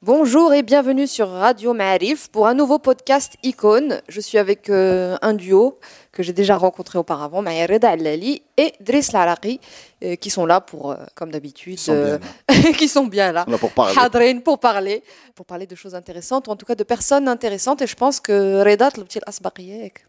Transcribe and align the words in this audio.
Bonjour 0.00 0.54
et 0.54 0.62
bienvenue 0.62 1.08
sur 1.08 1.28
Radio 1.28 1.74
Ma'arif 1.74 2.28
pour 2.28 2.46
un 2.46 2.54
nouveau 2.54 2.78
podcast 2.78 3.34
Icône. 3.42 4.00
Je 4.06 4.20
suis 4.20 4.38
avec 4.38 4.70
euh, 4.70 5.16
un 5.22 5.34
duo 5.34 5.80
que 6.12 6.22
j'ai 6.22 6.32
déjà 6.32 6.56
rencontré 6.56 7.00
auparavant, 7.00 7.42
Maya 7.42 7.66
Reda 7.66 7.90
Allali 7.90 8.40
et 8.56 8.74
Driss 8.78 9.10
Laraki, 9.10 9.58
euh, 10.04 10.14
qui 10.14 10.30
sont 10.30 10.46
là 10.46 10.60
pour, 10.60 10.92
euh, 10.92 10.98
comme 11.16 11.32
d'habitude, 11.32 11.80
qui 12.78 12.86
sont 12.86 13.06
bien 13.08 13.32
là, 13.32 13.44
là 13.48 13.58
pour 13.58 13.72
parler. 13.72 13.96
Hadrin 13.98 14.38
pour 14.38 14.60
parler, 14.60 15.02
pour 15.34 15.46
parler 15.46 15.66
de 15.66 15.74
choses 15.74 15.96
intéressantes, 15.96 16.46
ou 16.46 16.52
en 16.52 16.56
tout 16.56 16.64
cas 16.64 16.76
de 16.76 16.84
personnes 16.84 17.26
intéressantes. 17.26 17.82
Et 17.82 17.88
je 17.88 17.96
pense 17.96 18.20
que 18.20 18.62
Reda, 18.62 18.90
le 18.96 19.02
petit 19.02 19.18
asbaqiyek. 19.26 20.07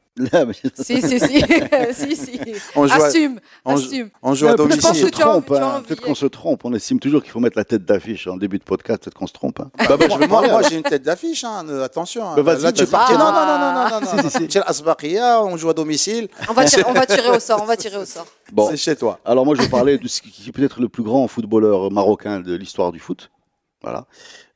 Si, 0.75 1.01
si, 1.01 1.19
si, 1.19 1.43
si, 1.93 2.15
si. 2.15 2.39
On 2.75 2.87
joue 2.87 3.01
à- 3.01 3.05
Assume, 3.05 3.39
on 3.63 3.77
joue- 3.77 3.85
assume. 3.85 4.09
On 4.21 4.33
joue 4.33 4.47
à 4.47 4.49
Ouais, 4.51 4.55
peut-être 4.57 4.75
Je 4.75 4.81
pense 4.81 4.89
qu'on 4.91 4.93
se 4.95 5.05
que 5.05 5.15
tu 5.15 5.21
as 5.21 5.29
envie- 5.29 5.45
trompe, 5.45 5.61
hein. 5.61 5.83
peut-être 5.87 6.01
hein. 6.03 6.05
qu'on 6.07 6.15
se 6.15 6.25
trompe. 6.25 6.65
On 6.65 6.73
estime 6.73 6.99
toujours 6.99 7.21
qu'il 7.23 7.31
faut 7.31 7.39
mettre 7.39 7.57
la 7.57 7.63
tête 7.63 7.85
d'affiche 7.85 8.27
en 8.27 8.35
début 8.35 8.59
de 8.59 8.63
podcast. 8.63 9.03
Peut-être 9.03 9.13
qu'on 9.15 9.27
se 9.27 9.33
trompe. 9.33 9.59
hein. 9.61 9.71
Bah, 9.77 9.95
bah, 9.97 10.05
je- 10.09 10.27
moi, 10.27 10.47
moi, 10.47 10.61
j'ai 10.69 10.75
une 10.77 10.83
tête 10.83 11.03
d'affiche, 11.03 11.43
hein, 11.45 11.65
euh, 11.69 11.83
attention. 11.85 12.27
hein. 12.27 12.33
Bah, 12.35 12.41
vas-y, 12.41 12.63
Là, 12.63 12.71
tu 12.73 12.85
parti. 12.87 13.13
Ah. 13.15 13.17
Non, 13.17 13.31
non, 13.31 13.45
non, 13.45 13.59
non, 13.59 13.73
non, 13.73 13.99
non, 14.17 14.23
non. 14.23 14.29
Si, 14.29 14.37
si, 14.45 14.51
si. 14.51 15.39
On 15.53 15.57
joue 15.57 15.69
à 15.69 15.73
domicile. 15.73 16.27
On 16.49 16.53
va, 16.53 16.65
tirer, 16.65 16.83
on 16.87 16.93
va 16.93 17.05
tirer 17.05 17.29
au 17.29 17.39
sort, 17.39 17.61
on 17.61 17.65
va 17.65 17.77
tirer 17.77 17.97
au 17.97 18.05
sort. 18.05 18.25
Bon, 18.51 18.69
C'est 18.71 18.77
chez 18.77 18.95
toi. 18.95 19.19
alors 19.23 19.45
moi 19.45 19.55
je 19.55 19.61
vais 19.61 19.69
parler 19.69 19.97
de 19.97 20.07
ce 20.07 20.21
qui 20.21 20.49
est 20.49 20.51
peut-être 20.51 20.81
le 20.81 20.89
plus 20.89 21.03
grand 21.03 21.27
footballeur 21.27 21.91
marocain 21.91 22.39
de 22.41 22.55
l'histoire 22.55 22.91
du 22.91 22.99
foot. 22.99 23.29
Voilà, 23.83 24.05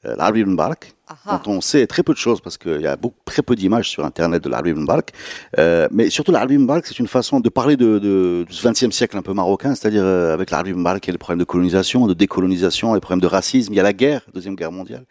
l'Arbi 0.03 0.41
Ibn 0.41 0.55
Barak, 0.55 0.93
dont 1.25 1.51
on 1.51 1.61
sait 1.61 1.85
très 1.87 2.03
peu 2.03 2.13
de 2.13 2.17
choses 2.17 2.41
parce 2.41 2.57
qu'il 2.57 2.81
y 2.81 2.87
a 2.87 2.95
beaucoup, 2.95 3.15
très 3.25 3.41
peu 3.41 3.55
d'images 3.55 3.89
sur 3.89 4.05
Internet 4.05 4.43
de 4.43 4.49
l'Arbi 4.49 4.71
Ibn 4.71 4.85
Barak. 4.85 5.11
Euh, 5.59 5.87
mais 5.91 6.09
surtout 6.09 6.31
l'Arbi 6.31 6.55
Ibn 6.55 6.65
Barak, 6.65 6.87
c'est 6.87 6.99
une 6.99 7.07
façon 7.07 7.39
de 7.39 7.49
parler 7.49 7.77
de, 7.77 7.99
de, 7.99 8.45
du 8.49 8.67
XXe 8.67 8.95
siècle 8.95 9.17
un 9.17 9.21
peu 9.21 9.33
marocain, 9.33 9.75
c'est-à-dire 9.75 10.03
euh, 10.03 10.33
avec 10.33 10.51
l'Arbi 10.51 10.71
Ibn 10.71 10.83
Barak, 10.83 11.05
il 11.05 11.09
y 11.09 11.11
a 11.11 11.13
les 11.13 11.17
problèmes 11.17 11.39
de 11.39 11.45
colonisation, 11.45 12.07
de 12.07 12.13
décolonisation, 12.13 12.93
les 12.93 12.99
problèmes 12.99 13.21
de 13.21 13.27
racisme, 13.27 13.73
il 13.73 13.75
y 13.75 13.79
a 13.79 13.83
la 13.83 13.93
guerre, 13.93 14.21
deuxième 14.33 14.55
guerre 14.55 14.71
mondiale, 14.71 15.05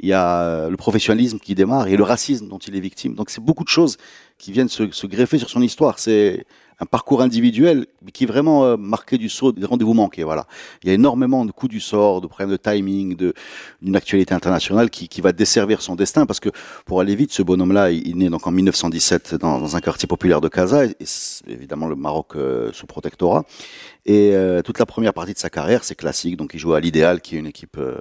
il 0.00 0.08
y 0.08 0.12
a 0.12 0.40
euh, 0.42 0.70
le 0.70 0.76
professionnalisme 0.76 1.38
qui 1.38 1.54
démarre 1.54 1.88
et 1.88 1.96
le 1.96 2.04
racisme 2.04 2.48
dont 2.48 2.58
il 2.58 2.76
est 2.76 2.80
victime. 2.80 3.14
Donc 3.14 3.30
c'est 3.30 3.42
beaucoup 3.42 3.64
de 3.64 3.68
choses 3.68 3.96
qui 4.38 4.52
viennent 4.52 4.68
se, 4.68 4.90
se 4.90 5.06
greffer 5.06 5.38
sur 5.38 5.48
son 5.48 5.62
histoire. 5.62 5.98
C'est 5.98 6.44
un 6.78 6.86
parcours 6.86 7.22
individuel 7.22 7.86
qui 8.12 8.24
est 8.24 8.26
vraiment 8.26 8.64
euh, 8.64 8.76
marqué 8.76 9.18
du 9.18 9.28
saut 9.28 9.52
des 9.52 9.64
rendez-vous 9.64 9.94
manqués. 9.94 10.24
Voilà, 10.24 10.46
il 10.82 10.88
y 10.88 10.90
a 10.90 10.94
énormément 10.94 11.44
de 11.44 11.52
coups 11.52 11.70
du 11.70 11.80
sort, 11.80 12.20
de 12.20 12.26
problèmes 12.26 12.50
de 12.50 12.56
timing, 12.56 13.16
de 13.16 13.34
d'une 13.82 13.96
actualité 13.96 14.34
internationale 14.34 14.90
qui, 14.90 15.08
qui 15.08 15.20
va 15.20 15.32
desservir 15.32 15.82
son 15.82 15.94
destin 15.94 16.26
parce 16.26 16.40
que 16.40 16.50
pour 16.84 17.00
aller 17.00 17.14
vite, 17.14 17.32
ce 17.32 17.42
bonhomme-là, 17.42 17.90
il, 17.90 18.06
il 18.06 18.16
naît 18.18 18.28
donc 18.28 18.46
en 18.46 18.50
1917 18.50 19.34
dans, 19.36 19.58
dans 19.58 19.76
un 19.76 19.80
quartier 19.80 20.06
populaire 20.06 20.40
de 20.40 20.48
Casa, 20.48 20.84
évidemment 21.46 21.86
le 21.88 21.96
Maroc 21.96 22.36
euh, 22.36 22.70
sous 22.72 22.86
protectorat. 22.86 23.44
Et 24.06 24.36
euh, 24.36 24.62
toute 24.62 24.78
la 24.78 24.86
première 24.86 25.12
partie 25.12 25.34
de 25.34 25.38
sa 25.38 25.50
carrière, 25.50 25.82
c'est 25.82 25.96
classique. 25.96 26.36
Donc 26.36 26.54
il 26.54 26.60
joue 26.60 26.74
à 26.74 26.80
l'Idéal, 26.80 27.20
qui 27.20 27.34
est 27.34 27.40
une 27.40 27.46
équipe 27.46 27.76
euh, 27.76 27.96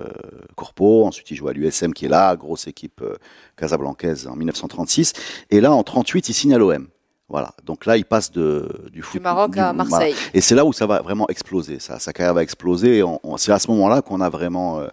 corpo. 0.55 1.03
Ensuite, 1.03 1.31
il 1.31 1.35
joue 1.35 1.47
à 1.47 1.53
l'USM, 1.53 1.93
qui 1.93 2.05
est 2.05 2.09
là, 2.09 2.35
grosse 2.35 2.67
équipe 2.67 3.01
euh, 3.01 3.15
casablancaise 3.57 4.27
en 4.27 4.35
1936. 4.35 5.13
Et 5.49 5.61
là, 5.61 5.73
en 5.73 5.81
38, 5.81 6.29
il 6.29 6.33
signe 6.33 6.53
à 6.53 6.59
l'OM. 6.59 6.87
Voilà. 7.27 7.51
Donc 7.63 7.85
là, 7.85 7.97
il 7.97 8.05
passe 8.05 8.31
de, 8.31 8.87
du 8.91 9.01
foot. 9.01 9.19
Du 9.19 9.23
Maroc 9.23 9.57
à 9.57 9.73
voilà. 9.73 9.73
Marseille. 9.73 10.15
Et 10.33 10.41
c'est 10.41 10.53
là 10.55 10.63
où 10.63 10.73
ça 10.73 10.85
va 10.85 11.01
vraiment 11.01 11.27
exploser. 11.27 11.79
Ça, 11.79 11.97
sa 11.99 12.13
carrière 12.13 12.35
va 12.35 12.43
exploser. 12.43 13.03
C'est 13.37 13.51
à 13.51 13.59
ce 13.59 13.69
moment-là 13.71 14.01
qu'on 14.01 14.21
a 14.21 14.29
vraiment 14.29 14.79
euh, 14.79 14.87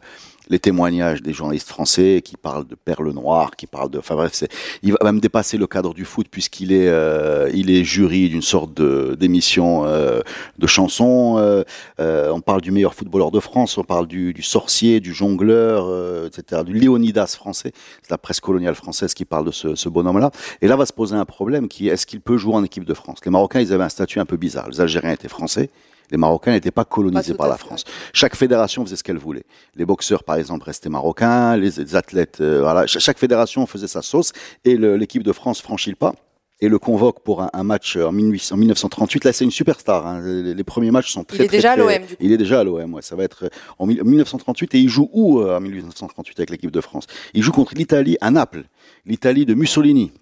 les 0.48 0.58
témoignages 0.58 1.22
des 1.22 1.32
journalistes 1.32 1.68
français 1.68 2.22
qui 2.24 2.36
parlent 2.36 2.66
de 2.66 2.74
perles 2.74 3.12
noires, 3.12 3.56
qui 3.56 3.66
parlent 3.66 3.90
de. 3.90 3.98
Enfin 3.98 4.14
bref, 4.14 4.32
c'est, 4.34 4.50
il 4.82 4.92
va 4.92 4.98
même 5.02 5.20
dépasser 5.20 5.56
le 5.56 5.66
cadre 5.66 5.94
du 5.94 6.04
foot 6.04 6.26
puisqu'il 6.30 6.72
est, 6.72 6.88
euh, 6.88 7.50
jury 7.84 8.28
d'une 8.28 8.42
sorte 8.42 8.80
d'émission 8.80 9.84
euh, 9.84 10.20
de 10.58 10.66
chansons. 10.66 11.36
Euh, 11.38 11.64
on 11.98 12.40
parle 12.40 12.60
du 12.60 12.70
meilleur 12.70 12.94
footballeur 12.94 13.30
de 13.30 13.40
France, 13.40 13.78
on 13.78 13.84
parle 13.84 14.06
du, 14.06 14.34
sorcier, 14.42 15.00
du 15.00 15.14
jongleur, 15.14 16.26
etc. 16.26 16.62
Du 16.64 16.72
Léonidas 16.72 17.34
français. 17.36 17.72
C'est 18.02 18.10
la 18.10 18.18
presse 18.18 18.40
coloniale 18.40 18.74
française 18.74 19.14
qui 19.14 19.24
parle 19.24 19.46
de 19.46 19.50
ce, 19.50 19.74
ce 19.74 19.88
bonhomme-là. 19.88 20.30
Et 20.60 20.68
là 20.68 20.76
va 20.76 20.86
se 20.86 20.92
poser 20.92 21.16
un 21.16 21.24
problème 21.24 21.68
qui 21.68 21.88
est 21.88 21.92
est-ce 21.92 22.06
qu'il 22.06 22.20
peut 22.20 22.36
jouer 22.36 22.54
en 22.54 22.64
équipe 22.64 22.84
de 22.84 22.94
France? 22.94 23.18
Les 23.24 23.30
Marocains, 23.30 23.60
ils 23.60 23.72
avaient 23.72 23.84
un 23.84 23.88
statut 23.88 24.18
un 24.18 24.24
peu 24.24 24.36
bizarre. 24.36 24.68
Les 24.70 24.80
Algériens 24.80 25.12
étaient 25.12 25.28
français. 25.28 25.70
Les 26.12 26.18
Marocains 26.18 26.52
n'étaient 26.52 26.70
pas 26.70 26.84
colonisés 26.84 27.32
Pas 27.32 27.38
par 27.38 27.48
la 27.48 27.56
fait. 27.56 27.64
France. 27.66 27.84
Chaque 28.12 28.36
fédération 28.36 28.84
faisait 28.84 28.96
ce 28.96 29.02
qu'elle 29.02 29.18
voulait. 29.18 29.44
Les 29.74 29.84
boxeurs, 29.84 30.22
par 30.22 30.36
exemple, 30.36 30.66
restaient 30.66 30.88
marocains. 30.90 31.56
Les, 31.56 31.70
les 31.70 31.96
athlètes, 31.96 32.38
euh, 32.40 32.60
voilà. 32.60 32.86
Cha- 32.86 33.00
Chaque 33.00 33.18
fédération 33.18 33.66
faisait 33.66 33.88
sa 33.88 34.02
sauce. 34.02 34.32
Et 34.64 34.76
l'équipe 34.76 35.24
de 35.24 35.32
France 35.32 35.60
franchit 35.60 35.90
le 35.90 35.96
pas 35.96 36.14
et 36.60 36.68
le 36.68 36.78
convoque 36.78 37.24
pour 37.24 37.42
un, 37.42 37.50
un 37.54 37.64
match 37.64 37.96
en, 37.96 38.12
1800 38.12 38.54
en 38.54 38.58
1938. 38.58 39.24
Là, 39.24 39.32
c'est 39.32 39.44
une 39.44 39.50
superstar. 39.50 40.06
hein. 40.06 40.20
Les, 40.24 40.54
les 40.54 40.64
premiers 40.64 40.92
matchs 40.92 41.10
sont 41.10 41.24
très. 41.24 41.38
Il 41.38 41.42
est 41.42 41.48
très, 41.48 41.56
déjà 41.56 41.72
à 41.72 41.76
l'OM. 41.76 41.90
Il 42.20 42.30
est 42.30 42.36
déjà 42.36 42.60
à 42.60 42.64
l'OM. 42.64 42.94
Ouais. 42.94 43.02
Ça 43.02 43.16
va 43.16 43.24
être 43.24 43.46
euh, 43.46 43.48
en 43.80 43.86
mille- 43.86 44.04
1938 44.04 44.74
et 44.76 44.78
il 44.78 44.88
joue 44.88 45.08
où 45.12 45.40
euh, 45.40 45.56
en 45.56 45.60
1938 45.60 46.38
avec 46.38 46.50
l'équipe 46.50 46.70
de 46.70 46.80
France? 46.80 47.06
Il 47.34 47.42
joue 47.42 47.50
contre 47.50 47.74
l'Italie 47.74 48.16
à 48.20 48.30
Naples, 48.30 48.64
l'Italie 49.06 49.44
de 49.44 49.54
Mussolini. 49.54 50.12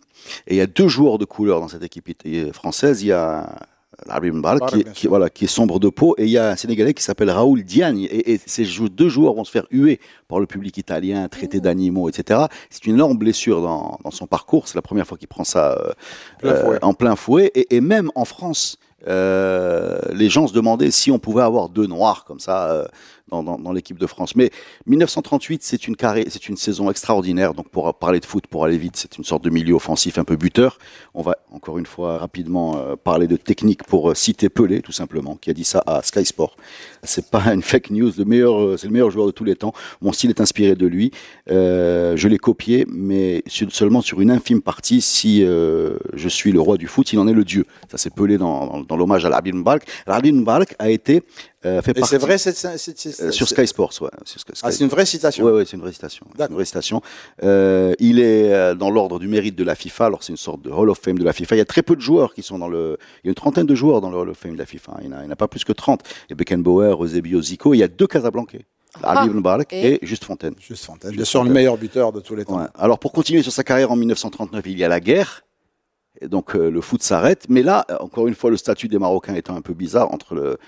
Et 0.47 0.55
il 0.55 0.57
y 0.57 0.61
a 0.63 0.67
deux 0.67 0.89
joueurs 0.89 1.19
de 1.19 1.25
couleur 1.25 1.61
dans 1.61 1.69
cette 1.69 1.83
équipe 1.83 2.09
française. 2.55 3.03
Il 3.03 3.09
y 3.09 3.13
a 3.13 3.59
Qui, 4.93 5.07
voilà, 5.07 5.31
qui 5.31 5.45
est 5.45 5.49
sombre 5.49 5.79
de 5.79 5.89
peau, 5.89 6.15
et 6.19 6.25
il 6.25 6.31
y 6.31 6.39
a 6.39 6.51
un 6.51 6.57
Sénégalais 6.57 6.95
qui 6.95 7.03
s'appelle 7.03 7.31
Raoul 7.31 7.63
Diagne. 7.63 8.09
Et, 8.11 8.33
et 8.35 8.41
ces 8.45 8.67
deux 8.91 9.09
joueurs 9.09 9.35
vont 9.35 9.45
se 9.45 9.51
faire 9.51 9.67
huer 9.71 10.01
par 10.29 10.41
le 10.41 10.47
public 10.47 10.77
italien, 10.79 11.29
traités 11.29 11.61
d'animaux, 11.61 12.09
etc. 12.09 12.47
C'est 12.71 12.87
une 12.87 12.95
énorme 12.95 13.19
blessure 13.19 13.61
dans, 13.63 13.99
dans 14.05 14.11
son 14.11 14.27
parcours. 14.27 14.69
C'est 14.69 14.77
la 14.77 14.83
première 14.83 15.07
fois 15.07 15.19
qu'il 15.19 15.29
prend 15.29 15.45
ça 15.45 15.73
euh, 15.73 15.93
Plein 16.39 16.51
euh, 16.53 16.79
en 16.83 16.95
plein 16.95 17.17
fouet. 17.17 17.51
Et, 17.55 17.77
et 17.77 17.81
même 17.81 18.11
en 18.15 18.25
France, 18.25 18.79
euh, 19.07 19.99
les 20.13 20.29
gens 20.29 20.47
se 20.47 20.53
demandaient 20.53 20.91
si 20.91 21.11
on 21.11 21.19
pouvait 21.19 21.43
avoir 21.43 21.69
deux 21.71 21.87
noirs 21.87 22.25
comme 22.25 22.41
ça 22.41 22.71
euh, 22.71 22.85
dans, 23.31 23.73
l'équipe 23.73 23.99
de 23.99 24.07
France. 24.07 24.37
Mais 24.37 24.51
1938, 24.87 25.63
c'est 25.63 25.87
une 25.87 25.97
carré, 25.97 26.27
c'est 26.29 26.49
une 26.49 26.57
saison 26.57 26.91
extraordinaire. 26.91 27.55
Donc 27.55 27.69
pour 27.69 27.93
parler 27.95 28.21
de 28.21 28.27
foot, 28.27 28.47
pour 28.47 28.65
aller 28.65 28.79
vite, 28.79 28.97
c'est 28.97 29.19
une 29.19 29.25
sorte 29.25 29.45
de 29.45 29.51
milieu 29.51 29.75
offensif 29.75 30.19
un 30.19 30.25
peu 30.25 30.37
buteur. 30.37 30.79
On 31.15 31.23
va 31.23 31.37
encore 31.51 31.79
une 31.79 31.87
fois 31.87 32.19
rapidement 32.19 32.77
euh, 32.77 32.97
parler 32.97 33.27
de 33.27 33.37
technique 33.37 33.85
pour 33.85 34.11
euh, 34.11 34.15
citer 34.15 34.49
Pelé, 34.49 34.83
tout 34.83 34.93
simplement, 34.93 35.37
qui 35.37 35.51
a 35.51 35.53
dit 35.53 35.65
ça 35.65 35.83
à 35.87 36.03
Sky 36.03 36.25
Sport. 36.25 36.57
C'est 37.03 37.31
pas 37.31 37.43
une 37.53 37.63
fake 37.63 37.91
news. 37.91 38.13
Le 38.17 38.25
meilleur, 38.25 38.61
euh, 38.61 38.77
c'est 38.77 38.87
le 38.87 38.93
meilleur 38.93 39.11
joueur 39.11 39.27
de 39.27 39.33
tous 39.33 39.45
les 39.45 39.57
temps. 39.57 39.73
Mon 40.01 40.13
style 40.13 40.31
est 40.31 40.41
inspiré 40.41 40.75
de 40.75 40.87
lui. 40.87 41.11
Je 41.49 42.29
l'ai 42.29 42.39
copié, 42.39 42.87
mais 42.89 43.43
seulement 43.49 44.01
sur 44.01 44.21
une 44.21 44.31
infime 44.31 44.61
partie. 44.61 45.01
Si 45.01 45.41
je 45.43 46.29
suis 46.29 46.53
le 46.53 46.61
roi 46.61 46.77
du 46.77 46.87
foot, 46.87 47.13
il 47.13 47.19
en 47.19 47.29
est 47.29 47.33
le 47.33 47.45
dieu. 47.45 47.65
Ça 47.91 47.99
c'est 47.99 48.13
Pelé 48.13 48.39
dans, 48.39 48.85
l'hommage 48.91 49.25
à 49.25 49.29
Labin 49.29 49.57
Mbarak. 49.57 49.87
Labin 50.07 50.33
Mbarak 50.41 50.75
a 50.79 50.91
été 50.91 51.23
euh, 51.67 51.83
fait 51.83 51.91
Et 51.91 51.95
partie 52.01 52.09
c'est 52.11 52.19
vrai, 52.19 52.39
c'est, 52.39 52.57
c'est- 52.57 52.79
c'est- 52.79 53.23
euh, 53.23 53.31
sur 53.31 53.49
Sky 53.49 53.67
Sports, 53.67 53.93
ouais. 54.01 54.09
Sur 54.25 54.41
Sky- 54.41 54.53
Ah, 54.63 54.71
c'est 54.73 54.83
une 54.85 54.91
vraie 54.91 55.05
citation. 55.07 55.45
Ouais, 55.45 55.53
ouais, 55.53 55.65
c'est 55.67 55.77
une 55.77 55.83
vraie 55.83 55.93
citation. 55.93 56.27
Une 56.39 56.55
vraie 56.55 56.65
citation. 56.65 57.03
Euh, 57.43 57.95
il 57.99 58.19
est 58.19 58.53
euh, 58.53 58.75
dans 58.75 58.91
l'ordre 58.91 59.19
du 59.19 59.29
mérite 59.29 59.57
de 59.57 59.65
la 59.65 59.75
FIFA. 59.75 60.07
Alors, 60.07 60.23
c'est 60.23 60.33
une 60.33 60.37
sorte 60.39 60.63
de 60.63 60.71
Hall 60.71 60.89
of 60.91 60.99
Fame 60.99 61.19
de 61.19 61.25
la 61.25 61.33
FIFA. 61.33 61.57
Il 61.57 61.59
y 61.59 61.63
a 61.63 61.67
très 61.67 61.83
peu 61.83 61.97
de 61.97 62.01
joueurs 62.01 62.33
qui 62.35 62.43
sont 62.43 62.59
dans 62.59 62.69
le. 62.69 62.97
Il 63.23 63.27
y 63.27 63.29
a 63.29 63.31
une 63.31 63.35
trentaine 63.35 63.67
de 63.67 63.75
joueurs 63.75 64.01
dans 64.01 64.11
le 64.11 64.17
Hall 64.17 64.31
of 64.31 64.39
Fame 64.39 64.53
de 64.55 64.59
la 64.59 64.67
FIFA. 64.67 64.99
Il 65.03 65.09
n'y 65.11 65.15
en, 65.15 65.19
a- 65.19 65.25
en 65.27 65.37
pas 65.37 65.49
plus 65.49 65.65
que 65.65 65.73
30. 65.73 66.01
Il 66.29 66.31
y 66.31 66.33
a 66.33 66.37
Beckenbauer, 66.37 66.97
Eusebio, 67.03 67.43
Zico. 67.43 67.75
Il 67.75 67.79
y 67.79 67.83
a 67.83 67.89
deux 67.89 68.07
Casablancais. 68.07 68.65
Ah, 69.03 69.21
Ali 69.21 69.31
et- 69.71 69.95
et 70.03 70.07
Juste 70.07 70.25
Fontaine. 70.25 70.55
Juste 70.59 70.85
Fontaine. 70.85 71.11
Juste 71.11 71.17
Bien 71.19 71.25
sûr, 71.25 71.45
le 71.45 71.51
meilleur 71.51 71.77
buteur 71.77 72.11
de 72.11 72.19
tous 72.21 72.35
les 72.35 72.45
temps. 72.45 72.59
Ouais. 72.59 72.67
Alors, 72.77 72.99
pour 72.99 73.13
continuer 73.13 73.43
sur 73.43 73.53
sa 73.53 73.63
carrière 73.63 73.93
en 73.93 73.97
1939, 73.97 74.65
il 74.67 74.79
y 74.79 74.83
a 74.85 74.89
la 74.89 74.99
guerre. 74.99 75.45
Et 76.21 76.27
donc, 76.27 76.57
euh, 76.57 76.71
le 76.71 76.81
foot 76.81 77.03
s'arrête. 77.03 77.45
Mais 77.49 77.63
là, 77.63 77.87
euh, 77.91 77.97
encore 78.01 78.27
une 78.27 78.35
fois, 78.35 78.51
le 78.51 78.57
statut 78.57 78.89
des 78.89 78.99
Marocains 78.99 79.35
étant 79.37 79.55
un 79.57 79.61
peu 79.61 79.75
bizarre 79.75 80.13
entre 80.13 80.35
le, 80.35 80.59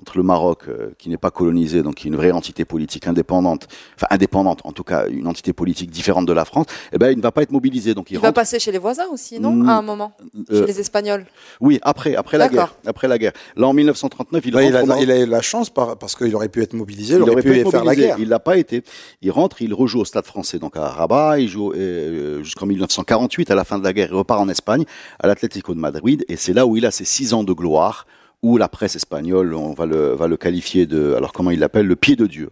entre 0.00 0.16
le 0.16 0.22
Maroc, 0.22 0.62
euh, 0.68 0.90
qui 0.98 1.08
n'est 1.10 1.16
pas 1.18 1.30
colonisé, 1.30 1.82
donc 1.82 1.96
qui 1.96 2.08
est 2.08 2.10
une 2.10 2.16
vraie 2.16 2.30
entité 2.30 2.64
politique 2.64 3.06
indépendante, 3.06 3.68
enfin 3.96 4.06
indépendante, 4.10 4.60
en 4.64 4.72
tout 4.72 4.84
cas, 4.84 5.06
une 5.08 5.26
entité 5.26 5.52
politique 5.52 5.90
différente 5.90 6.26
de 6.26 6.32
la 6.32 6.44
France, 6.44 6.66
eh 6.92 6.98
ben, 6.98 7.10
il 7.10 7.16
ne 7.18 7.22
va 7.22 7.32
pas 7.32 7.42
être 7.42 7.50
mobilisé. 7.50 7.94
Donc, 7.94 8.10
il, 8.10 8.14
Il 8.14 8.20
va 8.20 8.32
passer 8.32 8.58
chez 8.58 8.72
les 8.72 8.78
voisins 8.78 9.06
aussi, 9.12 9.38
non? 9.40 9.66
À 9.68 9.72
un 9.72 9.82
moment, 9.82 10.12
euh, 10.50 10.60
chez 10.60 10.66
les 10.66 10.80
Espagnols. 10.80 11.26
oui, 11.60 11.78
après, 11.82 12.14
après 12.16 12.38
la 12.38 12.48
D'accord. 12.48 12.68
guerre. 12.68 12.74
Après 12.86 13.08
la 13.08 13.18
guerre. 13.18 13.32
Là, 13.56 13.66
en 13.68 13.72
1939, 13.74 14.42
il 14.46 14.52
Bah, 14.52 14.60
a, 14.60 14.82
au 14.82 14.86
Maroc. 14.86 15.02
il 15.02 15.10
a 15.10 15.18
eu 15.20 15.26
la 15.26 15.42
chance 15.42 15.70
par- 15.70 15.96
parce 15.98 16.16
qu'il 16.16 16.34
aurait 16.34 16.48
pu 16.48 16.62
être 16.62 16.72
mobilisé, 16.74 17.14
il, 17.14 17.22
Il 17.22 17.30
aurait, 17.30 17.42
pu, 17.42 17.58
être 17.58 17.70
faire 17.70 17.84
la 17.84 17.94
guerre. 17.94 18.16
Il 18.18 18.28
l'a 18.28 18.40
pas 18.40 18.56
été. 18.56 18.82
Il 19.22 19.30
rentre, 19.30 19.60
il 19.62 19.74
rejoue 19.74 20.00
au 20.00 20.04
Stade 20.04 20.24
Français, 20.26 20.58
donc 20.58 20.76
à 20.76 20.88
Rabat. 20.88 21.38
Il 21.40 21.48
joue 21.48 21.72
euh, 21.72 22.42
jusqu'en 22.42 22.66
1948, 22.66 23.50
à 23.50 23.54
la 23.54 23.64
fin 23.64 23.78
de 23.78 23.84
la 23.84 23.92
guerre, 23.92 24.08
il 24.10 24.14
repart 24.16 24.40
en 24.40 24.48
Espagne, 24.48 24.84
à 25.18 25.26
l'Atlético 25.26 25.74
de 25.74 25.78
Madrid, 25.80 26.24
et 26.28 26.36
c'est 26.36 26.52
là 26.52 26.66
où 26.66 26.76
il 26.76 26.86
a 26.86 26.90
ses 26.90 27.04
six 27.04 27.34
ans 27.34 27.44
de 27.44 27.52
gloire 27.52 28.06
où 28.42 28.56
la 28.56 28.68
presse 28.68 28.96
espagnole, 28.96 29.54
on 29.54 29.74
va 29.74 29.84
le, 29.84 30.14
va 30.14 30.26
le 30.26 30.36
qualifier 30.38 30.86
de, 30.86 31.12
alors 31.14 31.32
comment 31.32 31.50
il 31.50 31.58
l'appelle, 31.58 31.86
le 31.86 31.96
pied 31.96 32.16
de 32.16 32.26
Dieu. 32.26 32.48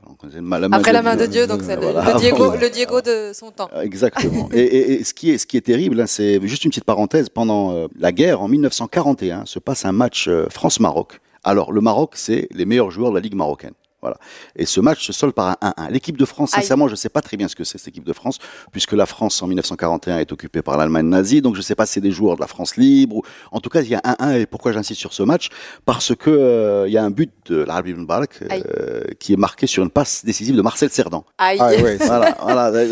Après 0.72 0.92
la 0.92 1.02
main 1.02 1.16
de 1.16 1.24
Dieu. 1.26 1.46
Donc 1.46 1.62
c'est 1.62 1.76
le, 1.76 1.82
Voilà. 1.82 2.12
le 2.12 2.18
Diego, 2.20 2.44
Avant- 2.44 2.56
le 2.56 2.68
Diego 2.70 3.00
de 3.00 3.30
son 3.32 3.50
temps. 3.50 3.70
Exactement. 3.80 4.48
et, 4.52 4.60
et- 4.60 4.92
et 5.00 5.04
ce, 5.04 5.14
qui 5.14 5.30
est, 5.30 5.38
ce 5.38 5.46
qui 5.46 5.56
est 5.56 5.62
terrible, 5.62 5.98
hein, 6.00 6.06
c'est 6.06 6.40
juste 6.46 6.64
une 6.64 6.70
petite 6.70 6.84
parenthèse, 6.84 7.30
pendant 7.30 7.72
euh, 7.72 7.86
la 7.98 8.12
guerre, 8.12 8.42
en 8.42 8.48
1941, 8.48 9.46
se 9.46 9.58
passe 9.58 9.84
un 9.86 9.92
match 9.92 10.28
euh, 10.28 10.46
France-Maroc. 10.50 11.20
Alors, 11.44 11.72
le 11.72 11.80
Maroc, 11.80 12.12
c'est 12.16 12.48
les 12.52 12.66
meilleurs 12.66 12.90
joueurs 12.90 13.10
de 13.10 13.16
la 13.16 13.22
Ligue 13.22 13.34
marocaine. 13.34 13.72
Voilà. 14.00 14.16
Et 14.56 14.66
ce 14.66 14.80
match 14.80 15.06
se 15.06 15.12
solde 15.12 15.32
par 15.34 15.56
un 15.60 15.72
1-1. 15.76 15.90
L'équipe 15.90 16.16
de 16.16 16.24
France, 16.24 16.54
Aïe. 16.54 16.62
sincèrement, 16.62 16.86
je 16.86 16.92
ne 16.92 16.96
sais 16.96 17.08
pas 17.08 17.20
très 17.20 17.36
bien 17.36 17.48
ce 17.48 17.56
que 17.56 17.64
c'est 17.64 17.78
cette 17.78 17.88
équipe 17.88 18.04
de 18.04 18.12
France, 18.12 18.38
puisque 18.70 18.92
la 18.92 19.06
France 19.06 19.42
en 19.42 19.46
1941 19.48 20.18
est 20.18 20.32
occupée 20.32 20.62
par 20.62 20.76
l'Allemagne 20.76 21.06
nazie, 21.08 21.42
donc 21.42 21.54
je 21.54 21.60
ne 21.60 21.64
sais 21.64 21.74
pas 21.74 21.86
si 21.86 21.94
c'est 21.94 22.00
des 22.00 22.12
joueurs 22.12 22.36
de 22.36 22.40
la 22.40 22.46
France 22.46 22.76
libre. 22.76 23.16
Ou... 23.16 23.22
En 23.50 23.60
tout 23.60 23.70
cas, 23.70 23.82
il 23.82 23.88
y 23.88 23.94
a 23.94 24.00
un 24.04 24.16
1 24.18 24.32
et 24.34 24.46
pourquoi 24.46 24.72
j'insiste 24.72 25.00
sur 25.00 25.12
ce 25.12 25.22
match? 25.22 25.48
Parce 25.84 26.14
que 26.14 26.30
euh, 26.30 26.88
il 26.88 26.92
y 26.92 26.98
a 26.98 27.04
un 27.04 27.10
but 27.10 27.32
de 27.46 27.64
Mbarak 27.64 28.42
Aïe. 28.50 28.62
euh, 28.66 29.02
qui 29.18 29.32
est 29.32 29.36
marqué 29.36 29.66
sur 29.66 29.82
une 29.82 29.90
passe 29.90 30.24
décisive 30.24 30.56
de 30.56 30.62
Marcel 30.62 30.90
Cerdan. 30.90 31.24
Aïe. 31.38 31.58
Ah, 31.60 31.70
ouais, 31.70 31.96
voilà, 31.96 32.36
voilà. 32.40 32.86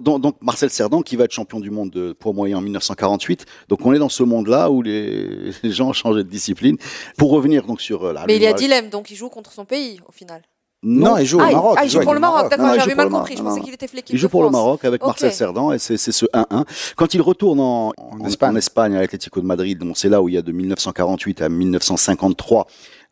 Donc, 0.00 0.36
Marcel 0.40 0.70
Cerdan 0.70 1.02
qui 1.02 1.16
va 1.16 1.24
être 1.24 1.32
champion 1.32 1.60
du 1.60 1.70
monde 1.70 1.90
de 1.90 2.12
poids 2.12 2.32
moyen 2.32 2.58
en 2.58 2.60
1948. 2.60 3.46
Donc 3.68 3.84
on 3.84 3.92
est 3.92 3.98
dans 3.98 4.08
ce 4.08 4.22
monde-là 4.22 4.70
où 4.70 4.82
les, 4.82 5.50
les 5.62 5.70
gens 5.70 5.88
ont 5.88 5.92
changé 5.92 6.24
de 6.24 6.28
discipline. 6.28 6.76
Pour 7.16 7.30
revenir 7.30 7.64
donc 7.66 7.80
sur 7.80 8.04
euh, 8.04 8.12
la 8.12 8.26
Mais 8.26 8.36
il 8.36 8.42
y 8.42 8.46
a 8.46 8.52
dilemme, 8.52 8.90
donc 8.90 9.10
il 9.10 9.16
joue 9.16 9.28
contre 9.28 9.52
son 9.52 9.64
pays 9.64 10.00
au 10.08 10.12
final. 10.12 10.42
Non, 10.84 11.16
il 11.18 11.26
joue 11.26 11.38
au 11.38 11.42
ah, 11.42 11.50
Maroc. 11.50 11.76
ah, 11.76 11.84
il 11.84 11.90
joue 11.90 12.00
pour 12.00 12.14
le 12.14 12.20
Maroc, 12.20 12.42
Non, 12.44 12.48
d'accord, 12.50 12.74
j'avais 12.78 12.94
mal 12.94 13.08
Maroc. 13.08 13.26
compris. 13.26 13.36
Je 13.36 13.42
Non, 13.42 13.48
pensais 13.50 13.60
qu'il 13.62 13.74
était 13.74 13.88
l'équipe 13.92 14.14
Il 14.14 14.18
joue 14.18 14.28
pour 14.28 14.44
le. 14.44 14.50
Maroc 14.50 14.84
avec. 14.84 15.04
Marcel 15.04 15.32
Cerdan 15.32 15.72
et 15.72 15.78
c'est 15.78 15.96
ce 15.98 16.24
1-1. 16.26 16.64
Quand 16.96 17.14
il 17.14 17.20
retourne 17.20 17.58
en, 17.58 17.92
en, 17.96 18.24
Espagne. 18.26 18.52
en 18.52 18.56
Espagne 18.56 18.96
à 18.96 19.00
l'Atlético 19.00 19.40
de 19.40 19.46
Madrid, 19.46 19.76
donc 19.78 19.98
c'est 19.98 20.08
là 20.08 20.22
où 20.22 20.28
il 20.28 20.36
y 20.36 20.38
a 20.38 20.42
de 20.42 20.52
1948 20.52 21.42
à 21.42 21.48
1953. 21.48 22.66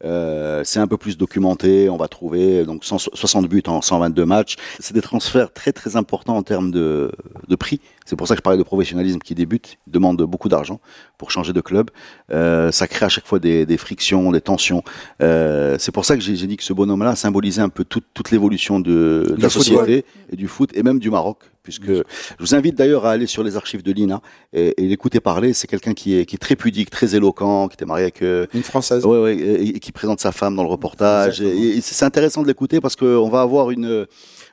Euh, 0.05 0.63
c'est 0.65 0.79
un 0.79 0.87
peu 0.87 0.99
plus 0.99 1.17
documenté, 1.17 1.89
on 1.89 1.97
va 1.97 2.07
trouver 2.09 2.65
donc 2.65 2.85
100 2.85 2.99
60 3.15 3.49
buts 3.49 3.63
en 3.67 3.81
122 3.81 4.27
matchs. 4.27 4.57
C'est 4.79 4.95
des 4.95 5.01
transferts 5.01 5.53
très 5.53 5.73
très 5.73 5.97
importants 5.97 6.37
en 6.37 6.43
termes 6.43 6.71
de, 6.71 7.11
de 7.49 7.57
prix. 7.57 7.81
C'est 8.05 8.17
pour 8.17 8.29
ça 8.29 8.35
que 8.35 8.39
je 8.39 8.43
parlais 8.43 8.59
de 8.59 8.63
professionnalisme 8.63 9.19
qui 9.19 9.35
débute, 9.35 9.79
demande 9.87 10.21
beaucoup 10.23 10.49
d'argent 10.49 10.81
pour 11.19 11.31
changer 11.31 11.53
de 11.53 11.61
club. 11.61 11.91
Euh, 12.31 12.71
ça 12.73 12.87
crée 12.87 13.07
à 13.07 13.09
chaque 13.09 13.27
fois 13.27 13.39
des, 13.39 13.65
des 13.65 13.79
frictions, 13.79 14.33
des 14.33 14.41
tensions. 14.41 14.83
Euh, 15.23 15.77
c'est 15.79 15.93
pour 15.93 16.05
ça 16.05 16.17
que 16.17 16.23
j'ai 16.23 16.47
dit 16.47 16.57
que 16.57 16.65
ce 16.65 16.73
bonhomme-là 16.73 17.17
symbolisait 17.17 17.63
un 17.63 17.69
peu 17.69 17.85
toute, 17.85 18.05
toute 18.13 18.31
l'évolution 18.31 18.81
de, 18.81 19.35
de 19.37 19.43
la 19.43 19.49
société 19.49 20.05
et 20.31 20.37
du 20.37 20.47
foot 20.47 20.71
et 20.75 20.83
même 20.83 20.99
du 20.99 21.11
Maroc. 21.11 21.39
Puisque 21.67 21.89
je 21.89 22.03
vous 22.39 22.55
invite 22.55 22.77
d'ailleurs 22.77 23.07
à 23.07 23.11
aller 23.11 23.27
sur 23.27 23.43
les 23.43 23.57
archives 23.57 23.83
de 23.83 23.93
l'INA 23.93 24.23
et, 24.53 24.73
et 24.81 24.87
l'écouter 24.87 25.19
parler. 25.19 25.53
C'est 25.53 25.67
quelqu'un 25.67 25.95
qui 25.95 26.17
est, 26.17 26.25
qui 26.25 26.37
est 26.37 26.39
très 26.39 26.55
pudique, 26.55 26.91
très 26.91 27.17
éloquent, 27.17 27.67
qui 27.67 27.75
était 27.75 27.85
marié 27.85 28.05
avec 28.05 28.23
euh, 28.23 28.47
Une 28.55 28.63
française. 28.63 29.05
Ouais, 29.05 29.21
ouais, 29.21 29.37
et, 29.37 29.77
et 29.77 29.81
qui 29.81 29.91
présente 29.91 30.21
sa 30.21 30.31
femme 30.31 30.55
dans 30.55 30.63
le 30.63 30.69
reportage. 30.69 31.41
Et 31.41 31.81
c'est 31.81 32.05
intéressant 32.05 32.43
de 32.43 32.47
l'écouter 32.47 32.81
parce 32.81 32.95
qu'on 32.95 33.29
va 33.29 33.41
avoir 33.41 33.73
une, 33.73 34.07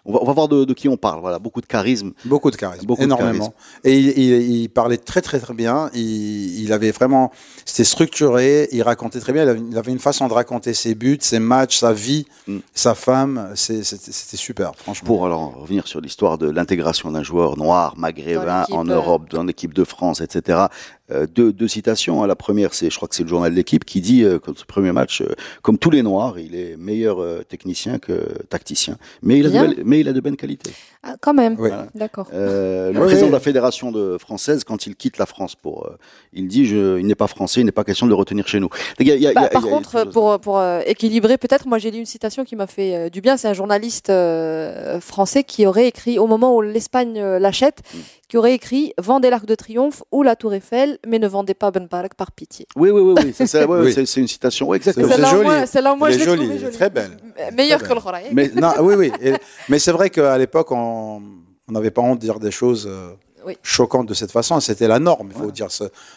on 0.06 0.14
va, 0.14 0.20
on 0.22 0.26
va 0.26 0.34
voir 0.34 0.48
de, 0.48 0.66
de 0.66 0.74
qui 0.74 0.90
on 0.90 0.98
parle. 0.98 1.22
Voilà, 1.22 1.40
beaucoup 1.40 1.62
de 1.62 1.66
charisme. 1.66 2.12
Beaucoup 2.26 2.52
de 2.52 2.56
charisme, 2.56 2.86
Beaucoup 2.86 3.02
de 3.02 3.06
énormément. 3.06 3.54
Et 3.84 3.98
il, 3.98 4.10
il- 4.18 4.62
il 4.64 4.70
parlait 4.70 4.98
très 4.98 5.22
très 5.22 5.40
très 5.40 5.54
bien. 5.54 5.90
Il, 5.94 6.62
il 6.64 6.74
avait 6.74 6.92
vraiment, 6.92 7.32
c'était 7.66 7.84
structuré. 7.86 8.68
Il 8.72 8.82
racontait 8.84 9.20
très 9.20 9.32
bien. 9.34 9.44
Il 9.44 9.50
avait, 9.50 9.62
il 9.72 9.78
avait 9.78 9.92
une 9.92 10.00
façon 10.00 10.28
de 10.28 10.34
raconter 10.34 10.74
ses 10.74 10.96
buts, 10.96 11.18
ses 11.22 11.40
matchs, 11.40 11.78
sa 11.80 11.94
vie, 11.94 12.26
Mm. 12.48 12.58
sa 12.74 12.96
femme. 12.96 13.52
C'est- 13.56 13.84
C'était 13.84 14.12
c'était 14.12 14.38
super, 14.38 14.74
franchement. 14.76 15.08
Pour 15.08 15.26
alors 15.26 15.56
revenir 15.62 15.88
sur 15.88 16.02
l'histoire 16.02 16.38
de 16.38 16.50
l'intégration 16.50 17.10
d'un 17.12 17.24
joueur 17.24 17.58
noir 17.58 17.94
maghrébin 17.98 18.66
en 18.72 18.88
euh. 18.90 18.96
Europe, 18.96 19.30
dans 19.30 19.44
l'équipe 19.44 19.74
de 19.74 19.84
France, 19.84 20.20
etc. 20.22 20.64
Euh, 21.14 21.28
deux, 21.34 21.54
deux 21.54 21.68
citations. 21.68 22.24
La 22.26 22.36
première, 22.36 22.74
c'est, 22.74 22.90
je 22.90 22.96
crois 22.96 23.08
que 23.08 23.16
c'est 23.16 23.24
le 23.24 23.30
journal 23.30 23.52
de 23.52 23.56
l'équipe 23.56 23.86
qui 23.86 24.02
dit, 24.02 24.24
euh, 24.24 24.40
comme 24.40 24.56
ce 24.56 24.66
premier 24.66 24.92
match, 24.92 25.22
euh, 25.22 25.28
comme 25.62 25.78
tous 25.78 25.90
les 25.92 26.02
noirs, 26.04 26.40
il 26.40 26.56
est 26.56 26.76
meilleur 26.78 27.22
euh, 27.22 27.44
technicien 27.48 28.00
que 28.00 28.14
tacticien, 28.50 28.98
mais 29.22 29.38
il 29.40 29.46
a, 29.46 29.50
de 29.50 29.54
Bien. 29.54 29.68
belles, 29.68 29.82
mais 29.86 30.00
il 30.00 30.08
a 30.08 30.14
de 30.14 30.20
bonnes 30.20 30.36
qualités. 30.38 30.72
Ah, 31.04 31.16
quand 31.20 31.34
même. 31.34 31.54
Oui. 31.60 31.68
Voilà. 31.70 31.88
D'accord. 31.96 32.28
Euh, 32.34 32.92
le 32.94 33.00
Oui, 33.00 33.06
président 33.08 33.28
de 33.28 33.32
la 33.34 33.40
fédération 33.42 33.92
de 33.92 34.18
française, 34.18 34.64
quand 34.64 34.88
il 34.88 34.96
quitte 34.96 35.18
la 35.18 35.26
France 35.26 35.54
pour, 35.56 35.86
euh, 35.88 35.98
il 36.32 36.48
dit, 36.48 36.66
je, 36.66 36.98
il 37.00 37.06
n'est 37.06 37.16
pas 37.16 37.28
français, 37.28 37.60
il 37.62 37.66
n'est 37.66 37.72
pas 37.74 37.84
question 37.84 38.06
de 38.06 38.12
le 38.12 38.16
retenir 38.16 38.48
chez 38.48 38.60
nous. 38.62 38.70
Il 39.00 39.08
y 39.08 39.12
a- 39.12 39.16
il 39.16 39.22
y 39.22 39.28
a- 39.28 39.34
Bah, 39.34 39.48
y 39.48 39.50
par 39.50 39.64
contre, 39.64 40.06
pour, 40.10 40.40
pour 40.40 40.58
euh, 40.60 40.80
équilibrer, 40.86 41.38
peut-être, 41.38 41.68
moi 41.68 41.78
j'ai 41.78 41.92
lu 41.92 41.98
une 42.00 42.06
citation 42.06 42.46
qui 42.46 42.56
m'a 42.56 42.68
fait 42.68 42.96
euh, 42.96 43.10
du 43.10 43.20
bien. 43.22 43.36
C'est 43.38 43.50
un 43.50 43.54
journaliste 43.54 44.10
euh, 44.10 45.00
français 45.02 45.44
qui 45.44 45.66
aurait 45.68 45.88
écrit, 45.88 46.18
au 46.20 46.28
moment 46.28 46.56
où 46.56 46.62
l'Espagne 46.62 47.20
euh, 47.20 47.38
l'achète, 47.40 47.82
Mm. 47.94 47.98
qui 48.30 48.38
aurait 48.38 48.54
écrit 48.54 48.94
Vendez 48.98 49.30
l'Arc 49.30 49.46
de 49.46 49.56
Triomphe 49.56 50.04
ou 50.12 50.24
la 50.24 50.36
Tour 50.36 50.54
Eiffel, 50.54 50.98
mais 51.08 51.20
ne 51.20 51.28
vendez 51.28 51.54
pas 51.54 51.72
Ben 51.72 51.88
Barak 51.88 52.14
par 52.16 52.32
pitié. 52.32 52.68
oui, 52.76 52.90
oui, 52.92 53.02
oui, 53.02 53.14
oui, 53.18 53.34
c'est, 53.48 53.66
ouais, 53.66 53.80
Oui. 53.82 53.94
c'est, 53.94 54.06
c'est 54.06 54.22
une 54.22 54.28
citation, 54.28 54.68
ouais, 54.68 54.78
exactement. 54.78 55.08
C'est 55.10 55.26
joli. 55.26 55.68
celle-là, 55.68 55.94
au 55.94 55.96
moins, 55.98 56.08
Elle 56.10 56.14
je 56.14 56.20
l'ai 56.20 56.26
trouvée 56.38 56.56
est 56.56 56.60
jolie. 56.60 56.74
très 56.74 56.90
belle. 56.90 57.18
M- 57.38 57.56
Meilleure 57.56 57.80
Très 57.80 57.88
que 57.90 57.94
belle. 57.94 57.98
le 57.98 58.02
Khoraï. 58.04 58.24
Mais 58.32 58.52
Non, 58.56 58.74
oui, 58.82 58.96
oui. 58.96 59.12
Et- 59.22 59.34
mais 59.70 59.80
c'est 59.80 59.92
vrai 59.92 60.10
qu'à 60.10 60.38
l'époque, 60.38 60.72
on 60.72 61.22
on 61.70 61.72
n'avait 61.72 61.92
pas 61.92 62.02
honte 62.02 62.20
de 62.20 62.24
dire 62.26 62.40
des 62.40 62.52
choses 62.52 62.86
euh, 62.90 63.12
Oui. 63.46 63.58
choquantes 63.64 64.08
de 64.08 64.14
cette 64.14 64.32
façon. 64.32 64.60
C'était 64.60 64.88
la 64.88 65.00
norme. 65.00 65.30
Il 65.36 65.42
faut 65.42 65.52
dire. 65.52 65.68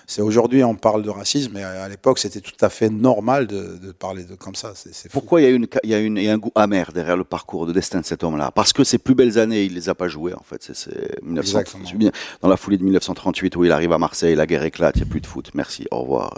C'est 0.07 0.23
aujourd'hui, 0.23 0.63
on 0.65 0.75
parle 0.75 1.03
de 1.03 1.11
racisme, 1.11 1.53
mais 1.55 1.63
à 1.63 1.77
à 1.87 1.89
l'époque, 1.89 2.19
c'était 2.19 2.41
tout 2.41 2.53
à 2.61 2.69
fait 2.69 2.89
normal 2.91 3.47
de, 3.47 3.79
de 3.79 3.93
parler 3.93 4.25
de 4.25 4.35
comme 4.35 4.55
ça. 4.55 4.73
Pourquoi 5.13 5.41
il 5.41 5.45
y 5.45 5.47
a, 5.47 5.51
une, 5.51 5.67
il 5.85 5.91
y, 5.91 5.95
a 5.95 5.99
une, 6.01 6.17
il 6.17 6.25
y 6.25 6.29
a 6.29 6.33
un 6.33 6.39
goût 6.39 6.51
amer 6.55 6.91
derrière 6.93 7.17
le 7.17 7.25
parcours 7.25 7.67
de 7.67 7.73
destin 7.73 8.01
de 8.01 8.05
cet 8.05 8.25
homme-là? 8.25 8.51
Parce 8.51 8.73
que 8.73 8.83
ses 8.83 8.99
plus 8.99 9.15
belles 9.15 9.39
années, 9.39 9.65
il 9.65 9.75
les 9.75 9.89
a 9.89 9.95
pas 9.95 10.09
jouées, 10.09 10.35
en 10.35 10.43
fait. 10.43 10.63
C'est, 10.63 10.75
c'est 10.75 11.23
1900 11.23 11.61
Exactement. 11.61 12.11
dans 12.43 12.49
la 12.49 12.57
foulée 12.57 12.77
de 12.79 12.83
1938 12.83 13.55
où 13.57 13.65
il 13.65 13.73
arrive 13.73 13.93
à 13.93 13.99
Marseille, 13.99 14.35
la 14.35 14.47
guerre 14.47 14.65
éclate, 14.65 14.97
il 14.97 15.03
n'y 15.03 15.09
a 15.09 15.11
plus 15.11 15.21
de 15.21 15.27
foot. 15.27 15.51
Merci, 15.55 15.87
au 15.91 16.01
revoir. 16.01 16.35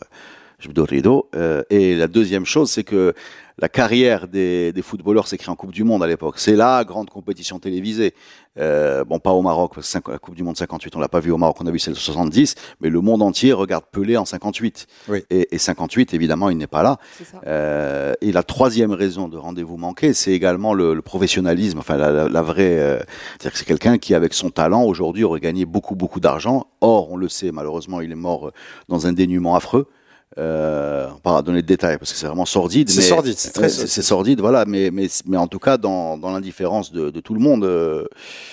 Je 0.59 0.69
me 0.69 0.73
donne 0.75 0.87
rideau. 0.87 1.29
Euh, 1.37 1.63
et 1.71 1.95
la 1.95 2.09
deuxième 2.09 2.45
chose, 2.45 2.71
c'est 2.71 2.85
que 2.85 3.15
la 3.61 3.69
carrière 3.69 4.29
des, 4.29 4.73
des 4.73 4.83
footballeurs 4.83 5.27
s'écrit 5.27 5.51
en 5.51 5.57
Coupe 5.57 5.73
du 5.73 5.83
Monde 5.85 6.03
à 6.03 6.07
l'époque. 6.07 6.35
C'est 6.39 6.55
la 6.57 6.85
grande 6.85 7.11
compétition 7.11 7.59
télévisée. 7.59 8.15
Euh, 8.59 9.05
bon, 9.05 9.19
pas 9.21 9.33
au 9.33 9.43
Maroc, 9.43 9.73
parce 9.75 9.93
que 10.05 10.11
la 10.13 10.19
Coupe 10.19 10.35
du 10.37 10.43
Monde 10.45 10.57
58, 10.57 10.95
on 10.97 11.01
l'a 11.01 11.09
pas 11.09 11.19
vu 11.21 11.31
au 11.33 11.37
Maroc, 11.39 11.57
on 11.61 11.67
a 11.67 11.71
vu 11.71 11.79
celle 11.79 11.95
de 11.95 11.99
70, 11.99 12.55
mais 12.81 12.89
le 12.89 13.01
monde 13.01 13.23
entier 13.23 13.53
regarde 13.53 13.85
Pelé 13.91 14.17
en 14.17 14.25
58. 14.25 14.87
Oui. 15.09 15.25
Et, 15.31 15.49
et 15.53 15.59
58, 15.59 16.15
évidemment, 16.15 16.51
il 16.51 16.57
n'est 16.57 16.67
pas 16.69 16.83
là. 16.85 16.99
C'est 17.17 17.25
ça. 17.25 17.41
Euh, 17.47 18.15
et 18.21 18.31
la 18.33 18.43
troisième 18.45 18.93
raison 18.93 19.29
de 19.29 19.37
rendez-vous 19.37 19.77
manqué, 19.77 20.13
c'est 20.13 20.33
également 20.33 20.73
le, 20.75 20.95
le 20.95 21.03
professionnalisme, 21.03 21.79
enfin 21.79 21.97
la, 21.97 22.11
la- 22.13 22.29
la 22.29 22.43
vraie, 22.43 22.79
euh, 22.79 22.99
c'est-à-dire 23.31 23.53
que 23.53 23.59
c'est 23.59 23.65
quelqu'un 23.65 23.99
qui, 23.99 24.15
avec 24.15 24.35
son 24.35 24.51
talent, 24.51 24.83
aujourd'hui 24.85 25.23
aurait 25.25 25.41
gagné 25.41 25.65
beaucoup 25.67 25.95
beaucoup 25.97 26.19
d'argent. 26.21 26.67
Or, 26.81 27.11
on 27.13 27.17
le 27.17 27.29
sait, 27.29 27.51
malheureusement, 27.53 28.01
il 28.01 28.11
est 28.13 28.17
mort 28.17 28.49
euh, 28.49 28.53
dans 28.89 29.07
un 29.07 29.13
dénuement 29.13 29.55
affreux. 29.57 29.87
Euh, 30.39 31.07
on 31.09 31.15
va 31.15 31.37
pas 31.37 31.43
donner 31.43 31.63
de 31.63 31.67
détails 31.67 31.99
parce 31.99 32.13
que 32.13 32.19
c'est 32.19 32.27
vraiment 32.27 32.45
sordide. 32.47 32.89
C'est 32.89 32.99
mais- 33.01 33.07
sordide, 33.07 33.35
c'est 33.37 33.51
très 33.53 33.69
sordide. 33.69 33.91
c'est 33.91 34.03
sordide, 34.03 34.41
voilà. 34.41 34.65
Mais 34.67 34.91
mais 34.93 35.09
mais 35.27 35.37
en 35.37 35.49
tout 35.49 35.59
cas, 35.59 35.77
dans 35.79 36.17
dans 36.17 36.31
l'indifférence 36.31 36.93
de, 36.93 37.11
de 37.11 37.21
tout 37.21 37.35
le 37.35 37.41
monde. 37.41 37.65
euh, 37.65 38.05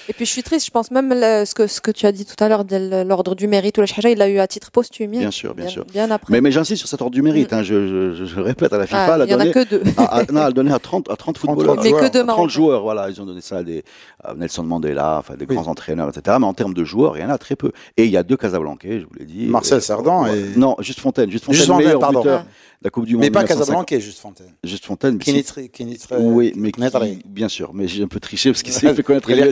Et 0.10 0.14
puis 0.14 0.26
je 0.26 0.32
suis 0.32 0.42
triste, 0.44 0.66
je 0.66 0.72
pense 0.72 0.90
même 0.92 1.10
le- 1.14 1.46
ce 1.46 1.54
que, 1.54 1.68
ce 1.68 1.82
que 1.82 1.92
tu 1.92 2.06
as 2.08 2.12
dit 2.12 2.26
tout 2.26 2.42
à 2.44 2.50
l'heure 2.50 2.66
de 2.66 3.04
l'ordre 3.04 3.36
du 3.36 3.48
mérite 3.48 3.77
ou 3.77 3.82
la 3.82 4.10
il 4.10 4.18
l'a 4.18 4.27
eu 4.30 4.39
à 4.39 4.48
titre 4.48 4.72
posthume. 4.72 5.12
Bien 5.12 5.32
sûr, 5.32 5.54
bien 5.54 5.68
sûr. 5.68 5.86
Bien 5.86 6.10
après. 6.12 6.32
mais 6.34 6.42
mais 6.42 6.51
j'insiste 6.51 6.80
sur 6.80 6.88
cet 6.89 7.01
ordre 7.01 7.13
du 7.13 7.22
mérite. 7.22 7.54
Hein, 7.54 7.62
je, 7.63 8.13
je, 8.15 8.25
je 8.25 8.39
répète 8.39 8.74
à 8.74 8.77
la 8.77 8.88
FIFA, 8.88 8.96
Mm. 8.96 9.10
Ah, 9.10 9.15
elle 9.15 9.22
a 9.22 9.25
il 9.25 9.32
y 9.32 9.36
en 9.36 9.39
a 9.39 9.48
que 9.48 9.70
deux. 9.70 9.84
à, 9.98 10.04
à- 10.18 10.24
non, 10.24 10.42
elle 10.42 10.48
a 10.48 10.51
donné 10.51 10.72
à 10.74 10.80
30 10.80 11.10
à 11.12 11.15
30 11.15 11.38
footballeurs. 11.38 11.75
Mais 11.77 11.84
que 11.84 11.89
joueurs. 11.89 12.01
deux 12.04 12.10
30 12.20 12.25
Marocains. 12.25 12.48
joueurs, 12.50 12.82
voilà, 12.82 13.10
ils 13.10 13.22
ont 13.22 13.25
donné 13.25 13.42
ça 13.42 13.58
à, 13.58 13.63
des, 13.63 13.84
à 14.24 14.34
Nelson 14.34 14.63
Mandela, 14.63 15.18
enfin 15.20 15.36
des 15.36 15.46
Oui. 15.48 15.56
grands 15.56 15.68
entraîneurs, 15.70 16.10
etc. 16.10 16.38
Mais 16.39 16.46
en 16.48 16.54
termes 16.54 16.74
de 16.74 16.84
joueurs, 16.84 17.18
il 17.18 17.22
y 17.22 17.24
en 17.25 17.30
a 17.30 17.38
très 17.38 17.56
peu. 17.56 17.72
Et 17.98 18.06
il 18.06 18.12
y 18.12 18.18
a 18.18 18.24
deux 18.24 18.38
Casablancais, 18.38 19.00
je 19.01 19.06
vous 19.06 19.13
l'ai 19.20 19.25
dit. 19.25 19.46
Marcel 19.48 19.82
Cerdan 19.82 20.24
ouais. 20.24 20.39
et- 20.39 20.58
Non, 20.58 20.75
Juste 20.80 21.00
Fontaine. 21.00 21.30
Juste 21.30 21.46
Fontaine, 21.46 21.58
Juste 21.60 21.70
Fontaine, 21.75 21.86
meilleur 21.88 22.00
pardon. 22.00 22.20
buteur 22.22 22.39
de 22.41 22.48
la 22.84 22.89
Coupe 22.89 23.05
du 23.05 23.13
Monde. 23.13 23.22
Mais 23.22 23.32
pas 23.32 23.39
1905. 23.44 23.63
Casablanca, 23.65 24.00
juste 24.00 24.20
Fontaine. 24.20 24.51
Juste 24.63 24.86
Fontaine. 24.86 25.17
N'est 25.17 25.34
n'est 25.34 25.98
très- 25.98 26.17
oui, 26.20 26.53
mais 26.55 26.72
qui 26.72 26.79
n'est 26.82 26.89
bien 27.25 27.48
sûr, 27.50 27.72
mais 27.74 27.88
j'ai 27.88 28.03
un 28.03 28.08
peu 28.08 28.20
triché 28.20 28.51
parce 28.51 28.63
qu'il 28.63 28.74
s'est 28.79 28.94
fait 28.94 29.03
connaître 29.03 29.29
Il 29.29 29.39
est 29.39 29.51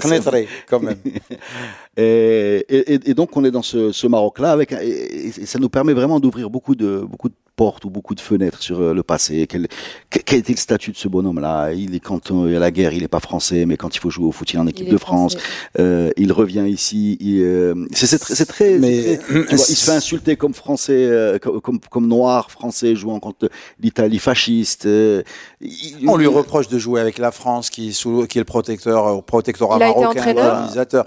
quand 0.69 0.79
même. 0.79 0.97
Et, 1.95 2.65
et, 2.69 3.11
et 3.11 3.13
donc 3.13 3.37
on 3.37 3.45
est 3.45 3.51
dans 3.51 3.61
ce, 3.61 3.91
ce 3.91 4.07
Maroc-là 4.07 4.51
avec 4.51 4.71
et, 4.71 5.27
et 5.27 5.45
ça 5.45 5.59
nous 5.59 5.69
permet 5.69 5.93
vraiment 5.93 6.19
d'ouvrir 6.19 6.49
beaucoup 6.49 6.73
de 6.73 7.05
beaucoup 7.07 7.29
de 7.29 7.35
portes 7.55 7.85
ou 7.85 7.91
beaucoup 7.91 8.15
de 8.15 8.19
fenêtres 8.19 8.63
sur 8.63 8.81
euh, 8.81 8.93
le 8.95 9.03
passé. 9.03 9.45
Quel, 9.47 9.67
quel 10.09 10.39
était 10.39 10.53
le 10.53 10.57
statut 10.57 10.91
de 10.91 10.97
ce 10.97 11.07
bonhomme-là? 11.07 11.71
Il 11.73 11.93
est 11.93 11.99
quand 11.99 12.31
il 12.31 12.51
y 12.51 12.55
a 12.55 12.59
la 12.59 12.71
guerre, 12.71 12.93
il 12.93 13.03
est 13.03 13.07
pas 13.07 13.19
français, 13.19 13.67
mais 13.67 13.77
quand 13.77 13.95
il 13.95 13.99
faut 13.99 14.09
jouer 14.09 14.25
au 14.25 14.31
foot, 14.31 14.51
il 14.51 14.55
est 14.55 14.59
en 14.59 14.65
équipe 14.65 14.87
Il 14.87 14.89
est 14.89 14.93
de 14.93 14.97
France. 14.97 15.37
Euh, 15.77 16.09
il 16.17 16.31
revient 16.31 16.65
ici. 16.67 17.15
Il, 17.19 17.41
euh, 17.43 17.75
c'est 17.91 18.07
c'est 18.07 18.17
très, 18.17 18.33
c'est 18.33 18.45
très, 18.47 18.79
Mais- 18.79 19.03
c'est 19.03 19.17
très- 19.19 19.27
tu 19.27 19.55
vois, 19.55 19.65
il 19.69 19.75
se 19.75 19.85
fait 19.85 19.91
insulter 19.91 20.35
comme 20.35 20.55
français, 20.55 20.93
euh, 21.05 21.37
comme, 21.37 21.61
comme 21.61 21.79
comme 21.91 22.07
noir 22.13 22.51
français 22.51 22.95
jouant 22.95 23.19
contre 23.19 23.49
l'Italie 23.79 24.19
fasciste. 24.19 24.85
euh, 24.85 25.23
il- 25.61 26.07
On 26.07 26.17
lui 26.17 26.27
reproche 26.27 26.67
de 26.67 26.77
jouer 26.79 26.99
avec 27.01 27.17
la 27.17 27.31
France, 27.31 27.69
qui, 27.69 27.89
est 27.89 27.91
sous- 27.91 28.25
qui 28.27 28.37
est 28.37 28.41
le 28.41 28.45
protecteur, 28.45 29.07
euh, 29.07 29.21
protectorat 29.21 29.77
Il 29.77 29.83
a 29.83 29.87
marocain. 30.01 30.23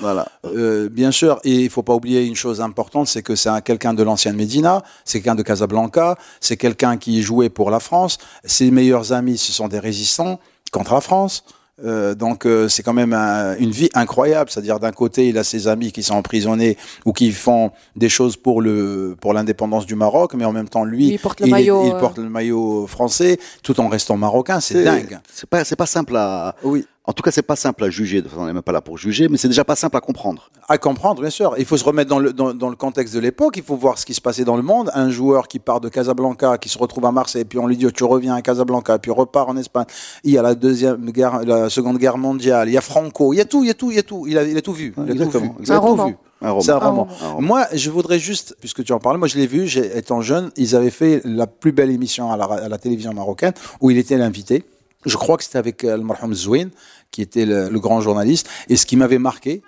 Voilà. 0.00 0.26
Euh, 0.44 0.88
bien 0.88 1.10
sûr, 1.10 1.38
et 1.44 1.56
il 1.64 1.70
faut 1.70 1.82
pas 1.82 1.94
oublier 1.94 2.24
une 2.24 2.34
chose 2.36 2.60
importante, 2.60 3.06
c'est 3.08 3.22
que 3.22 3.34
c'est 3.36 3.48
un- 3.48 3.60
quelqu'un 3.60 3.94
de 3.94 4.02
l'ancienne 4.02 4.36
Médina, 4.36 4.82
c'est 5.04 5.20
quelqu'un 5.20 5.34
de 5.34 5.42
Casablanca, 5.42 6.16
c'est 6.40 6.56
quelqu'un 6.56 6.96
qui 6.96 7.22
jouait 7.22 7.48
pour 7.50 7.70
la 7.70 7.80
France. 7.80 8.18
Ses 8.44 8.70
meilleurs 8.70 9.12
amis, 9.12 9.38
ce 9.38 9.52
sont 9.52 9.68
des 9.68 9.78
résistants 9.78 10.38
contre 10.72 10.94
la 10.94 11.00
France. 11.00 11.44
Euh, 11.84 12.14
donc 12.14 12.46
euh, 12.46 12.68
c'est 12.68 12.82
quand 12.82 12.94
même 12.94 13.12
un- 13.12 13.54
une 13.58 13.70
vie 13.70 13.90
incroyable, 13.92 14.48
c'est-à-dire 14.50 14.80
d'un 14.80 14.92
côté 14.92 15.28
il 15.28 15.36
a 15.36 15.44
ses 15.44 15.68
amis 15.68 15.92
qui 15.92 16.02
sont 16.02 16.14
emprisonnés 16.14 16.78
ou 17.04 17.12
qui 17.12 17.30
font 17.32 17.70
des 17.96 18.08
choses 18.08 18.36
pour 18.38 18.62
le 18.62 19.14
pour 19.20 19.34
l'indépendance 19.34 19.84
du 19.84 19.94
Maroc, 19.94 20.32
mais 20.34 20.46
en 20.46 20.52
même 20.52 20.70
temps 20.70 20.84
lui 20.84 21.08
Il 21.08 21.18
porte 21.18 21.40
le 21.40 21.48
il, 21.48 21.50
maillot, 21.50 21.84
il 21.86 21.94
porte 22.00 22.16
le 22.18 22.30
maillot 22.30 22.86
français 22.86 23.38
tout 23.62 23.78
en 23.78 23.88
restant 23.88 24.16
marocain, 24.16 24.58
c'est 24.60 24.82
dingue. 24.84 25.18
C'est 25.30 25.48
pas, 25.50 25.64
c'est 25.64 25.76
pas 25.76 25.84
simple 25.86 26.16
à. 26.16 26.54
Oui. 26.62 26.86
En 27.08 27.12
tout 27.12 27.22
cas, 27.22 27.30
c'est 27.30 27.42
pas 27.42 27.54
simple 27.54 27.84
à 27.84 27.90
juger. 27.90 28.16
De 28.18 28.22
toute 28.22 28.30
façon, 28.32 28.42
On 28.42 28.46
n'est 28.46 28.52
même 28.52 28.62
pas 28.62 28.72
là 28.72 28.80
pour 28.80 28.98
juger, 28.98 29.28
mais 29.28 29.36
c'est 29.36 29.46
déjà 29.48 29.64
pas 29.64 29.76
simple 29.76 29.96
à 29.96 30.00
comprendre. 30.00 30.50
À 30.68 30.76
comprendre, 30.76 31.20
bien 31.20 31.30
sûr. 31.30 31.54
Il 31.56 31.64
faut 31.64 31.76
se 31.76 31.84
remettre 31.84 32.10
dans 32.10 32.18
le, 32.18 32.32
dans, 32.32 32.52
dans 32.52 32.68
le 32.68 32.74
contexte 32.74 33.14
de 33.14 33.20
l'époque. 33.20 33.56
Il 33.56 33.62
faut 33.62 33.76
voir 33.76 33.96
ce 33.98 34.04
qui 34.04 34.12
se 34.14 34.20
passait 34.20 34.44
dans 34.44 34.56
le 34.56 34.62
monde. 34.62 34.90
Un 34.92 35.08
joueur 35.10 35.46
qui 35.46 35.58
part 35.60 35.80
de 35.80 35.88
Casablanca, 35.88 36.58
qui 36.58 36.68
se 36.68 36.76
retrouve 36.78 37.04
à 37.06 37.12
Marseille, 37.12 37.44
puis 37.44 37.58
on 37.60 37.66
lui 37.68 37.76
dit 37.76 37.86
oh, 37.86 37.90
tu 37.92 38.02
reviens 38.04 38.34
à 38.34 38.42
Casablanca, 38.42 38.98
puis 38.98 39.12
repart 39.12 39.48
en 39.48 39.56
Espagne. 39.56 39.84
Il 40.24 40.32
y 40.32 40.38
a 40.38 40.42
la 40.42 40.56
deuxième 40.56 41.10
guerre, 41.12 41.44
la 41.44 41.70
seconde 41.70 41.98
guerre 41.98 42.18
mondiale. 42.18 42.68
Il 42.68 42.72
y 42.72 42.76
a 42.78 42.80
Franco. 42.80 43.32
Il 43.32 43.36
y 43.36 43.40
a 43.40 43.44
tout, 43.44 43.62
il 43.62 43.68
y 43.68 43.70
a 43.70 43.74
tout, 43.74 43.90
il 43.92 43.96
y 43.96 44.00
a 44.00 44.02
tout. 44.02 44.26
Il 44.26 44.36
a, 44.36 44.42
il 44.42 44.56
a 44.56 44.62
tout 44.62 44.72
vu. 44.72 44.92
Il 44.96 45.02
a 45.02 45.06
tout 45.06 45.12
Exactement. 45.12 45.44
vu. 45.58 45.64
Il 45.64 45.72
a 45.72 45.76
Un 45.76 45.78
tout 45.80 45.86
roman. 45.86 46.06
vu. 46.08 46.16
Un 46.42 46.50
roman. 46.50 46.60
C'est 46.60 46.70
un 46.72 46.74
Un 46.74 46.78
roman. 46.78 46.90
roman. 47.04 47.08
Un 47.22 47.28
roman. 47.34 47.40
Moi, 47.46 47.66
je 47.72 47.90
voudrais 47.90 48.18
juste, 48.18 48.56
puisque 48.60 48.82
tu 48.84 48.92
en 48.92 48.98
parles, 48.98 49.18
moi 49.18 49.28
je 49.28 49.38
l'ai 49.38 49.46
vu, 49.46 49.68
étant 49.94 50.20
jeune, 50.22 50.50
ils 50.56 50.74
avaient 50.74 50.90
fait 50.90 51.22
la 51.24 51.46
plus 51.46 51.70
belle 51.72 51.90
émission 51.90 52.30
à 52.32 52.36
la, 52.36 52.44
à 52.46 52.68
la 52.68 52.78
télévision 52.78 53.12
marocaine 53.14 53.52
où 53.80 53.90
il 53.92 53.96
était 53.98 54.18
l'invité. 54.18 54.64
Je 55.06 55.16
crois 55.16 55.38
que 55.38 55.44
c'était 55.44 55.58
avec 55.58 55.82
euh, 55.84 55.96
le 55.96 56.02
Marham 56.02 56.34
Zouine, 56.34 56.70
qui 57.10 57.22
était 57.22 57.46
le, 57.46 57.70
le 57.70 57.80
grand 57.80 58.02
journaliste. 58.02 58.48
Et 58.68 58.76
ce 58.76 58.84
qui 58.84 58.96
m'avait 58.96 59.18
marqué, 59.18 59.62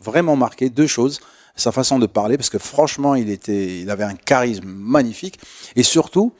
vraiment 0.00 0.34
marqué, 0.34 0.70
deux 0.70 0.86
choses. 0.86 1.20
Sa 1.54 1.72
façon 1.72 1.98
de 1.98 2.06
parler, 2.06 2.36
parce 2.36 2.50
que 2.50 2.58
franchement, 2.58 3.14
il, 3.14 3.30
était, 3.30 3.80
il 3.80 3.90
avait 3.90 4.04
un 4.04 4.14
charisme 4.14 4.66
magnifique. 4.66 5.38
Et 5.76 5.82
surtout, 5.82 6.32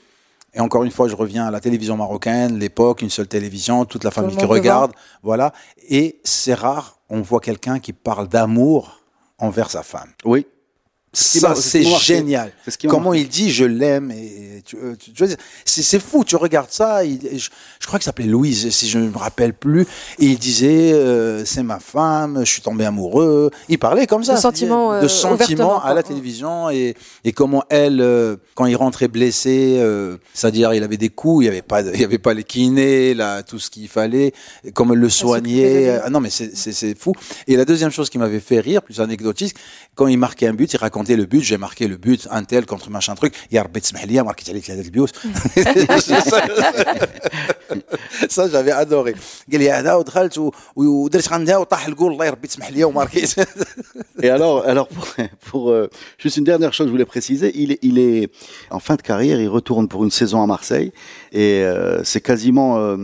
et 0.55 0.61
encore 0.61 0.85
une 0.85 0.91
fois, 0.91 1.09
je 1.09 1.15
reviens 1.15 1.47
à 1.47 1.51
la 1.51 1.61
télévision 1.61 1.97
marocaine, 1.97 2.59
l'époque, 2.59 3.03
une 3.03 3.11
seule 3.11 3.29
télévision, 3.29 3.85
toute 3.85 4.05
la 4.05 4.11
famille 4.11 4.35
le 4.35 4.41
qui 4.41 4.47
regarde. 4.47 4.93
Voilà. 5.23 5.53
Et 5.89 6.21
c'est 6.25 6.55
rare, 6.55 6.99
on 7.11 7.21
voit 7.21 7.41
quelqu'un 7.41 7.79
qui 7.79 7.93
parle 7.93 8.29
d'amour 8.29 9.03
envers 9.39 9.71
sa 9.71 9.83
femme. 9.83 10.11
Oui. 10.25 10.47
Ça, 11.13 11.55
c'est 11.63 11.83
génial. 12.01 12.53
Ce 12.69 12.77
Comment 12.87 13.15
il 13.15 13.29
dit 13.29 13.51
je 13.51 13.65
l'aime 13.65 14.11
et 14.11 14.63
tu, 14.65 14.77
euh, 14.77 14.95
tu- 14.97 15.13
c'est 15.65 15.99
fou. 16.01 16.23
Tu 16.25 16.37
regardes 16.37 16.71
ça. 16.71 17.05
il- 17.05 17.19
je, 17.39 17.49
je 17.81 17.87
crois 17.87 17.99
qu'il 17.99 18.05
s'appelait 18.05 18.27
Louise, 18.27 18.69
si 18.71 18.89
je 18.89 18.99
ne 18.99 19.09
me 19.09 19.17
rappelle 19.17 19.55
plus. 19.55 19.83
Et 20.19 20.27
il 20.27 20.39
disait 20.39 20.93
euh, 20.93 21.45
c'est 21.47 21.63
ma 21.63 21.79
femme, 21.81 22.41
je 22.45 22.51
suis 22.51 22.61
tombé 22.63 22.85
amoureux. 22.85 23.51
Il 23.71 23.79
parlait 23.79 24.07
comme 24.07 24.23
ça. 24.23 24.35
De 24.35 24.41
sentiments, 24.41 25.01
de 25.01 25.07
euh, 25.07 25.09
sentiments 25.09 25.83
à 25.83 25.95
la 25.95 26.03
télévision 26.03 26.69
et, 26.69 26.95
et 27.25 27.33
comment 27.33 27.65
elle, 27.71 28.01
euh, 28.03 28.37
quand 28.55 28.67
il 28.67 28.77
rentrait 28.77 29.09
blessé, 29.09 29.77
euh, 29.79 30.19
c'est-à-dire 30.35 30.75
il 30.75 30.83
avait 30.83 30.99
des 30.99 31.09
coups, 31.09 31.45
il 31.45 31.49
n'y 31.49 31.49
avait 31.49 31.63
pas, 31.63 31.81
il 31.81 32.01
y 32.01 32.05
avait 32.05 32.19
pas 32.19 32.35
les 32.35 32.45
kinés, 32.45 33.15
là, 33.15 33.43
tout 33.43 33.59
ce 33.59 33.71
qu'il 33.71 33.89
fallait, 33.89 34.33
et 34.65 34.73
comment 34.73 34.93
elle 34.93 35.01
le 35.01 35.09
soignait. 35.09 36.01
Ah 36.05 36.11
non, 36.11 36.21
mais 36.21 36.29
c'est 36.31 36.99
fou. 36.99 37.13
Et 37.47 37.57
la 37.57 37.65
deuxième 37.65 37.91
chose 37.91 38.11
qui 38.11 38.19
m'avait 38.19 38.41
fait 38.41 38.61
rire, 38.61 38.83
plus 38.83 39.01
anecdotique, 39.01 39.55
quand 39.95 40.07
il 40.07 40.19
marquait 40.19 40.47
un 40.47 40.55
but, 40.55 40.71
il 40.73 40.77
racontait 40.77 40.98
le 40.98 41.26
but, 41.26 41.42
j'ai 41.42 41.58
marqué 41.58 41.88
le 41.88 41.98
but, 41.98 42.28
un 42.32 42.44
tel 42.44 42.66
contre 42.66 42.90
machin 42.90 43.16
truc, 43.16 43.34
Ya 43.52 43.62
Rabbi 43.64 43.80
تسمح 43.82 44.04
لي, 44.06 44.24
marqué 44.24 44.50
عليك 44.50 44.72
هذاك 44.72 44.86
البيوت. 44.86 45.12
ça 48.30 48.48
j'avais 48.50 48.72
adoré 48.72 49.14
قال 49.52 49.60
لي 49.60 49.72
هذا 49.72 49.94
ودخلت 49.96 50.38
و- 50.38 50.52
ودرت 50.76 51.32
عندها 51.34 51.58
وطاح 51.58 51.88
الجول 51.88 52.12
الله 52.14 52.26
يربي 52.26 52.48
تسمح 52.48 52.70
لي 52.72 52.84
وماركيت 52.84 53.34
Et 54.24 54.30
alors, 54.30 54.64
alors 54.66 54.88
pour, 54.88 55.08
pour, 55.50 55.64
euh, 55.72 55.90
juste 56.18 56.38
une 56.38 56.46
dernière 56.46 56.72
chose, 56.74 56.88
je 56.88 56.92
voulais 56.92 57.04
préciser, 57.16 57.52
il 57.56 57.72
est, 57.74 57.80
il 57.82 57.98
est 58.00 58.30
en 58.70 58.80
fin 58.80 58.96
de 58.96 59.02
carrière, 59.02 59.38
il 59.42 59.50
retourne 59.50 59.88
pour 59.90 60.04
une 60.06 60.12
saison 60.12 60.42
à 60.42 60.48
Marseille 60.48 60.92
et 61.34 61.64
euh, 61.64 62.04
c'est 62.04 62.22
quasiment 62.22 62.70
euh, 62.78 62.96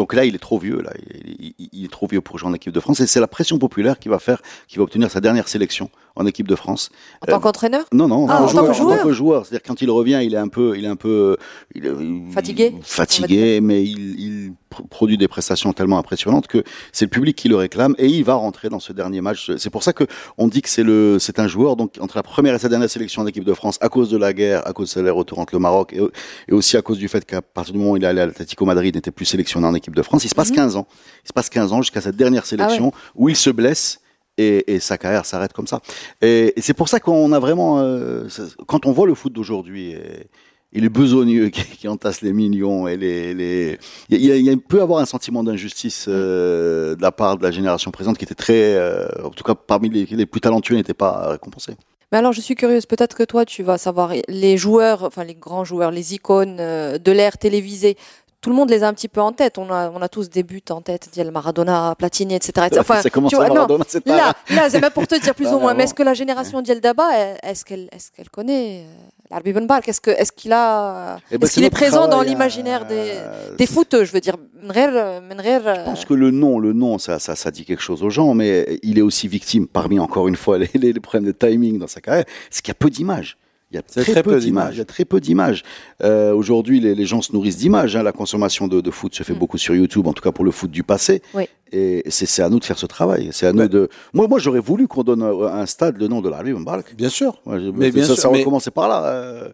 donc 0.00 0.14
là 0.14 0.24
il 0.24 0.34
est 0.38 0.44
trop 0.48 0.58
vieux 0.58 0.80
là, 0.86 0.92
il, 1.00 1.54
il- 1.58 1.68
il 1.72 1.84
est 1.86 1.92
trop 1.98 2.06
vieux 2.06 2.20
pour 2.20 2.38
jouer 2.38 2.48
en 2.50 2.54
équipe 2.54 2.72
de 2.72 2.80
France 2.80 3.00
et 3.00 3.06
c'est 3.12 3.20
la 3.28 3.32
pression 3.36 3.58
populaire 3.58 3.98
qui 3.98 4.08
va 4.08 4.18
faire, 4.28 4.40
qui 4.68 4.76
va 4.78 4.82
obtenir 4.84 5.10
sa 5.10 5.20
dernière 5.20 5.48
sélection 5.48 5.90
en 6.14 6.26
équipe 6.26 6.46
de 6.46 6.54
France. 6.62 6.90
En 7.27 7.31
tant 7.31 7.37
Euh, 7.37 7.39
qu'entraîneur? 7.39 7.85
Non, 7.93 8.07
non, 8.07 8.25
Ah, 8.29 8.41
en, 8.41 8.45
en 8.45 8.47
tant 8.47 8.65
que 8.67 8.73
joueur, 8.73 8.91
en 8.93 8.97
tant 8.97 9.03
que 9.03 9.11
joueur. 9.13 9.45
C'est-à-dire 9.45 9.63
quand 9.67 9.81
il 9.81 9.89
revient, 9.91 10.19
il 10.23 10.33
est 10.33 10.37
un 10.37 10.47
peu, 10.47 10.77
il 10.77 10.85
est 10.85 10.89
un 10.89 10.95
peu, 10.95 11.35
il 11.75 11.85
est- 11.85 11.89
il- 11.99 12.31
Fatigué, 12.31 12.73
fatigué, 12.81 13.59
mais 13.61 13.83
il, 13.83 14.19
il 14.19 14.51
pr- 14.73 14.87
produit 14.89 15.17
des 15.17 15.27
prestations 15.27 15.73
tellement 15.73 15.97
impressionnantes 15.97 16.47
que 16.47 16.63
c'est 16.91 17.05
le 17.05 17.09
public 17.09 17.35
qui 17.35 17.47
le 17.49 17.55
réclame 17.55 17.95
et 17.97 18.07
il 18.07 18.23
va 18.23 18.35
rentrer 18.35 18.69
dans 18.69 18.79
ce 18.79 18.93
dernier 18.93 19.21
match. 19.21 19.51
C'est 19.57 19.69
pour 19.69 19.83
ça 19.83 19.93
que 19.93 20.05
on 20.37 20.47
dit 20.47 20.61
que 20.61 20.69
c'est 20.69 20.83
le, 20.83 21.17
c'est 21.19 21.39
un 21.39 21.47
joueur 21.47 21.75
donc 21.75 21.95
entre 21.99 22.15
la 22.17 22.23
première 22.23 22.55
et 22.55 22.59
sa 22.59 22.69
dernière 22.69 22.89
sélection 22.89 23.21
en 23.21 23.27
équipe 23.27 23.43
de 23.43 23.53
France 23.53 23.77
à 23.81 23.89
cause 23.89 24.09
de 24.09 24.17
la 24.17 24.33
guerre, 24.33 24.65
à 24.67 24.73
cause 24.73 24.93
de 24.93 25.01
ses 25.03 25.09
retours 25.09 25.39
entre 25.39 25.53
le 25.55 25.59
Maroc 25.59 25.93
et, 25.93 26.01
et 26.47 26.53
aussi 26.53 26.77
à 26.77 26.81
cause 26.81 26.97
du 26.97 27.07
fait 27.07 27.25
qu'à 27.25 27.41
partir 27.41 27.73
du 27.73 27.79
moment 27.79 27.91
où 27.91 27.97
il 27.97 28.03
est 28.03 28.07
allé 28.07 28.21
à 28.21 28.25
l'Atlético 28.25 28.65
Madrid, 28.65 28.93
il 28.93 28.97
n'était 28.97 29.11
plus 29.11 29.25
sélectionné 29.25 29.67
en 29.67 29.73
équipe 29.75 29.95
de 29.95 30.01
France. 30.01 30.23
Il 30.25 30.29
se 30.29 30.35
passe 30.35 30.51
15 30.51 30.75
ans. 30.75 30.87
Il 31.25 31.27
se 31.27 31.33
passe 31.33 31.49
15 31.49 31.73
ans 31.73 31.81
jusqu'à 31.81 32.01
cette 32.01 32.15
dernière 32.15 32.45
sélection 32.45 32.91
où 33.15 33.29
il 33.29 33.35
se 33.35 33.49
blesse 33.49 33.99
et, 34.37 34.73
et 34.73 34.79
sa 34.79 34.97
carrière 34.97 35.25
s'arrête 35.25 35.53
comme 35.53 35.67
ça. 35.67 35.81
Et, 36.21 36.53
et 36.57 36.61
c'est 36.61 36.73
pour 36.73 36.89
ça 36.89 36.99
qu'on 36.99 37.31
a 37.31 37.39
vraiment, 37.39 37.79
euh, 37.79 38.27
quand 38.67 38.85
on 38.85 38.91
voit 38.91 39.07
le 39.07 39.15
foot 39.15 39.33
d'aujourd'hui, 39.33 39.91
et, 39.91 40.27
et 40.73 40.79
les 40.81 40.89
besogneux 40.89 41.49
qui, 41.55 41.63
qui 41.63 41.87
entassent 41.87 42.21
les 42.21 42.33
millions 42.33 42.87
et 42.87 42.97
les, 42.97 43.33
les 43.33 43.79
il 44.09 44.23
y 44.25 44.31
a, 44.31 44.35
il 44.35 44.45
y 44.45 44.49
a- 44.49 44.55
peut 44.57 44.81
avoir 44.81 44.99
un 44.99 45.05
sentiment 45.05 45.43
d'injustice 45.43 46.05
euh, 46.07 46.95
de 46.95 47.01
la 47.01 47.11
part 47.11 47.37
de 47.37 47.43
la 47.43 47.51
génération 47.51 47.89
présente 47.91 48.17
qui 48.17 48.25
était 48.25 48.35
très, 48.35 48.75
euh, 48.75 49.07
en 49.23 49.29
tout 49.29 49.43
cas 49.43 49.55
parmi 49.55 49.89
les, 49.89 50.05
les 50.05 50.25
plus 50.25 50.41
talentueux, 50.41 50.75
n'était 50.75 50.93
pas 50.93 51.29
récompensé. 51.29 51.73
Mais 52.11 52.17
alors, 52.19 52.31
je 52.31 52.39
suis 52.39 52.55
curieuse. 52.55 52.85
Peut-être 52.85 53.17
que 53.17 53.23
toi, 53.23 53.43
tu 53.43 53.63
vas 53.63 53.77
savoir 53.77 54.13
les 54.29 54.57
joueurs, 54.57 55.03
enfin 55.03 55.25
les 55.25 55.35
grands 55.35 55.65
joueurs, 55.65 55.91
les 55.91 56.13
icônes 56.13 56.55
de 56.55 57.11
l'ère 57.11 57.37
télévisée. 57.37 57.97
Tout 58.39 58.51
le 58.51 58.55
monde 58.55 58.69
les 58.69 58.83
a 58.83 58.87
un 58.87 58.93
petit 58.93 59.07
peu 59.07 59.19
en 59.19 59.31
tête. 59.31 59.57
On 59.57 59.71
a, 59.71 59.89
on 59.89 60.01
a 60.01 60.07
tous 60.07 60.29
des 60.29 60.43
buts 60.43 60.61
en 60.69 60.81
tête. 60.81 61.09
Diel 61.11 61.31
Maradona, 61.31 61.95
Platini, 61.97 62.35
etc. 62.35 62.67
etc. 62.67 62.81
Enfin, 62.81 63.01
ça 63.01 63.09
commence 63.09 63.31
tu 63.31 63.35
à 63.35 63.39
vois, 63.39 63.49
Maradona. 63.49 63.83
Là, 64.05 64.33
là, 64.51 64.69
c'est 64.69 64.79
même 64.79 64.91
pour 64.91 65.07
te 65.07 65.19
dire 65.19 65.33
plus 65.33 65.47
ou 65.47 65.59
moins. 65.59 65.73
Mais 65.73 65.85
est-ce 65.85 65.93
que 65.95 66.03
la 66.03 66.13
génération 66.13 66.61
Diel 66.61 66.79
Daba, 66.79 67.09
est-ce 67.43 67.65
qu'elle, 67.65 67.89
est-ce 67.91 68.11
qu'elle 68.11 68.29
connaît 68.29 68.85
euh, 68.85 68.93
l'Arbi 69.31 69.53
Ben 69.53 69.65
Bark 69.65 69.87
Est-ce 69.89 70.01
que, 70.01 70.11
est-ce 70.11 70.31
qu'il 70.31 70.53
a, 70.53 71.17
Eh 71.31 71.37
ben, 71.37 71.45
est-ce 71.45 71.55
qu'il 71.55 71.63
est 71.63 71.69
présent 71.71 72.01
dans 72.01 72.09
travail, 72.09 72.29
l'imaginaire 72.29 72.85
des, 72.85 73.13
euh, 73.15 73.55
des 73.55 73.65
footeux, 73.65 74.05
je 74.05 74.11
veux 74.11 74.21
dire. 74.21 74.35
Euh, 74.63 75.19
Je 75.23 75.83
pense 75.85 76.05
que 76.05 76.13
le 76.13 76.29
nom, 76.31 76.59
le 76.59 76.73
nom, 76.73 76.99
ça, 76.99 77.19
ça, 77.19 77.35
ça 77.35 77.49
dit 77.51 77.65
quelque 77.65 77.81
chose 77.81 78.03
aux 78.03 78.09
gens, 78.09 78.33
mais 78.35 78.79
il 78.83 78.99
est 78.99 79.03
aussi 79.03 79.27
victime, 79.27 79.67
parmi 79.67 79.99
encore 79.99 80.27
une 80.27 80.35
fois 80.35 80.57
les, 80.59 80.69
les, 80.75 80.93
les 80.93 80.99
problèmes 80.99 81.25
de 81.25 81.31
timing 81.31 81.79
dans 81.79 81.87
sa 81.87 82.01
carrière, 82.01 82.25
c'est 82.51 82.61
qu'il 82.61 82.71
y 82.71 82.75
a 82.77 82.79
peu 82.79 82.89
d'images. 82.89 83.37
Il 83.71 83.75
y 83.75 83.77
a 83.77 83.81
très, 83.81 84.01
très 84.03 84.23
peu 84.23 84.31
peu 84.31 84.39
d'images. 84.39 84.75
Il 84.75 84.77
y 84.77 84.81
a 84.81 84.85
très 84.85 85.03
peu 85.03 85.19
d'images. 85.19 85.63
Euh, 86.01 86.33
Aujourd'hui, 86.33 86.79
les, 86.79 86.95
les 86.95 87.05
gens 87.05 87.21
se 87.21 87.33
nourrissent 87.33 87.57
d'images. 87.57 87.97
hein. 87.97 88.03
La 88.03 88.13
consommation 88.13 88.69
de, 88.69 88.79
de 88.79 88.91
foot 88.91 89.13
se 89.13 89.23
fait 89.23 89.33
Mm. 89.33 89.39
beaucoup 89.39 89.57
sur 89.57 89.75
YouTube, 89.75 90.07
en 90.07 90.13
tout 90.13 90.21
cas 90.23 90.31
pour 90.31 90.45
le 90.45 90.51
foot 90.51 90.71
du 90.71 90.83
passé. 90.83 91.21
Oui. 91.33 91.49
Et 91.73 92.01
c'est 92.09 92.41
à 92.41 92.47
nous 92.49 92.59
de 92.59 92.63
faire 92.65 92.77
ce 92.79 92.85
travail. 92.85 93.27
C'est 93.33 93.45
à 93.45 93.51
nous 93.51 93.59
Ouais. 93.59 93.67
de. 93.67 93.89
Moi, 94.13 94.27
moi, 94.29 94.39
j'aurais 94.39 94.61
voulu 94.61 94.87
qu'on 94.87 95.03
donne 95.03 95.21
à 95.21 95.59
un 95.59 95.65
stade 95.65 95.97
le 95.97 96.07
nom 96.07 96.21
de 96.21 96.29
l'Arbi 96.29 96.53
Mbarak. 96.53 96.95
bien 96.95 97.09
sûr 97.09 97.41
Ouais, 97.45 97.59
Mais 97.75 97.91
bien 97.91 98.03
ça, 98.03 98.13
sûr, 98.13 98.21
ça 98.23 98.29
mais- 98.31 98.39
recommencer 98.39 98.71
par 98.71 98.87
là. 98.87 99.03
euh. 99.05 99.49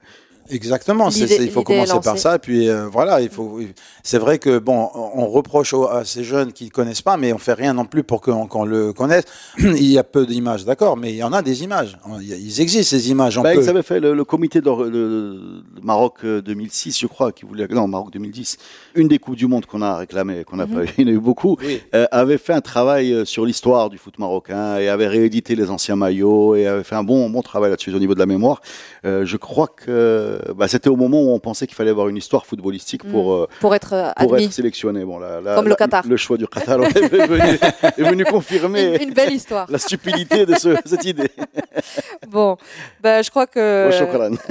Exactement, 0.49 1.09
c'est- 1.09 1.21
L'idée- 1.21 1.37
c'est- 1.37 1.43
il 1.45 1.51
faut 1.51 1.63
commencer 1.63 1.93
par 2.03 2.17
ça. 2.17 2.37
Puis 2.39 2.67
euh, 2.69 2.87
voilà, 2.91 3.21
il 3.21 3.29
faut. 3.29 3.59
C'est 4.03 4.17
vrai 4.17 4.39
que 4.39 4.59
bon, 4.59 4.89
on 4.93 5.27
reproche 5.27 5.73
aux- 5.73 5.87
à 5.87 6.03
ces 6.05 6.23
jeunes 6.23 6.51
qui 6.51 6.65
ne 6.65 6.69
connaissent 6.69 7.01
pas, 7.01 7.15
mais 7.17 7.31
on 7.33 7.37
fait 7.37 7.53
rien 7.53 7.73
non 7.73 7.85
plus 7.85 8.03
pour 8.03 8.21
qu'on 8.21 8.45
qu'on 8.47 8.65
le 8.65 8.91
connaisse. 8.93 9.23
il 9.57 9.85
y 9.85 9.97
a 9.97 10.03
peu 10.03 10.25
d'images, 10.25 10.65
d'accord, 10.65 10.97
mais 10.97 11.11
il 11.11 11.15
y 11.17 11.23
en 11.23 11.31
a 11.33 11.41
des 11.41 11.63
images. 11.63 11.97
A- 12.05 12.21
Ils 12.21 12.59
existent 12.61 12.89
ces 12.97 13.09
images. 13.09 13.37
On 13.37 13.41
Bah, 13.41 13.53
peut- 13.53 13.61
Ils 13.63 13.69
avaient 13.69 13.83
fait 13.83 13.99
le, 13.99 14.13
le 14.13 14.23
comité 14.25 14.59
de, 14.59 14.65
de- 14.69 14.89
de 14.89 15.63
Maroc 15.81 16.15
euh, 16.25 16.41
2006, 16.41 16.99
je 16.99 17.07
crois, 17.07 17.31
qui 17.31 17.45
voulait 17.45 17.67
non 17.69 17.87
Maroc 17.87 18.11
2010, 18.11 18.57
une 18.95 19.07
des 19.07 19.19
coupes 19.19 19.35
du 19.37 19.47
monde 19.47 19.65
qu'on 19.65 19.81
a 19.81 19.95
réclamé, 19.97 20.43
qu'on 20.43 20.57
n'a 20.57 20.67
pas 20.67 20.83
eu, 20.83 20.87
il 20.97 21.07
y 21.07 21.09
en 21.09 21.13
a 21.13 21.15
eu 21.15 21.19
beaucoup, 21.19 21.57
Oui. 21.61 21.81
euh, 21.95 22.05
avait 22.11 22.37
fait 22.37 22.53
un 22.53 22.61
travail 22.61 23.13
euh, 23.13 23.25
sur 23.25 23.45
l'histoire 23.45 23.89
du 23.89 23.97
foot 23.97 24.19
marocain 24.19 24.77
et 24.77 24.89
avait 24.89 25.07
réédité 25.07 25.55
les 25.55 25.69
anciens 25.69 25.95
maillots 25.95 26.55
et 26.55 26.67
avait 26.67 26.83
fait 26.83 26.95
un 26.95 27.03
bon 27.03 27.29
bon 27.29 27.41
travail 27.41 27.69
là-dessus 27.69 27.93
au 27.95 27.99
niveau 27.99 28.13
de 28.13 28.19
la 28.19 28.25
mémoire. 28.25 28.61
Euh, 29.05 29.25
je 29.25 29.37
crois 29.37 29.67
que 29.67 30.32
bah, 30.55 30.67
c'était 30.67 30.89
au 30.89 30.95
moment 30.95 31.21
où 31.21 31.29
on 31.31 31.39
pensait 31.39 31.67
qu'il 31.67 31.75
fallait 31.75 31.89
avoir 31.91 32.07
une 32.07 32.17
histoire 32.17 32.45
footballistique 32.45 33.03
pour 33.09 33.33
euh, 33.33 33.47
pour 33.59 33.73
être 33.75 33.93
euh, 33.93 34.11
pour 34.19 34.33
admis. 34.35 34.45
être 34.45 34.53
sélectionné. 34.53 35.03
Bon, 35.05 35.19
là, 35.19 35.41
là, 35.41 35.55
Comme 35.55 35.67
le 35.67 35.75
Qatar. 35.75 36.03
Le 36.07 36.17
choix 36.17 36.37
du 36.37 36.47
Qatar 36.47 36.81
est, 36.83 37.07
venu, 37.27 37.59
est 37.97 38.03
venu 38.09 38.25
confirmer 38.25 38.95
Une, 38.95 39.09
une 39.09 39.13
belle 39.13 39.33
histoire. 39.33 39.65
la 39.69 39.77
stupidité 39.79 40.45
de 40.45 40.55
ce- 40.55 40.77
cette 40.85 41.05
idée. 41.05 41.29
Bon, 42.29 42.57
ben, 43.01 43.23
je 43.23 43.29
crois 43.29 43.47
que 43.47 43.89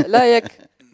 là, 0.09 0.29
il 0.29 0.33
y 0.33 0.37
a 0.37 0.41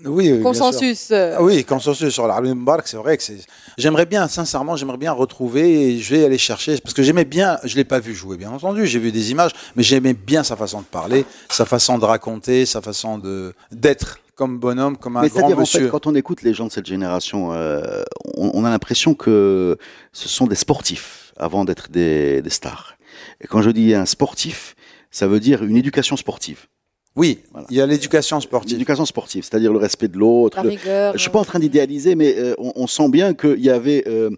Oui, 0.09 0.41
consensus. 0.43 1.09
euh, 1.11 1.35
Ah 1.39 1.43
oui, 1.43 1.65
consensus 1.65 2.15
sur 2.15 2.27
Mbarak, 2.27 2.87
c'est 2.87 2.97
vrai 2.97 3.17
que 3.17 3.23
c'est. 3.23 3.39
J'aimerais 3.77 4.07
bien, 4.07 4.29
sincèrement, 4.29 4.77
j'aimerais 4.77 4.97
bien 4.97 5.13
retrouver 5.13 5.89
et 5.95 5.99
je 5.99 6.15
vais 6.15 6.25
aller 6.25 6.39
chercher 6.39 6.79
parce 6.79 6.95
que 6.95 7.03
j'aimais 7.03 7.25
bien. 7.25 7.59
Je 7.65 7.77
l'ai 7.77 7.85
pas 7.85 7.99
vu 7.99 8.15
jouer, 8.15 8.37
bien 8.37 8.51
entendu. 8.51 8.87
J'ai 8.87 8.99
vu 9.01 9.11
des 9.13 9.31
images, 9.33 9.51
mais 9.77 9.83
j'aimais 9.83 10.15
bien 10.15 10.45
sa 10.45 10.57
façon 10.57 10.81
de 10.81 10.87
parler, 10.87 11.25
sa 11.51 11.65
façon 11.67 11.99
de 11.99 12.05
raconter, 12.05 12.65
sa 12.65 12.81
façon 12.81 13.19
de 13.19 13.53
d'être 13.73 14.21
comme 14.39 14.59
bonhomme, 14.61 14.97
comme 14.97 15.17
un 15.17 15.23
Mais 15.23 15.29
grand 15.29 15.37
c'est-à-dire, 15.41 15.57
en 15.57 15.61
monsieur. 15.61 15.81
fait, 15.87 15.91
quand 15.91 16.07
on 16.07 16.15
écoute 16.15 16.43
les 16.43 16.55
gens 16.55 16.67
de 16.69 16.73
cette 16.73 16.87
génération, 16.87 17.53
euh, 17.53 18.03
on, 18.37 18.53
on 18.55 18.65
a 18.65 18.71
l'impression 18.71 19.15
que 19.15 19.77
ce 20.13 20.29
sont 20.29 20.47
des 20.47 20.55
sportifs 20.55 21.33
avant 21.37 21.65
d'être 21.65 21.91
des, 21.91 22.41
des 22.41 22.51
stars. 22.51 22.95
Et 23.41 23.49
quand 23.49 23.63
je 23.63 23.71
dis 23.71 23.95
un 23.95 24.07
sportif, 24.07 24.77
ça 25.11 25.27
veut 25.27 25.41
dire 25.41 25.65
une 25.65 25.77
éducation 25.77 26.17
sportive. 26.17 26.67
Oui, 27.17 27.41
Voilà. 27.51 27.67
il 27.71 27.77
y 27.77 27.81
a 27.81 27.87
l'éducation 27.87 28.39
sportive. 28.41 28.71
L'éducation 28.75 29.05
sportive, 29.05 29.43
c'est-à-dire 29.43 29.73
le 29.73 29.79
respect 29.81 30.07
de 30.07 30.17
l'autre. 30.19 30.57
La 30.59 30.63
le- 30.63 30.69
rigueur. 30.69 31.15
Je 31.15 31.19
suis 31.19 31.31
pas 31.31 31.41
en 31.41 31.45
train 31.45 31.59
d'idéaliser, 31.59 32.15
mais 32.15 32.37
euh, 32.39 32.55
on, 32.59 32.73
on 32.77 32.87
sent 32.87 33.09
bien 33.09 33.35
qu'il 33.35 33.59
y 33.61 33.71
avait 33.71 34.05
euh, 34.07 34.31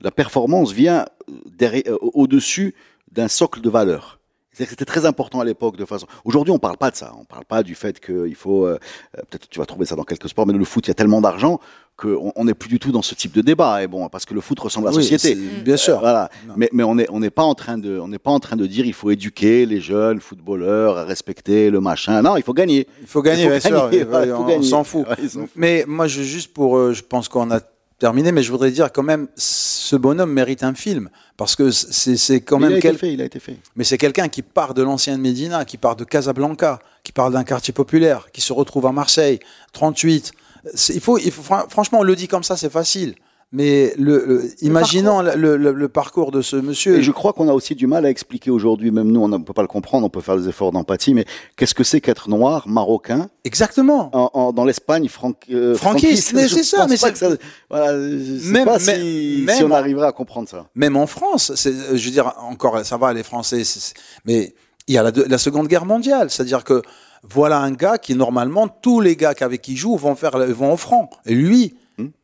la 0.00 0.12
performance 0.12 0.70
vient 0.70 1.00
euh, 1.28 1.32
derrière, 1.58 1.82
euh, 1.88 1.98
au-dessus 2.14 2.76
d'un 3.10 3.26
socle 3.26 3.60
de 3.60 3.68
valeurs. 3.70 4.17
C'est-à-dire 4.58 4.66
que 4.74 4.82
C'était 4.82 4.84
très 4.90 5.06
important 5.06 5.38
à 5.38 5.44
l'époque 5.44 5.76
de 5.76 5.84
façon. 5.84 6.06
Aujourd'hui, 6.24 6.50
on 6.52 6.58
parle 6.58 6.76
pas 6.76 6.90
de 6.90 6.96
ça. 6.96 7.12
On 7.20 7.24
parle 7.24 7.44
pas 7.44 7.62
du 7.62 7.76
fait 7.76 8.00
qu'il 8.04 8.34
faut. 8.34 8.66
euh, 8.66 8.76
euh, 9.16 9.20
Peut-être 9.30 9.48
tu 9.48 9.60
vas 9.60 9.66
trouver 9.66 9.86
ça 9.86 9.94
dans 9.94 10.02
quelques 10.02 10.28
sports, 10.28 10.48
mais 10.48 10.52
le 10.52 10.64
foot, 10.64 10.84
il 10.86 10.90
y 10.90 10.90
a 10.90 10.94
tellement 10.94 11.20
d'argent 11.20 11.60
qu'on 11.96 12.32
on 12.34 12.44
n'est 12.44 12.54
plus 12.54 12.68
du 12.68 12.80
tout 12.80 12.90
dans 12.90 13.02
ce 13.02 13.14
type 13.14 13.30
de 13.32 13.40
débat. 13.40 13.84
Et 13.84 13.86
bon, 13.86 14.08
parce 14.08 14.24
que 14.24 14.34
le 14.34 14.40
foot 14.40 14.58
ressemble 14.58 14.88
à 14.88 14.90
la 14.90 14.96
Oui, 14.96 15.04
société. 15.04 15.36
Bien 15.64 15.76
sûr. 15.76 15.98
Euh, 15.98 16.00
voilà. 16.00 16.28
Non. 16.48 16.54
Mais, 16.56 16.68
mais 16.72 16.82
on 16.82 16.96
n'est 16.96 17.06
on 17.08 17.20
pas 17.30 17.44
en 17.44 17.54
train 17.54 17.78
de 17.78 18.00
on 18.00 18.08
n'est 18.08 18.18
pas 18.18 18.32
en 18.32 18.40
train 18.40 18.56
de 18.56 18.66
dire 18.66 18.84
il 18.84 18.94
faut 18.94 19.12
éduquer 19.12 19.64
les 19.64 19.80
jeunes 19.80 20.18
footballeurs 20.20 20.98
à 20.98 21.04
respecter 21.04 21.70
le 21.70 21.80
machin. 21.80 22.20
Non, 22.22 22.36
il 22.36 22.42
faut 22.42 22.52
gagner. 22.52 22.88
Il 23.00 23.06
faut 23.06 23.22
gagner, 23.22 23.44
Il 23.44 23.60
faut 23.60 23.68
bien 23.68 23.90
sûr. 23.90 24.08
voilà, 24.10 24.26
il 24.26 24.32
faut 24.32 24.42
on 24.58 24.62
s'en 24.62 24.82
fout. 24.82 25.06
Ouais. 25.08 25.44
Mais 25.54 25.84
moi, 25.86 26.08
je, 26.08 26.22
juste 26.22 26.52
pour, 26.52 26.76
euh, 26.76 26.92
je 26.92 27.04
pense 27.04 27.28
qu'on 27.28 27.52
a 27.52 27.60
terminé, 27.98 28.32
mais 28.32 28.42
je 28.42 28.50
voudrais 28.50 28.70
dire 28.70 28.92
quand 28.92 29.02
même, 29.02 29.28
ce 29.36 29.96
bonhomme 29.96 30.32
mérite 30.32 30.62
un 30.62 30.74
film 30.74 31.08
parce 31.36 31.56
que 31.56 31.70
c'est 31.70 32.40
quand 32.40 32.58
Mais 32.58 32.62
il 32.62 32.66
a 32.66 32.68
même 32.70 32.78
été 32.78 32.88
quel- 32.88 32.98
fait, 32.98 33.12
il 33.12 33.20
a 33.20 33.24
été 33.24 33.40
fait. 33.40 33.56
mais 33.76 33.84
c'est 33.84 33.98
quelqu'un 33.98 34.28
qui 34.28 34.42
part 34.42 34.74
de 34.74 34.82
l'ancienne 34.82 35.20
Médina, 35.20 35.64
qui 35.64 35.76
part 35.76 35.96
de 35.96 36.04
Casablanca, 36.04 36.78
qui 37.04 37.12
part 37.12 37.30
d'un 37.30 37.44
quartier 37.44 37.72
populaire, 37.74 38.28
qui 38.32 38.40
se 38.40 38.52
retrouve 38.52 38.86
à 38.86 38.92
Marseille, 38.92 39.38
38. 39.72 40.32
C'est- 40.74 40.94
Il 40.94 41.00
faut, 41.00 41.18
il 41.18 41.30
faut, 41.30 41.42
fran- 41.42 41.66
franchement, 41.68 42.00
on 42.00 42.02
le 42.04 42.16
dit 42.16 42.28
comme 42.28 42.42
ça, 42.42 42.56
c'est 42.56 42.70
facile. 42.70 43.14
Mais 43.50 43.94
le, 43.96 44.24
le- 44.26 44.50
imaginons 44.62 45.22
le, 45.22 45.88
parcours 45.88 46.30
de 46.32 46.42
ce 46.42 46.56
monsieur. 46.56 46.98
Et 46.98 47.02
je 47.02 47.10
crois 47.12 47.32
qu'on 47.32 47.48
a 47.48 47.52
aussi 47.54 47.74
du 47.74 47.86
mal 47.86 48.04
à 48.04 48.10
expliquer 48.10 48.50
aujourd'hui, 48.50 48.90
même 48.90 49.10
nous, 49.10 49.22
on 49.22 49.28
ne 49.28 49.38
peut 49.38 49.54
pas 49.54 49.62
le 49.62 49.68
comprendre, 49.68 50.06
on 50.06 50.10
peut 50.10 50.20
faire 50.20 50.36
des 50.36 50.48
efforts 50.50 50.70
d'empathie, 50.70 51.14
mais 51.14 51.24
qu'est-ce 51.56 51.74
que 51.74 51.82
c'est 51.82 52.02
qu'être 52.02 52.28
noir, 52.28 52.68
marocain, 52.68 53.30
Exactement. 53.44 54.10
en, 54.12 54.30
en- 54.34 54.52
dans 54.52 54.66
l'Espagne, 54.66 55.08
franc, 55.08 55.32
euh, 55.50 55.74
Franquiste, 55.74 56.36
c'est 56.36 56.62
ça, 56.62 56.86
mais 56.86 56.98
c'est- 56.98 57.38
voilà, 57.70 57.94
Même- 57.96 58.66
pas 58.66 58.78
même- 58.80 59.00
si, 59.00 59.42
même 59.46 59.64
on 59.64 59.74
arriverait 59.74 60.08
à 60.08 60.12
comprendre 60.12 60.46
ça. 60.48 60.66
Même 60.74 60.96
en 60.96 61.06
France, 61.06 61.50
je 61.64 61.70
veux 62.04 62.10
dire, 62.10 62.34
encore, 62.42 62.84
ça 62.84 62.98
va, 62.98 63.14
les 63.14 63.22
Français, 63.22 63.62
mais 64.26 64.54
il 64.86 64.94
y 64.94 64.98
a 64.98 65.02
la, 65.02 65.38
Seconde 65.38 65.68
Guerre 65.68 65.86
mondiale. 65.86 66.28
C'est-à-dire 66.28 66.64
que 66.64 66.82
voilà 67.22 67.60
un 67.60 67.72
gars 67.72 67.96
qui, 67.96 68.14
normalement, 68.14 68.68
tous 68.68 69.00
les 69.00 69.16
gars 69.16 69.32
avec 69.40 69.62
qui 69.62 69.72
il 69.72 69.76
joue 69.78 69.96
vont, 69.96 70.14
faire, 70.16 70.36
vont 70.52 70.74
au. 70.74 71.08
Et 71.24 71.34
lui. 71.34 71.74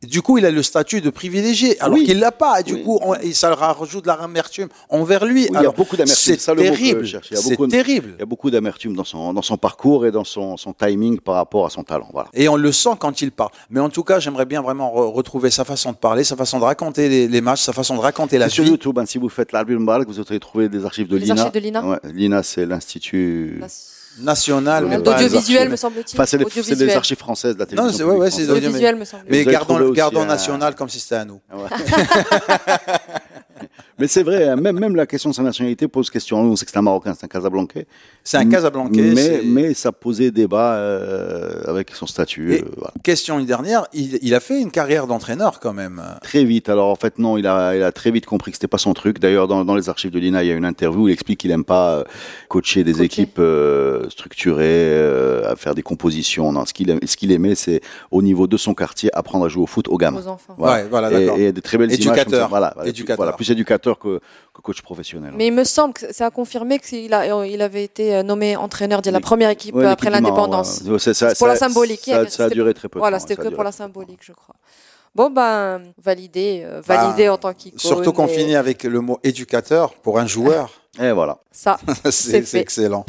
Du 0.03 0.21
coup, 0.21 0.37
il 0.37 0.45
a 0.45 0.51
le 0.51 0.63
statut 0.63 1.01
de 1.01 1.09
privilégié, 1.09 1.79
alors 1.81 1.97
Oui. 1.97 2.05
qu'il 2.05 2.19
l'a 2.19 2.31
pas. 2.31 2.59
Et 2.61 2.63
du 2.63 2.73
Oui. 2.75 2.83
coup, 2.83 2.99
on- 3.01 3.15
et 3.15 3.33
ça 3.33 3.53
rajoute 3.55 4.03
de 4.03 4.07
l'amertume 4.07 4.69
envers 4.89 5.25
lui. 5.25 5.43
Oui, 5.43 5.49
il 5.53 5.61
y 5.63 5.65
a 5.65 5.71
beaucoup 5.71 5.95
d'amertume, 5.97 6.35
c'est 6.37 6.55
terrible. 6.55 7.05
cherche. 7.05 7.27
Il 7.31 7.35
y 7.35 7.37
a 7.37 7.41
C'est 7.41 7.67
terrible. 7.67 8.11
Il 8.17 8.19
y 8.19 8.23
a 8.23 8.25
beaucoup 8.25 8.49
d'amertume 8.49 8.95
dans 8.95 9.03
son, 9.03 9.33
dans 9.33 9.41
son 9.41 9.57
parcours 9.57 10.05
et 10.05 10.11
dans 10.11 10.23
son, 10.23 10.57
son 10.57 10.73
timing 10.73 11.19
par 11.19 11.35
rapport 11.35 11.65
à 11.65 11.69
son 11.69 11.83
talent. 11.83 12.09
Voilà. 12.13 12.29
Et 12.33 12.47
on 12.47 12.55
le 12.55 12.71
sent 12.71 12.91
quand 12.99 13.21
il 13.21 13.31
parle. 13.31 13.51
Mais 13.69 13.79
en 13.79 13.89
tout 13.89 14.03
cas, 14.03 14.19
j'aimerais 14.19 14.45
bien 14.45 14.61
vraiment 14.61 14.93
re- 14.93 15.11
retrouver 15.13 15.49
sa 15.51 15.65
façon 15.65 15.91
de 15.91 15.97
parler, 15.97 16.23
sa 16.23 16.35
façon 16.35 16.59
de 16.59 16.63
raconter 16.63 17.09
les, 17.09 17.27
les 17.27 17.41
matchs, 17.41 17.61
sa 17.61 17.73
façon 17.73 17.95
de 17.95 18.01
raconter 18.01 18.37
la 18.37 18.47
C'est 18.49 18.55
sur 18.55 18.63
vie. 18.63 18.69
YouTube, 18.71 18.97
hein, 18.99 19.05
si 19.05 19.17
vous 19.17 19.29
faites 19.29 19.51
Mbarak, 19.53 20.07
vous 20.07 20.19
allez 20.19 20.39
trouver 20.39 20.69
des 20.69 20.85
archives 20.85 21.07
de 21.07 21.17
Les 21.17 21.25
l'INA. 21.25 21.41
archives 21.41 21.53
de 21.53 21.59
l'INA 21.65 21.85
Ouais, 21.85 21.97
L'INA, 22.13 22.43
c'est 22.43 22.65
l'Institut. 22.65 23.59
National. 24.19 24.85
mais 24.85 24.97
pas- 24.99 25.13
D'audiovisuel, 25.13 25.69
me 25.69 25.75
semble-t-il. 25.75 26.15
Enfin, 26.15 26.25
c'est 26.25 26.43
Audiovisuel. 26.43 26.89
archives 26.97 27.17
françaises 27.17 27.55
de 27.55 27.59
la 27.59 27.65
Non, 27.65 27.69
télévision. 27.69 27.97
c'est- 27.97 28.03
ouais, 28.03 28.17
ouais. 28.17 28.51
Audiovisuel, 28.57 28.95
me 28.95 29.05
semble. 29.05 29.23
Mais 29.29 29.43
gardons, 29.45 29.91
gardons 29.91 30.25
national 30.25 30.75
comme 30.75 30.89
si 30.89 30.99
c'était 30.99 31.15
à 31.15 31.25
nous. 31.25 31.39
Mais 33.97 34.07
c'est 34.07 34.23
vrai, 34.23 34.49
hein, 34.49 34.57
même, 34.57 34.77
même 34.77 34.95
la 34.95 35.05
question 35.05 35.29
de 35.29 35.35
sa 35.35 35.41
nationalité 35.43 35.87
pose 35.87 36.09
question. 36.09 36.37
On 36.41 36.55
sait 36.57 36.65
que 36.65 36.71
c'est 36.71 36.77
un 36.77 36.81
Marocain, 36.81 37.13
c'est 37.17 37.23
un 37.25 37.29
Casablancais. 37.29 37.87
C'est 38.25 38.35
un 38.37 38.49
Casablancais. 38.49 39.01
Mais, 39.01 39.41
mais 39.45 39.73
ça 39.73 39.91
posait 39.93 40.31
débat 40.31 40.73
euh, 40.73 41.61
avec 41.65 41.91
son 41.95 42.05
statut. 42.05 42.53
Et- 42.55 42.61
euh, 42.61 42.65
voilà. 42.75 42.93
Question 43.03 43.39
une 43.39 43.45
dernière, 43.45 43.85
il, 43.93 44.19
il 44.21 44.33
a 44.35 44.39
fait 44.41 44.59
une 44.59 44.71
carrière 44.71 45.07
d'entraîneur 45.07 45.59
quand 45.61 45.71
même. 45.73 46.01
Très 46.21 46.43
vite. 46.43 46.67
Alors 46.67 46.89
en 46.89 46.95
fait, 46.95 47.19
non, 47.19 47.37
il 47.37 47.47
a, 47.47 47.75
il 47.75 47.83
a 47.83 47.91
très 47.93 48.11
vite 48.11 48.25
compris 48.25 48.51
que 48.51 48.57
c'était 48.57 48.67
pas 48.67 48.77
son 48.77 48.93
truc. 48.93 49.19
D'ailleurs, 49.19 49.47
dans, 49.47 49.63
dans 49.63 49.75
les 49.75 49.87
archives 49.87 50.11
de 50.11 50.19
l'INA, 50.19 50.43
il 50.43 50.47
y 50.47 50.51
a 50.51 50.55
une 50.55 50.65
interview 50.65 51.03
où 51.03 51.07
il 51.07 51.13
explique 51.13 51.39
qu'il 51.39 51.51
aime 51.51 51.63
pas 51.63 51.95
euh, 51.99 52.03
coacher 52.49 52.83
des 52.83 52.91
Coacher. 52.91 53.05
équipes 53.05 53.39
euh, 53.39 54.09
structurées, 54.09 54.63
euh, 54.65 55.51
à 55.51 55.55
faire 55.55 55.73
des 55.73 55.83
compositions. 55.83 56.51
Non, 56.51 56.65
ce 56.65 56.73
qu'il 56.73 56.89
aime- 56.89 56.99
ce 57.05 57.15
qu'il 57.15 57.31
aimait, 57.31 57.55
c'est 57.55 57.79
au 58.11 58.21
niveau 58.21 58.47
de 58.47 58.57
son 58.57 58.73
quartier 58.73 59.09
apprendre 59.15 59.45
à 59.45 59.47
jouer 59.47 59.63
au 59.63 59.67
foot 59.67 59.87
aux 59.87 59.97
gamins. 59.97 60.19
Aux 60.19 60.27
enfants. 60.27 60.55
Voilà. 60.57 60.83
Ouais, 60.83 60.87
voilà, 60.89 61.11
et, 61.11 61.13
d'accord. 61.25 61.37
et 61.39 61.51
des 61.53 61.61
très 61.61 61.77
belles 61.77 61.91
images. 61.93 62.03
comme 62.03 62.15
ça. 62.15 62.21
Éducateur. 62.23 62.49
Voilà, 62.49 62.71
voilà, 62.75 62.89
Éducateur. 62.89 63.15
voilà, 63.17 63.31
plus 63.33 63.49
éducateur 63.51 63.84
que, 63.93 64.19
que 64.53 64.61
coach 64.61 64.81
professionnel. 64.81 65.33
Mais 65.37 65.47
il 65.47 65.53
me 65.53 65.63
semble 65.63 65.93
que 65.93 66.11
ça 66.11 66.25
a 66.25 66.31
confirmé 66.31 66.79
qu'il 66.79 67.13
a, 67.13 67.45
il 67.45 67.61
avait 67.61 67.83
été 67.83 68.15
euh, 68.15 68.23
nommé 68.23 68.55
entraîneur 68.55 69.01
de 69.01 69.11
la 69.11 69.19
première 69.19 69.49
équipe 69.51 69.75
Ouais, 69.75 69.85
euh, 69.85 69.91
après 69.91 70.09
l'indépendance. 70.09 70.81
ouais. 70.85 70.97
C'est 70.99 71.13
ça- 71.13 71.29
C'est 71.29 71.37
pour 71.37 71.47
la 71.47 71.55
symbolique. 71.55 72.01
Ça, 72.05 72.27
ça 72.29 72.45
a 72.45 72.49
duré 72.49 72.73
très 72.73 72.89
peu. 72.89 72.97
de 72.97 73.01
Voilà, 73.01 73.19
c'était 73.19 73.35
que 73.35 73.49
pour 73.49 73.63
la 73.63 73.71
symbolique, 73.71 74.19
je 74.21 74.31
crois. 74.33 74.55
Bon, 75.13 75.29
ben, 75.29 75.81
validé, 76.03 76.63
euh, 76.65 76.81
validé 76.85 77.29
en 77.29 77.37
tant 77.37 77.53
qu'icône. 77.53 77.79
Surtout 77.79 78.11
qu'on 78.11 78.25
et 78.27 78.33
finit 78.35 78.55
avec 78.55 78.83
le 78.83 78.99
mot 78.99 79.19
éducateur 79.23 79.93
pour 79.93 80.19
un 80.19 80.27
joueur. 80.27 80.71
Et 80.99 81.11
voilà. 81.11 81.37
Ça, 81.51 81.77
c'est 82.09 82.53
excellent. 82.55 83.05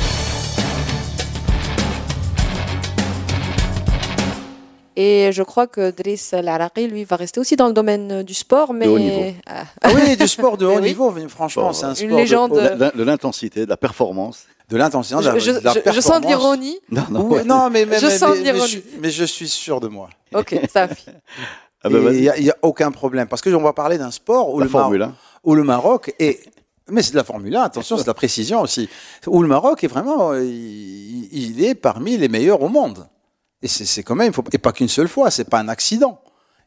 Et 4.98 5.30
je 5.32 5.42
crois 5.42 5.66
que 5.66 5.90
Driss 5.90 6.32
Laraqi, 6.32 6.88
lui, 6.88 7.04
va 7.04 7.16
rester 7.16 7.38
aussi 7.38 7.54
dans 7.54 7.66
le 7.68 7.74
domaine 7.74 8.22
du 8.22 8.32
sport, 8.35 8.72
mais 8.72 8.87
haut 8.88 8.98
niveau. 8.98 9.32
Ah, 9.46 9.64
Ah 9.82 9.90
oui, 9.94 10.16
du 10.16 10.26
sport 10.28 10.56
de 10.56 10.64
haut 10.64 10.76
oui. 10.76 10.82
niveau, 10.82 11.12
franchement, 11.28 11.64
Bon, 11.68 11.72
c'est 11.74 11.85
un 11.85 11.90
Une 11.90 11.94
sport 11.96 12.09
de- 12.11 12.16
légende. 12.16 12.52
De 12.52 12.61
l'in- 12.80 12.92
de 12.94 13.02
l'intensité, 13.02 13.64
de 13.64 13.70
la 13.70 13.76
performance. 13.76 14.44
de 14.70 14.76
l'intensité, 14.76 15.20
de 15.20 15.26
la, 15.26 15.35
je, 15.38 15.38
je- 15.38 15.50
de 15.52 15.64
la 15.64 15.72
je- 15.74 15.92
je 15.92 16.00
sens 16.00 16.20
de 16.20 16.26
performance. 16.26 16.28
l'ironie. 16.28 16.78
Non, 16.90 17.02
non. 17.11 17.70
Mais, 17.70 17.85
mais, 17.87 17.98
Je 18.00 18.06
mais- 18.06 18.18
sens 18.18 18.30
mais- 18.37 18.42
mais 18.42 18.52
l'ironie. 18.54 18.72
je, 18.72 19.00
mais 19.00 19.11
je 19.11 19.24
suis 19.24 19.48
sûr 19.48 19.80
de 19.80 19.88
moi. 19.88 20.09
Ok, 20.35 20.59
ça 20.72 20.88
fait. 20.88 21.12
Ah 21.85 21.88
bah. 21.90 21.98
Il 22.12 22.20
n'y 22.42 22.50
a, 22.50 22.56
aucun 22.62 22.90
problème. 22.90 23.28
Parce 23.28 23.42
que 23.42 23.50
on 23.50 23.62
va 23.62 23.72
parler 23.72 23.96
d'un 23.98 24.11
sport 24.11 24.52
où 24.52 24.59
La 24.59 24.64
le, 24.64 24.70
Mar- 24.72 24.82
Formule 24.82 25.02
1. 25.02 25.14
où 25.44 25.54
le 25.54 25.62
Maroc 25.62 26.12
est. 26.18 26.40
Mais 26.88 27.02
c'est 27.02 27.12
de 27.12 27.16
la 27.16 27.22
Formule 27.22 27.54
1, 27.54 27.62
attention, 27.62 27.96
c'est 27.96 28.02
de 28.04 28.09
la 28.09 28.14
précision 28.14 28.61
aussi. 28.62 28.88
Où 29.26 29.40
le 29.42 29.46
Maroc 29.46 29.85
est 29.85 29.88
vraiment. 29.88 30.35
Il, 30.35 31.28
il 31.30 31.64
est 31.64 31.74
parmi 31.76 32.16
les 32.16 32.28
meilleurs 32.28 32.61
au 32.62 32.68
monde. 32.68 33.06
Et 33.62 33.68
c'est 33.68 33.84
c'est 33.86 34.02
quand 34.02 34.14
même. 34.14 34.28
il 34.28 34.32
Faut, 34.34 34.44
et 34.52 34.58
pas 34.58 34.72
qu'une 34.72 34.88
seule 34.88 35.08
fois, 35.08 35.30
c'est 35.30 35.48
pas 35.48 35.58
un 35.58 35.68
accident. 35.68 36.20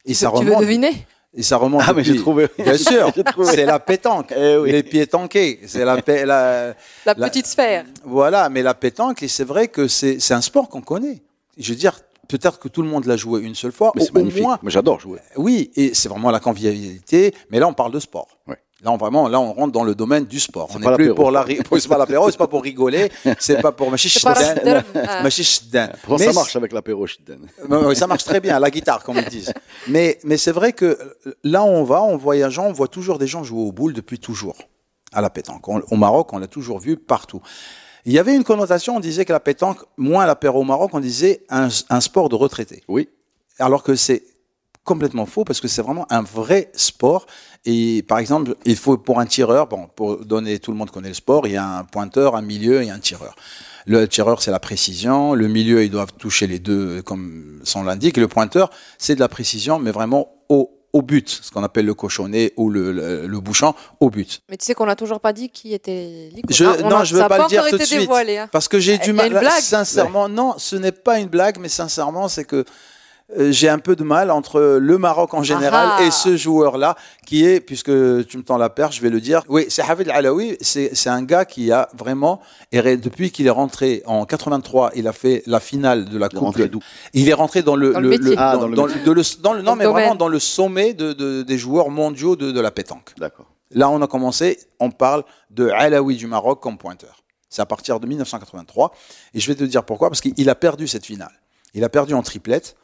Et 0.04 0.14
ça 0.14 0.30
tu 0.30 0.44
veux 0.44 0.50
remonte. 0.50 0.60
deviner? 0.62 1.06
Et 1.32 1.42
ça 1.44 1.56
remonte. 1.58 1.82
Ah, 1.86 1.92
mais 1.92 2.02
j'ai 2.02 2.16
trouvé. 2.16 2.48
Bien 2.58 2.76
sûr, 2.76 3.12
J'ai 3.16 3.22
trouvé. 3.22 3.46
c'est 3.52 3.64
la 3.64 3.78
pétanque. 3.78 4.32
Eh 4.36 4.56
oui. 4.56 4.72
Les 4.72 4.82
pieds 4.82 5.06
tankés. 5.06 5.60
C'est 5.66 5.84
la, 5.84 5.96
la, 6.06 6.24
La 6.26 6.74
La- 7.06 7.14
petite 7.14 7.46
sphère. 7.46 7.84
Voilà, 8.04 8.48
mais 8.48 8.62
la 8.62 8.74
pétanque, 8.74 9.22
et 9.22 9.28
c'est 9.28 9.44
vrai 9.44 9.68
que 9.68 9.86
c'est 9.86 10.18
c'est 10.18 10.34
un 10.34 10.40
sport 10.40 10.68
qu'on 10.68 10.80
connaît. 10.80 11.22
Je 11.56 11.70
veux 11.70 11.78
dire, 11.78 12.00
peut-être 12.26 12.58
que 12.58 12.66
tout 12.68 12.82
le 12.82 12.88
monde 12.88 13.04
l'a 13.06 13.16
joué 13.16 13.42
une 13.42 13.54
seule 13.54 13.70
fois, 13.70 13.92
Mais 13.94 14.02
c'est 14.04 14.12
magnifique. 14.14 14.42
moins. 14.42 14.58
Mais 14.62 14.70
j'adore 14.72 14.98
jouer. 14.98 15.20
Oui, 15.36 15.70
et 15.76 15.94
c'est 15.94 16.08
vraiment 16.08 16.30
la 16.32 16.40
convivialité, 16.40 17.32
mais 17.50 17.60
là 17.60 17.68
on 17.68 17.74
parle 17.74 17.92
de 17.92 18.00
sport. 18.00 18.26
Ouais. 18.48 18.56
Là 18.82 18.90
on 18.92 18.96
vraiment, 18.96 19.28
là 19.28 19.38
on 19.40 19.52
rentre 19.52 19.72
dans 19.72 19.84
le 19.84 19.94
domaine 19.94 20.24
du 20.24 20.40
sport. 20.40 20.68
C'est 20.70 20.78
On 20.78 20.80
pas 20.80 20.90
n'est 20.90 20.96
plus 20.96 21.04
l'apéro. 21.08 21.16
pour 21.22 21.30
la, 21.30 21.44
c'est 21.78 21.88
pas 21.88 21.98
l'apéro, 21.98 22.30
c'est 22.30 22.38
pas 22.38 22.46
pour 22.46 22.62
rigoler, 22.62 23.10
c'est 23.38 23.60
pas 23.60 23.72
pour 23.72 23.90
machiche 23.90 24.18
shdan. 24.18 25.88
Pourtant, 26.02 26.18
Mais 26.18 26.26
ça 26.26 26.32
marche 26.32 26.56
avec 26.56 26.72
l'apéro 26.72 27.06
euh, 27.70 27.94
ça 27.94 28.06
marche 28.06 28.24
très 28.24 28.40
bien, 28.40 28.58
la 28.58 28.70
guitare, 28.70 29.02
comme 29.04 29.18
ils 29.18 29.24
disent. 29.28 29.52
Mais, 29.88 30.18
mais 30.24 30.36
c'est 30.36 30.52
vrai 30.52 30.72
que 30.72 30.84
euh, 31.26 31.34
là 31.44 31.62
on 31.64 31.84
va, 31.84 32.00
en 32.02 32.16
voyageant, 32.16 32.66
on 32.68 32.72
voit 32.72 32.88
toujours 32.88 33.18
des 33.18 33.26
gens 33.26 33.44
jouer 33.44 33.60
aux 33.62 33.72
boules 33.72 33.92
depuis 33.92 34.18
toujours, 34.18 34.56
à 35.12 35.20
la 35.20 35.30
pétanque. 35.30 35.68
On- 35.68 35.82
au 35.90 35.96
Maroc, 35.96 36.32
on 36.32 36.38
l'a 36.38 36.46
toujours 36.46 36.78
vu 36.78 36.96
partout. 36.96 37.40
Il 38.06 38.12
y 38.14 38.18
avait 38.18 38.34
une 38.34 38.44
connotation, 38.44 38.96
on 38.96 39.00
disait 39.00 39.26
que 39.26 39.32
la 39.34 39.40
pétanque, 39.40 39.78
moins 39.98 40.24
l'apéro 40.24 40.60
au 40.60 40.64
Maroc, 40.64 40.90
on 40.94 41.00
disait 41.00 41.44
un, 41.50 41.68
un 41.90 42.00
sport 42.00 42.30
de 42.30 42.34
retraité. 42.34 42.82
Oui. 42.88 43.10
Alors 43.58 43.82
que 43.82 43.94
c'est 43.94 44.22
complètement 44.84 45.26
faux 45.26 45.44
parce 45.44 45.60
que 45.60 45.68
c'est 45.68 45.82
vraiment 45.82 46.06
un 46.10 46.22
vrai 46.22 46.70
sport. 46.74 47.26
Et 47.66 48.02
par 48.08 48.18
exemple, 48.18 48.54
il 48.64 48.76
faut 48.76 48.96
pour 48.96 49.20
un 49.20 49.26
tireur, 49.26 49.66
bon, 49.66 49.88
pour 49.94 50.24
donner, 50.24 50.58
tout 50.58 50.70
le 50.72 50.76
monde 50.78 50.90
connaît 50.90 51.08
le 51.08 51.14
sport, 51.14 51.46
il 51.46 51.52
y 51.52 51.56
a 51.56 51.66
un 51.78 51.84
pointeur, 51.84 52.34
un 52.36 52.42
milieu 52.42 52.82
et 52.82 52.90
un 52.90 52.98
tireur. 52.98 53.34
Le 53.86 54.06
tireur, 54.08 54.42
c'est 54.42 54.50
la 54.50 54.60
précision. 54.60 55.34
Le 55.34 55.48
milieu, 55.48 55.82
ils 55.84 55.90
doivent 55.90 56.12
toucher 56.18 56.46
les 56.46 56.58
deux, 56.58 57.02
comme 57.02 57.60
son 57.64 57.82
l'indique. 57.82 58.18
Et 58.18 58.20
le 58.20 58.28
pointeur, 58.28 58.70
c'est 58.98 59.14
de 59.14 59.20
la 59.20 59.28
précision, 59.28 59.78
mais 59.78 59.90
vraiment 59.90 60.28
au, 60.48 60.70
au 60.92 61.02
but, 61.02 61.28
ce 61.42 61.50
qu'on 61.50 61.62
appelle 61.62 61.86
le 61.86 61.94
cochonnet 61.94 62.52
ou 62.56 62.68
le, 62.68 62.92
le, 62.92 63.26
le 63.26 63.40
bouchon, 63.40 63.74
au 64.00 64.10
but. 64.10 64.40
Mais 64.50 64.56
tu 64.56 64.64
sais 64.66 64.74
qu'on 64.74 64.86
n'a 64.86 64.96
toujours 64.96 65.20
pas 65.20 65.32
dit 65.32 65.48
qui 65.50 65.72
était 65.72 66.30
l'icône. 66.34 66.54
Je- 66.56 66.64
Ah, 66.64 66.76
on 66.84 66.88
non, 66.90 66.96
a- 66.98 67.04
je 67.04 67.14
veux 67.14 67.20
ça 67.20 67.26
a 67.26 67.28
pas 67.28 67.38
le 67.38 67.48
dire 67.48 67.64
tout 67.68 67.78
de 67.78 67.84
suite. 67.84 68.00
dévoilé, 68.00 68.38
hein. 68.38 68.48
Parce 68.52 68.68
que 68.68 68.78
j'ai 68.78 68.98
du 68.98 69.12
mal, 69.12 69.32
une 69.32 69.38
blague 69.38 69.60
sincèrement, 69.62 70.28
non, 70.28 70.54
ce 70.58 70.76
n'est 70.76 70.92
pas 70.92 71.18
une 71.18 71.28
blague, 71.28 71.58
mais 71.58 71.68
sincèrement, 71.68 72.28
c'est 72.28 72.44
que 72.44 72.64
j'ai 73.38 73.68
un 73.68 73.78
peu 73.78 73.94
de 73.96 74.02
mal 74.02 74.30
entre 74.30 74.60
le 74.80 74.98
Maroc 74.98 75.34
en 75.34 75.42
général 75.42 76.02
et 76.04 76.10
ce 76.10 76.36
joueur-là, 76.36 76.96
qui 77.26 77.44
est, 77.46 77.60
puisque 77.60 77.90
tu 78.26 78.36
me 78.38 78.42
tends 78.42 78.58
la 78.58 78.70
perche, 78.70 78.96
je 78.96 79.02
vais 79.02 79.10
le 79.10 79.20
dire. 79.20 79.42
Oui, 79.48 79.66
c'est 79.68 79.82
Hafid 79.82 80.08
Alaoui, 80.08 80.56
c'est 80.60 81.08
un 81.08 81.22
gars 81.22 81.44
qui 81.44 81.70
a 81.72 81.88
vraiment, 81.96 82.40
et 82.72 82.96
depuis 82.96 83.30
qu'il 83.30 83.46
est 83.46 83.50
rentré 83.50 84.02
en 84.06 84.24
83, 84.24 84.90
il 84.96 85.06
a 85.06 85.12
fait 85.12 85.42
la 85.46 85.60
finale 85.60 86.06
de 86.06 86.18
la 86.18 86.28
Il 86.32 86.36
est 86.36 86.40
Coupe. 86.40 86.60
d'où 86.62 86.80
Il 87.14 87.28
est 87.28 87.32
rentré 87.34 87.62
dans 87.62 87.76
le, 87.76 87.92
Dans 87.92 88.00
le 88.00 88.08
métier. 88.08 88.34
Ah, 88.36 88.54
dans, 88.54 88.60
dans 88.62 88.66
le 88.68 88.76
dans 88.76 88.86
métier. 88.86 89.02
de 89.02 89.12
le- 89.12 89.22
dans 89.42 89.52
le- 89.52 89.62
non, 89.62 89.76
mais 89.76 89.86
vraiment 89.86 90.14
dans 90.16 90.28
le 90.28 90.38
sommet 90.38 90.94
de, 90.94 91.12
de- 91.12 91.42
des 91.42 91.58
joueurs 91.58 91.90
mondiaux 91.90 92.36
de, 92.36 92.50
de 92.52 92.60
la 92.60 92.70
pétanque. 92.70 93.10
D'accord. 93.18 93.46
Là, 93.72 93.88
on 93.88 94.02
a 94.02 94.06
commencé, 94.08 94.58
on 94.80 94.90
parle 94.90 95.22
de 95.50 95.68
Alaoui 95.68 96.16
du 96.16 96.26
Maroc 96.26 96.60
comme 96.60 96.76
pointeur. 96.78 97.22
C'est 97.48 97.62
à 97.62 97.66
partir 97.66 98.00
de 98.00 98.06
1983. 98.06 98.92
Et 99.34 99.40
je 99.40 99.46
vais 99.46 99.54
te 99.54 99.62
dire 99.64 99.84
pourquoi. 99.84 100.08
Parce 100.08 100.20
qu'il 100.20 100.48
a 100.50 100.54
perdu 100.54 100.88
cette 100.88 101.04
finale. 101.06 101.30
Il 101.74 101.84
a 101.84 101.88
perdu 101.88 102.14
en 102.14 102.22
triplette. 102.22 102.76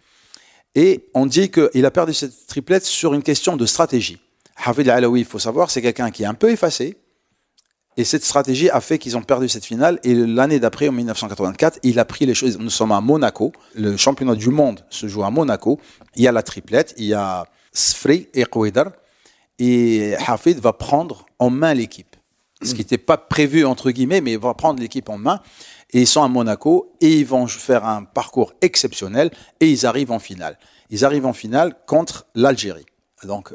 Et 0.77 1.09
on 1.15 1.25
dit 1.25 1.51
qu'il 1.51 1.87
a 1.87 1.91
perdu 1.91 2.13
cette 2.13 2.47
triplette 2.47 2.85
sur 2.85 3.15
une 3.15 3.23
question 3.23 3.57
de 3.57 3.65
stratégie. 3.65 4.19
Hafid 4.63 4.89
Alaoui, 4.89 5.21
il 5.21 5.27
faut 5.27 5.39
savoir, 5.39 5.71
c'est 5.71 5.81
quelqu'un 5.81 6.11
qui 6.11 6.23
est 6.23 6.27
un 6.27 6.35
peu 6.35 6.51
effacé. 6.51 6.99
Et 7.97 8.05
cette 8.05 8.25
stratégie 8.25 8.69
a 8.69 8.83
fait 8.83 8.99
qu'ils 8.99 9.17
ont 9.17 9.23
perdu 9.23 9.49
cette 9.49 9.65
finale. 9.65 9.99
Et 10.05 10.15
l'année 10.15 10.61
d'après, 10.61 10.89
en 10.89 10.93
1984, 10.93 11.79
il 11.83 11.99
a 11.99 12.05
pris 12.05 12.27
les 12.27 12.35
choses. 12.35 12.59
Nous 12.59 12.69
sommes 12.69 12.93
à 12.93 13.01
Monaco. 13.01 13.53
Le 13.75 13.97
championnat 13.97 14.35
du 14.35 14.51
monde 14.51 14.85
se 14.91 15.09
joue 15.09 15.25
à 15.25 15.31
Monaco. 15.31 15.81
Il 16.15 16.23
y 16.23 16.29
a 16.29 16.33
la 16.33 16.43
triplette. 16.43 16.95
Il 16.99 17.07
y 17.07 17.15
a 17.15 17.47
Sfri 17.73 18.29
et 18.35 18.45
Kouedar. 18.45 18.93
Et 19.59 20.15
Hafid 20.27 20.59
va 20.59 20.75
prendre 20.75 21.25
en 21.39 21.49
main 21.49 21.73
l'équipe. 21.73 22.15
Ce 22.63 22.73
qui 22.73 22.81
n'était 22.81 22.99
pas 22.99 23.17
prévu, 23.17 23.65
entre 23.65 23.91
guillemets, 23.91 24.21
mais 24.21 24.33
il 24.33 24.39
va 24.39 24.53
prendre 24.53 24.81
l'équipe 24.81 25.09
en 25.09 25.17
main. 25.17 25.41
Et 25.97 26.03
ils 26.03 26.07
sont 26.07 26.23
à 26.23 26.29
Monaco 26.29 26.93
et 27.01 27.21
ils 27.21 27.25
vont 27.25 27.47
faire 27.47 27.87
un 27.87 28.05
parcours 28.05 28.53
exceptionnel 28.61 29.31
et 29.61 29.71
ils 29.71 29.87
arrivent 29.87 30.11
en 30.11 30.19
finale. 30.19 30.59
Ils 30.91 31.07
arrivent 31.07 31.25
en 31.25 31.33
finale 31.33 31.75
contre 31.87 32.27
l'Algérie. 32.35 32.85
Donc, 33.25 33.55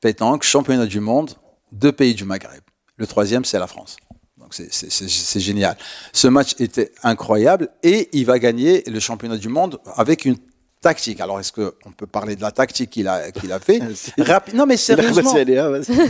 pétanque, 0.00 0.44
championnat 0.44 0.86
du 0.86 1.00
monde, 1.00 1.32
deux 1.72 1.90
pays 1.90 2.14
du 2.14 2.24
Maghreb. 2.24 2.60
Le 2.96 3.08
troisième, 3.08 3.44
c'est 3.44 3.58
la 3.58 3.66
France. 3.66 3.96
Donc, 4.38 4.54
c'est 4.54 5.40
génial. 5.40 5.76
Ce 6.12 6.28
match 6.28 6.54
était 6.60 6.92
incroyable 7.02 7.70
et 7.82 8.08
il 8.12 8.24
va 8.24 8.38
gagner 8.38 8.84
le 8.86 9.00
championnat 9.00 9.36
du 9.36 9.48
monde 9.48 9.80
avec 9.96 10.24
une 10.24 10.36
tactique. 10.80 11.20
Alors, 11.20 11.40
est-ce 11.40 11.50
qu'on 11.50 11.90
peut 11.90 12.06
parler 12.06 12.36
de 12.36 12.42
la 12.42 12.52
tactique 12.52 12.90
qu'il 12.90 13.08
a, 13.08 13.32
qu'il 13.32 13.50
a 13.50 13.58
fait? 13.58 13.80
Non, 14.54 14.64
mais 14.64 14.76
sérieusement. 14.76 15.34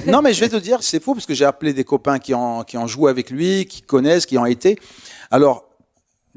non, 0.07 0.21
mais 0.21 0.35
je 0.35 0.40
vais 0.40 0.51
te 0.51 0.57
dire, 0.57 0.83
c'est 0.83 1.03
fou 1.03 1.14
parce 1.14 1.25
que 1.25 1.33
j'ai 1.33 1.47
appelé 1.47 1.73
des 1.73 1.85
copains 1.85 2.19
qui 2.19 2.35
ont, 2.35 2.64
qui 2.64 2.77
ont 2.77 2.87
joué 2.87 3.11
avec 3.11 3.31
lui, 3.31 3.64
qui 3.64 3.81
connaissent, 3.81 4.27
qui 4.27 4.37
ont 4.37 4.45
été. 4.45 4.79
Alors, 5.31 5.70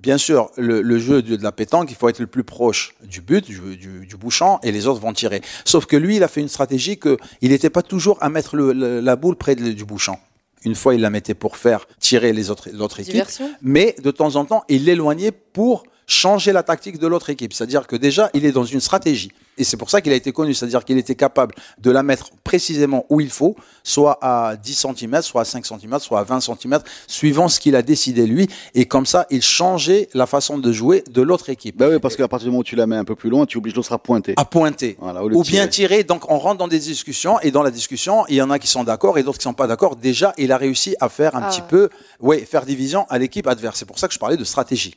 bien 0.04 0.18
sûr, 0.18 0.52
le, 0.58 1.00
jeu 1.00 1.22
de, 1.22 1.42
la 1.42 1.54
pétanque, 1.54 1.90
il 1.90 1.96
faut 1.96 2.10
être 2.10 2.20
le 2.20 2.28
plus 2.28 2.44
proche 2.44 2.94
du 3.04 3.22
but, 3.22 3.50
du, 3.50 4.18
bouchon, 4.18 4.60
et 4.62 4.72
les 4.72 4.86
autres 4.86 5.00
vont 5.00 5.14
tirer. 5.14 5.42
Sauf 5.64 5.86
que 5.86 5.96
lui, 5.96 6.18
il 6.18 6.24
a 6.24 6.28
fait 6.28 6.42
une 6.42 6.50
stratégie 6.50 7.00
qu'il 7.00 7.18
n'était 7.50 7.70
pas 7.70 7.82
toujours 7.82 8.18
à 8.22 8.30
mettre 8.30 8.58
la 8.58 9.16
boule 9.16 9.38
près 9.38 9.56
du 9.56 9.86
bouchon. 9.86 10.18
Une 10.66 10.76
fois, 10.76 10.94
il 10.94 11.02
la 11.02 11.10
mettait 11.10 11.34
pour 11.34 11.58
faire 11.58 11.88
tirer 12.00 12.34
les 12.34 12.52
autres, 12.52 12.70
l'autre 12.74 13.00
équipe. 13.00 13.26
Mais 13.62 13.96
de 14.04 14.12
temps 14.12 14.36
en 14.36 14.46
temps, 14.46 14.64
il 14.68 14.86
l'éloignait 14.86 15.32
pour 15.32 15.84
changer 16.08 16.52
la 16.52 16.64
tactique 16.64 17.00
de 17.00 17.08
l'autre 17.08 17.30
équipe. 17.30 17.54
C'est-à-dire 17.54 17.88
que 17.88 17.96
déjà, 17.96 18.30
il 18.34 18.46
est 18.46 18.52
dans 18.52 18.66
une 18.66 18.80
stratégie. 18.80 19.32
Et 19.58 19.64
c'est 19.64 19.78
pour 19.78 19.90
ça 19.90 20.02
qu'il 20.02 20.12
a 20.12 20.16
été 20.16 20.32
connu. 20.32 20.54
C'est-à-dire 20.54 20.84
qu'il 20.84 20.98
était 20.98 21.16
capable 21.16 21.54
de 21.78 21.92
la 21.92 22.04
mettre 22.04 22.32
précisément 22.44 23.06
où 23.10 23.22
il 23.22 23.30
faut, 23.30 23.56
soit 23.84 24.18
à 24.22 24.56
10 24.56 24.88
cm, 24.98 25.22
soit 25.22 25.42
à 25.42 25.46
5 25.46 25.66
cm, 25.66 26.00
soit 26.00 26.20
à 26.20 26.24
20 26.24 26.42
cm, 26.42 26.80
suivant 27.08 27.48
ce 27.48 27.60
qu'il 27.60 27.76
a 27.76 27.82
décidé 27.82 28.26
lui. 28.26 28.48
Et 28.74 28.86
comme 28.86 29.06
ça, 29.06 29.28
il 29.30 29.42
changeait 29.42 30.10
la 30.14 30.26
façon 30.26 30.58
de 30.58 30.72
jouer 30.72 31.04
de 31.10 31.22
l'autre 31.22 31.50
équipe. 31.50 31.78
Bah 31.78 31.88
oui, 31.90 32.00
parce 32.00 32.16
qu'à 32.16 32.28
partir 32.28 32.46
du 32.46 32.52
moment 32.52 32.62
où 32.62 32.64
tu 32.64 32.76
la 32.76 32.88
mets 32.88 32.96
un 32.96 33.06
peu 33.06 33.16
plus 33.16 33.30
loin, 33.30 33.46
tu 33.46 33.58
obliges 33.58 33.76
l'autre 33.76 33.94
à 33.94 34.00
pointer. 34.00 34.34
À 34.38 34.46
pointer. 34.46 34.98
ou 35.32 35.44
bien 35.44 35.68
tirer. 35.68 36.04
Donc 36.04 36.30
on 36.32 36.40
rentre 36.40 36.58
dans 36.58 36.68
des 36.68 36.80
discussions. 36.80 37.40
Et 37.42 37.52
dans 37.52 37.64
la 37.64 37.72
discussion, 37.72 38.26
il 38.30 38.36
y 38.36 38.42
en 38.42 38.50
a 38.50 38.60
qui 38.60 38.68
sont 38.68 38.84
d'accord 38.84 39.18
et 39.18 39.24
d'autres 39.24 39.38
qui 39.38 39.44
sont 39.44 39.54
pas 39.54 39.68
d'accord. 39.68 39.96
Déjà, 39.96 40.34
il 40.38 40.52
a 40.52 40.58
réussi 40.58 40.96
à 41.00 41.10
faire 41.10 41.36
un 41.36 41.44
ah. 41.44 41.50
petit 41.50 41.62
peu, 41.62 41.90
ouais, 42.20 42.40
faire 42.40 42.66
division 42.66 43.06
à 43.10 43.20
l'équipe 43.20 43.48
adverse. 43.48 43.78
C'est 43.80 43.86
pour 43.86 44.00
ça 44.00 44.08
que 44.08 44.14
je 44.14 44.20
parlais 44.20 44.38
de 44.38 44.44
stratégie 44.44 44.96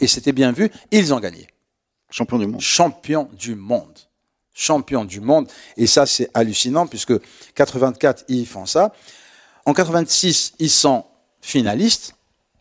et 0.00 0.06
c'était 0.06 0.32
bien 0.32 0.52
vu, 0.52 0.70
ils 0.90 1.14
ont 1.14 1.20
gagné. 1.20 1.48
Champion 2.10 2.38
du 2.38 2.46
monde. 2.46 2.60
Champion 2.60 3.28
du 3.32 3.54
monde. 3.54 3.98
Champion 4.54 5.04
du 5.04 5.20
monde. 5.20 5.48
Et 5.76 5.86
ça, 5.86 6.06
c'est 6.06 6.30
hallucinant 6.34 6.86
puisque 6.86 7.14
84, 7.54 8.24
ils 8.28 8.46
font 8.46 8.66
ça. 8.66 8.92
En 9.66 9.74
86, 9.74 10.54
ils 10.58 10.70
sont 10.70 11.04
finalistes, 11.40 12.14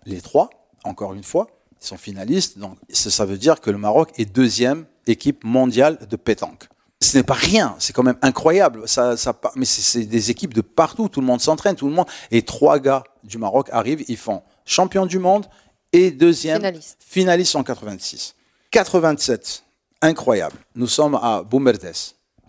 les 0.05 0.21
trois, 0.21 0.49
encore 0.83 1.13
une 1.13 1.23
fois. 1.23 1.47
Ils 1.81 1.87
sont 1.87 1.97
finalistes. 1.97 2.57
Donc, 2.57 2.77
ça 2.91 3.25
veut 3.25 3.37
dire 3.37 3.61
que 3.61 3.71
le 3.71 3.77
Maroc 3.77 4.11
est 4.17 4.25
deuxième 4.25 4.85
équipe 5.07 5.43
mondiale 5.43 6.05
de 6.09 6.15
pétanque. 6.15 6.67
Ce 6.99 7.15
n'est 7.15 7.23
pas 7.23 7.35
rien, 7.35 7.75
c'est 7.77 7.93
quand 7.93 8.03
même 8.03 8.17
incroyable. 8.23 8.87
Ça, 8.87 9.15
ça, 9.17 9.39
mais 9.55 9.65
c'est 9.65 10.05
des 10.05 10.31
équipes 10.31 10.53
de 10.53 10.61
partout, 10.61 11.09
tout 11.09 11.21
le 11.21 11.27
monde 11.27 11.41
s'entraîne, 11.41 11.75
tout 11.75 11.87
le 11.87 11.93
monde. 11.93 12.07
Et 12.31 12.41
trois 12.41 12.79
gars 12.79 13.03
du 13.23 13.37
Maroc 13.37 13.69
arrivent, 13.71 14.03
ils 14.07 14.17
font 14.17 14.41
champion 14.65 15.05
du 15.05 15.19
monde, 15.19 15.45
et 15.93 16.11
deuxième 16.11 16.61
finaliste, 16.99 17.55
en 17.55 17.63
86. 17.63 18.35
87, 18.71 19.63
incroyable. 20.01 20.57
Nous 20.75 20.87
sommes 20.87 21.15
à 21.15 21.43
Boumerdes. 21.43 21.93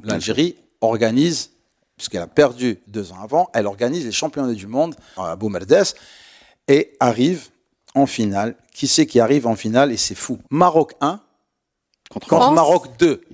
L'Algérie 0.03 0.57
organise, 0.81 1.51
puisqu'elle 1.97 2.23
a 2.23 2.27
perdu 2.27 2.81
deux 2.87 3.13
ans 3.13 3.23
avant, 3.23 3.51
elle 3.55 3.67
organise 3.67 4.05
les 4.05 4.13
championnats 4.13 4.53
du 4.53 4.67
monde 4.67 4.95
à 5.17 5.37
Boumerdes 5.37 5.95
et 6.69 6.97
arrive 7.01 7.49
en 7.95 8.07
finale. 8.07 8.55
Qui 8.73 8.87
c'est 8.87 9.07
qui 9.07 9.19
arrive 9.19 9.47
en 9.47 9.57
finale 9.57 9.91
et 9.91 9.97
c'est 9.97 10.15
fou. 10.15 10.39
Maroc 10.51 10.95
1 11.01 11.21
contre, 12.11 12.53
Maroc 12.53 12.87
2. 12.99 13.25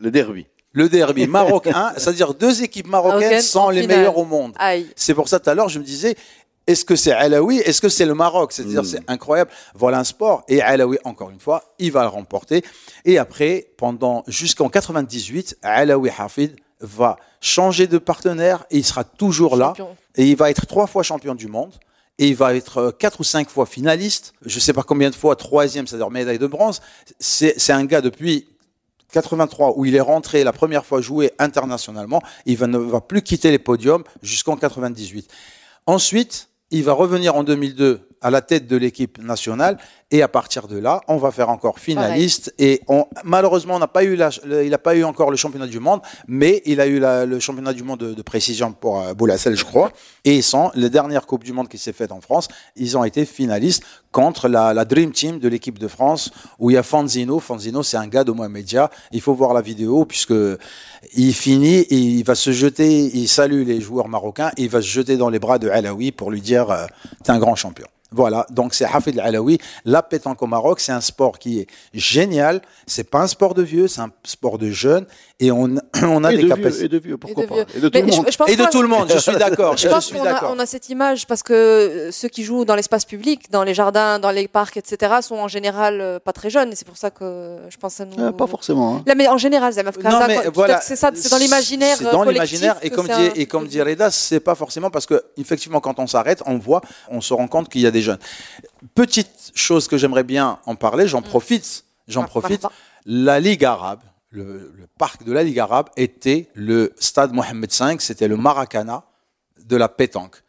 Le 0.00 0.10
derby. 0.10 0.46
Le 0.72 0.88
derby, 0.90 1.26
Maroc 1.26 1.68
1, 1.68 1.94
c'est-à-dire 1.96 2.34
deux 2.34 2.62
équipes 2.62 2.88
marocaines 2.88 3.40
sont 3.40 3.70
les 3.70 3.86
meilleures 3.86 4.18
au 4.18 4.24
monde. 4.24 4.54
C'est 4.94 5.14
pour 5.14 5.28
ça 5.28 5.40
tout 5.40 5.48
à 5.48 5.54
l'heure 5.54 5.68
je 5.68 5.78
me 5.78 5.84
disais, 5.84 6.16
est-ce 6.66 6.84
que 6.84 6.96
c'est 6.96 7.12
Alaoui 7.12 7.58
Est-ce 7.58 7.80
que 7.80 7.88
c'est 7.88 8.06
le 8.06 8.14
Maroc? 8.14 8.52
C'est-à-dire, 8.52 8.82
hmm. 8.82 8.86
c'est 8.86 9.02
incroyable. 9.08 9.50
Voilà 9.74 9.98
un 9.98 10.04
sport. 10.04 10.42
Et 10.48 10.60
Alaoui, 10.60 10.98
encore 11.04 11.30
une 11.30 11.38
fois, 11.38 11.62
il 11.78 11.92
va 11.92 12.02
le 12.02 12.08
remporter. 12.08 12.64
Et 13.04 13.18
après, 13.18 13.68
pendant 13.76 14.24
jusqu'en 14.26 14.68
98, 14.68 15.58
Alaoui 15.62 16.10
Hafid 16.16 16.56
va 16.80 17.16
changer 17.40 17.86
de 17.86 17.98
partenaire 17.98 18.66
et 18.70 18.78
il 18.78 18.84
sera 18.84 19.04
toujours 19.04 19.56
là. 19.56 19.74
Et 20.16 20.26
il 20.26 20.36
va 20.36 20.50
être 20.50 20.66
trois 20.66 20.86
fois 20.86 21.02
champion 21.02 21.34
du 21.34 21.46
monde. 21.46 21.72
Et 22.18 22.28
il 22.28 22.34
va 22.34 22.54
être 22.54 22.78
euh, 22.78 22.90
quatre 22.92 23.20
ou 23.20 23.24
cinq 23.24 23.50
fois 23.50 23.66
finaliste. 23.66 24.32
Je 24.44 24.56
ne 24.56 24.60
sais 24.60 24.72
pas 24.72 24.82
combien 24.82 25.10
de 25.10 25.14
fois 25.14 25.36
troisième, 25.36 25.86
c'est-à-dire 25.86 26.10
médaille 26.10 26.38
de 26.38 26.46
bronze. 26.46 26.80
C'est 27.20 27.70
un 27.70 27.84
gars 27.84 28.00
depuis 28.00 28.48
83 29.12 29.74
où 29.76 29.84
il 29.84 29.94
est 29.94 30.00
rentré 30.00 30.42
la 30.42 30.52
première 30.52 30.86
fois 30.86 31.02
jouer 31.02 31.32
internationalement. 31.38 32.22
Il 32.46 32.56
va, 32.56 32.66
ne 32.66 32.78
va 32.78 33.02
plus 33.02 33.22
quitter 33.22 33.50
les 33.50 33.58
podiums 33.58 34.02
jusqu'en 34.22 34.56
98. 34.56 35.30
Ensuite, 35.86 36.48
il 36.70 36.84
va 36.84 36.92
revenir 36.92 37.36
en 37.36 37.44
2002 37.44 38.00
à 38.20 38.30
la 38.30 38.40
tête 38.40 38.66
de 38.66 38.76
l'équipe 38.76 39.18
nationale 39.22 39.78
et 40.12 40.22
à 40.22 40.28
partir 40.28 40.68
de 40.68 40.78
là, 40.78 41.00
on 41.08 41.16
va 41.16 41.32
faire 41.32 41.48
encore 41.48 41.80
finaliste. 41.80 42.54
Et 42.58 42.80
on, 42.86 43.06
malheureusement, 43.24 43.74
on 43.74 43.78
n'a 43.80 43.88
pas 43.88 44.04
eu 44.04 44.16
il 44.16 44.70
n'a 44.70 44.78
pas 44.78 44.94
eu 44.94 45.02
encore 45.02 45.32
le 45.32 45.36
championnat 45.36 45.66
du 45.66 45.80
monde, 45.80 46.00
mais 46.28 46.62
il 46.64 46.80
a 46.80 46.86
eu 46.86 47.00
le 47.00 47.40
championnat 47.40 47.72
du 47.72 47.82
monde 47.82 47.98
de, 47.98 48.22
précision 48.22 48.72
pour 48.72 49.00
euh, 49.00 49.14
Boulassel, 49.14 49.56
je 49.56 49.64
crois. 49.64 49.90
Et 50.24 50.36
ils 50.36 50.42
sont 50.44 50.70
les 50.74 50.90
dernières 50.90 51.26
coupes 51.26 51.42
du 51.42 51.52
monde 51.52 51.68
qui 51.68 51.78
s'est 51.78 51.92
faite 51.92 52.12
en 52.12 52.20
France. 52.20 52.46
Ils 52.76 52.96
ont 52.96 53.02
été 53.02 53.24
finalistes 53.24 53.82
contre 54.12 54.48
la, 54.48 54.84
Dream 54.84 55.10
Team 55.10 55.40
de 55.40 55.48
l'équipe 55.48 55.78
de 55.78 55.88
France, 55.88 56.30
où 56.60 56.70
il 56.70 56.74
y 56.74 56.76
a 56.76 56.84
Fanzino. 56.84 57.40
Fanzino, 57.40 57.82
c'est 57.82 57.96
un 57.96 58.06
gars 58.06 58.24
de 58.24 58.32
moi 58.32 58.48
média. 58.48 58.90
Il 59.10 59.20
faut 59.20 59.34
voir 59.34 59.54
la 59.54 59.60
vidéo 59.60 60.04
puisque 60.04 60.34
il 61.14 61.34
finit, 61.34 61.84
il 61.90 62.22
va 62.22 62.36
se 62.36 62.52
jeter, 62.52 63.10
il 63.12 63.28
salue 63.28 63.66
les 63.66 63.80
joueurs 63.80 64.08
marocains, 64.08 64.52
il 64.56 64.68
va 64.68 64.80
se 64.80 64.86
jeter 64.86 65.16
dans 65.16 65.30
les 65.30 65.40
bras 65.40 65.58
de 65.58 65.68
Alaoui 65.68 66.12
pour 66.12 66.30
lui 66.30 66.40
dire, 66.40 66.70
euh, 66.70 66.86
t'es 67.24 67.32
un 67.32 67.38
grand 67.38 67.56
champion. 67.56 67.86
Voilà, 68.12 68.46
donc 68.50 68.72
c'est 68.74 68.84
Hafid 68.84 69.18
Al-Alawi. 69.18 69.58
La 69.84 70.00
pétanque 70.00 70.40
au 70.40 70.46
Maroc, 70.46 70.78
c'est 70.78 70.92
un 70.92 71.00
sport 71.00 71.40
qui 71.40 71.58
est 71.58 71.66
génial. 71.92 72.62
C'est 72.86 73.10
pas 73.10 73.20
un 73.20 73.26
sport 73.26 73.52
de 73.54 73.62
vieux, 73.62 73.88
c'est 73.88 74.00
un 74.00 74.10
sport 74.22 74.58
de 74.58 74.70
jeunes. 74.70 75.06
Et 75.40 75.50
on, 75.50 75.74
on 76.02 76.24
a 76.24 76.32
des 76.32 76.48
capacités. 76.48 76.84
et 76.84 76.88
de 76.88 76.98
vieux, 76.98 77.18
pourquoi 77.18 77.44
et 77.44 77.46
pas 77.46 77.54
Et 77.74 77.80
de 77.80 77.88
tout 77.88 78.00
le 78.00 78.06
monde. 78.06 78.26
et 78.48 78.56
de 78.56 78.70
tout 78.70 78.82
le 78.82 78.88
monde, 78.88 79.10
je 79.12 79.18
suis 79.18 79.36
d'accord. 79.36 79.76
Je, 79.76 79.88
pense 79.88 80.12
qu'on 80.12 80.24
a, 80.24 80.44
on 80.46 80.58
a 80.58 80.66
cette 80.66 80.88
image 80.88 81.26
parce 81.26 81.42
que 81.42 81.52
euh, 81.52 82.10
ceux 82.12 82.28
qui 82.28 82.44
jouent 82.44 82.64
dans 82.64 82.76
l'espace 82.76 83.04
public, 83.04 83.50
dans 83.50 83.64
les 83.64 83.74
jardins, 83.74 84.20
dans 84.20 84.30
les 84.30 84.46
parcs, 84.46 84.76
etc., 84.76 85.16
sont 85.20 85.36
en 85.36 85.48
général 85.48 86.00
euh, 86.00 86.18
pas 86.20 86.32
très 86.32 86.48
jeunes. 86.48 86.72
Et 86.72 86.76
c'est 86.76 86.86
pour 86.86 86.96
ça 86.96 87.10
que 87.10 87.58
je 87.68 87.76
pense 87.76 88.00
à 88.00 88.04
nous. 88.04 88.22
Euh, 88.22 88.30
pas 88.30 88.46
forcément. 88.46 88.96
Hein. 88.96 89.02
Là, 89.04 89.14
mais 89.16 89.26
en 89.26 89.38
général, 89.38 89.74
c'est 89.74 89.84
voilà, 90.54 90.80
c'est 90.80 90.96
ça, 90.96 91.10
c'est 91.12 91.30
dans 91.30 91.38
l'imaginaire. 91.38 91.96
C'est 91.98 92.04
dans 92.04 92.22
l'imaginaire. 92.22 92.76
Et 92.82 92.90
comme 92.90 93.08
dit, 93.08 93.30
et 93.34 93.46
comme 93.46 93.66
dit 93.66 93.82
Reda, 93.82 94.12
c'est 94.12 94.40
pas 94.40 94.54
forcément 94.54 94.90
parce 94.90 95.06
que, 95.06 95.22
effectivement, 95.36 95.80
quand 95.80 95.98
on 95.98 96.06
s'arrête, 96.06 96.42
on 96.46 96.56
voit, 96.56 96.82
on 97.08 97.20
se 97.20 97.34
rend 97.34 97.48
compte 97.48 97.68
qu'il 97.68 97.80
y 97.80 97.86
a 97.86 97.90
des 97.90 98.05
jeunes. 98.06 98.18
Petite 98.94 99.52
chose 99.54 99.88
que 99.88 99.96
j'aimerais 99.96 100.24
bien 100.24 100.58
en 100.66 100.74
parler, 100.74 101.06
j'en 101.08 101.20
mm. 101.20 101.24
profite, 101.24 101.84
j'en 102.08 102.24
ah, 102.24 102.26
profite. 102.26 102.66
La 103.04 103.38
Ligue 103.40 103.64
arabe, 103.64 104.00
le, 104.30 104.72
parc 104.98 105.24
de 105.24 105.32
la 105.32 105.42
Ligue 105.42 105.58
arabe 105.58 105.90
était 105.96 106.48
le 106.54 106.92
stade 106.98 107.32
Mohamed 107.32 107.70
V, 107.72 107.96
c'était 108.00 108.28
le 108.28 108.36
Maracana 108.36 109.04
de 109.64 109.76
la 109.76 109.88
pétanque. 109.88 110.42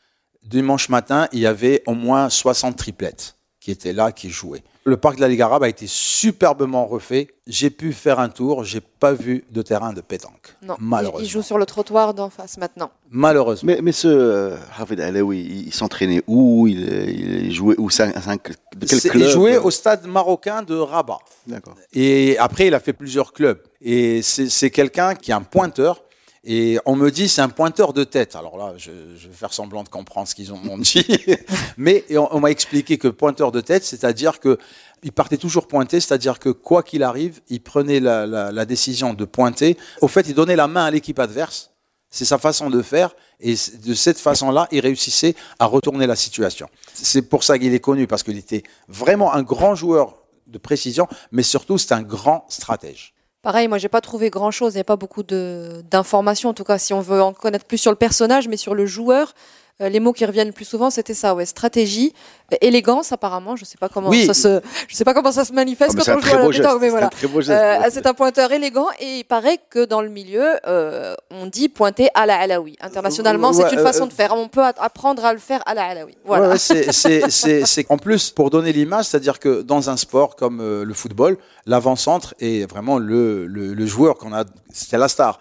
Dimanche 0.43 0.89
matin, 0.89 1.28
il 1.34 1.39
y 1.39 1.46
avait 1.46 1.84
au 1.86 1.93
moins 1.93 2.30
60 2.30 2.78
triplettes 2.78 3.36
qui 3.60 3.72
étaient 3.72 3.93
là, 3.93 4.12
qui 4.12 4.30
jouaient. 4.30 4.63
Le 4.88 4.95
parc 4.95 5.17
de 5.17 5.21
la 5.21 5.28
Ligue 5.28 5.41
arabe 5.41 5.63
a 5.63 5.67
été 5.67 5.84
superbement 5.86 6.86
refait. 6.86 7.28
J'ai 7.45 7.69
pu 7.69 7.91
faire 7.91 8.21
un 8.21 8.30
tour, 8.30 8.63
j'ai 8.63 8.80
pas 8.80 9.12
vu 9.12 9.43
de 9.52 9.62
terrain 9.62 9.91
de 9.91 10.00
pétanque. 10.00 10.56
Non, 10.62 10.76
malheureusement. 10.80 11.26
Il 11.26 11.30
joue 11.30 11.41
sur 11.41 11.58
le 11.58 11.65
trottoir 11.65 12.13
d'en 12.13 12.30
face 12.30 12.58
maintenant. 12.58 12.89
Malheureusement. 13.12 13.67
Mais, 13.69 13.82
mais 13.82 13.91
ce 13.91 14.08
euh, 14.08 14.56
Hafid 14.80 15.02
Alaoui, 15.02 15.65
il, 15.65 15.73
s'entraînait 15.73 16.23
où? 16.26 16.67
Il, 16.67 17.52
jouait 17.52 17.76
où? 17.78 17.89
De 17.89 18.86
quel 18.86 19.02
club 19.02 19.23
Il 19.23 19.30
jouait 19.30 19.58
au 19.58 19.71
stade 19.71 20.08
marocain 20.08 20.63
de 20.63 20.76
Rabat. 20.76 21.19
D'accord. 21.47 21.76
Et 21.91 22.38
après, 22.38 22.67
il 22.67 22.73
a 22.73 22.80
fait 22.80 22.93
plusieurs 22.93 23.34
clubs. 23.34 23.60
Et 23.82 24.21
c'est 24.21 24.69
quelqu'un 24.69 25.15
qui 25.15 25.32
est 25.32 25.34
un 25.34 25.41
pointeur 25.41 26.02
Et 26.43 26.78
on 26.86 26.95
me 26.95 27.10
dit, 27.12 27.28
c'est 27.30 27.41
un 27.41 27.50
pointeur 27.50 27.93
de 27.93 28.04
tête. 28.04 28.36
Alors 28.36 28.58
là, 28.58 28.73
je, 28.78 28.91
je 29.17 29.28
vais 29.28 29.34
faire 29.34 29.54
semblant 29.54 29.84
de 29.84 29.89
comprendre 29.89 30.28
ce 30.28 30.36
qu'ils 30.36 30.54
ont 30.54 30.58
m'ont 30.58 30.78
dit. 30.78 31.06
Mais 31.78 32.06
on, 32.12 32.28
on 32.32 32.39
m'a 32.39 32.52
expliqué 32.52 32.97
que 32.97 33.08
pointeur 33.08 33.52
de 33.52 33.60
tête, 33.62 33.84
c'est-à-dire 33.84 34.39
que 34.39 34.58
il 35.04 35.12
partait 35.12 35.38
toujours 35.38 35.67
pointer, 35.67 36.00
c'est-à-dire 36.00 36.39
que 36.39 36.50
quoi 36.50 36.82
qu'il 36.84 37.04
arrive, 37.04 37.41
il 37.50 37.62
prenait 37.62 38.00
la, 38.00 38.26
la- 38.26 38.52
la 38.52 38.65
décision 38.65 39.13
de 39.13 39.26
pointer. 39.26 39.78
Au 40.02 40.08
fait, 40.08 40.28
il 40.28 40.34
donnait 40.34 40.56
la 40.56 40.67
main 40.67 40.86
à 40.86 40.91
l'équipe 40.91 41.19
adverse. 41.19 41.71
C'est 42.10 42.26
sa 42.26 42.38
façon 42.38 42.69
de 42.69 42.82
faire. 42.82 43.13
Et 43.39 43.54
de 43.84 43.93
cette 43.93 44.17
façon-là, 44.17 44.67
il 44.71 44.80
réussissait 44.80 45.36
à 45.60 45.65
retourner 45.65 46.08
la 46.08 46.15
situation. 46.15 46.67
C'est 46.93 47.21
pour 47.23 47.43
ça 47.43 47.60
qu'il 47.60 47.73
est 47.73 47.80
connu, 47.80 48.08
parce 48.08 48.23
qu'il 48.23 48.38
était 48.38 48.63
vraiment 48.88 49.34
un 49.34 49.43
grand 49.43 49.76
joueur 49.76 50.15
de 50.47 50.58
précision, 50.58 51.08
mais 51.32 51.43
surtout, 51.43 51.78
c'est 51.78 51.91
un 51.93 52.02
grand 52.02 52.45
stratège. 52.50 53.13
Pareil, 53.48 53.70
moi, 53.70 53.78
j'ai 53.78 53.88
pas 53.88 54.02
trouvé 54.02 54.30
grand 54.30 54.52
chose. 54.52 54.74
Il 54.74 54.76
n'y 54.76 54.82
a 54.82 54.84
pas 54.84 54.98
beaucoup 54.98 55.24
de- 55.24 55.82
d'informations. 55.90 56.50
En 56.50 56.54
tout 56.54 56.66
cas, 56.66 56.78
si 56.78 56.94
on 56.94 57.00
veut 57.00 57.22
en 57.22 57.32
connaître 57.32 57.64
plus 57.64 57.78
sur 57.78 57.92
le 57.92 57.96
personnage, 57.96 58.50
mais 58.50 58.58
sur 58.58 58.76
le 58.76 58.86
joueur, 58.86 59.34
les 59.80 60.00
mots 60.00 60.13
qui 60.13 60.26
reviennent 60.26 60.48
le 60.48 60.54
plus 60.54 60.66
souvent, 60.66 60.90
c'était 60.90 61.13
ça, 61.13 61.36
ouais. 61.36 61.46
Stratégie, 61.46 62.13
euh, 62.52 62.58
élégance, 62.62 63.12
apparemment. 63.12 63.56
Je 63.56 63.63
sais 63.66 63.78
pas 63.78 63.90
comment 63.90 64.10
Oui. 64.10 64.26
ça 64.26 64.34
se, 64.34 64.62
je 64.88 64.96
sais 64.96 65.04
pas 65.04 65.13
comment 65.13 65.32
ça 65.32 65.46
se 65.46 65.54
manifeste 65.54 65.92
Ah, 65.94 65.98
quand 65.98 66.04
c'est 66.04 66.12
un 66.12 66.16
on 66.18 66.52
joue 66.52 66.62
à 66.62 66.74
la 66.74 66.80
pétanque, 66.80 66.82
mais 66.82 66.88
C'est 66.88 66.90
voilà. 66.90 67.80
un. 67.80 67.84
Euh, 67.84 67.90
c'est 67.92 68.08
un 68.08 68.13
pointeur 68.16 68.52
élégant 68.52 68.88
et 69.00 69.20
il 69.20 69.24
paraît 69.24 69.60
que 69.70 69.86
dans 69.86 70.02
le 70.02 70.10
milieu, 70.10 70.56
euh, 70.66 71.13
on 71.30 71.46
dit 71.46 71.70
pointer 71.70 72.10
à 72.16 72.26
la 72.26 72.40
Alaoui. 72.40 72.76
Internationalement, 72.82 73.52
Ouais, 73.52 73.63
c'est 73.68 73.74
une 73.74 73.80
euh, 73.80 73.84
façon 73.84 74.08
de 74.08 74.13
faire. 74.13 74.34
On 74.34 74.48
peut 74.48 74.63
apprendre 74.63 75.24
à 75.24 75.34
le 75.34 75.40
faire 75.40 75.62
à 75.68 75.74
la 75.76 75.86
Alaoui. 75.86 76.18
Voilà. 76.26 76.50
Ouais, 76.50 76.58
c'est, 76.58 76.92
c'est, 76.92 77.30
c'est, 77.30 77.66
c'est- 77.66 77.86
en 77.90 77.98
plus, 78.00 78.32
pour 78.32 78.50
donner 78.50 78.74
l'image, 78.74 79.06
c'est-à-dire 79.06 79.38
que 79.40 79.62
dans 79.62 79.90
un 79.92 79.98
sport 79.98 80.36
comme 80.36 80.60
euh, 80.60 80.84
le 80.86 80.94
football, 80.96 81.38
l'avant-centre 81.68 82.34
est 82.40 82.68
vraiment 82.70 82.98
le, 82.98 83.46
le, 83.46 83.74
le 83.76 83.86
joueur 83.86 84.18
qu'on 84.18 84.34
a, 84.34 84.44
c'était 84.74 84.98
la 84.98 85.08
star. 85.08 85.40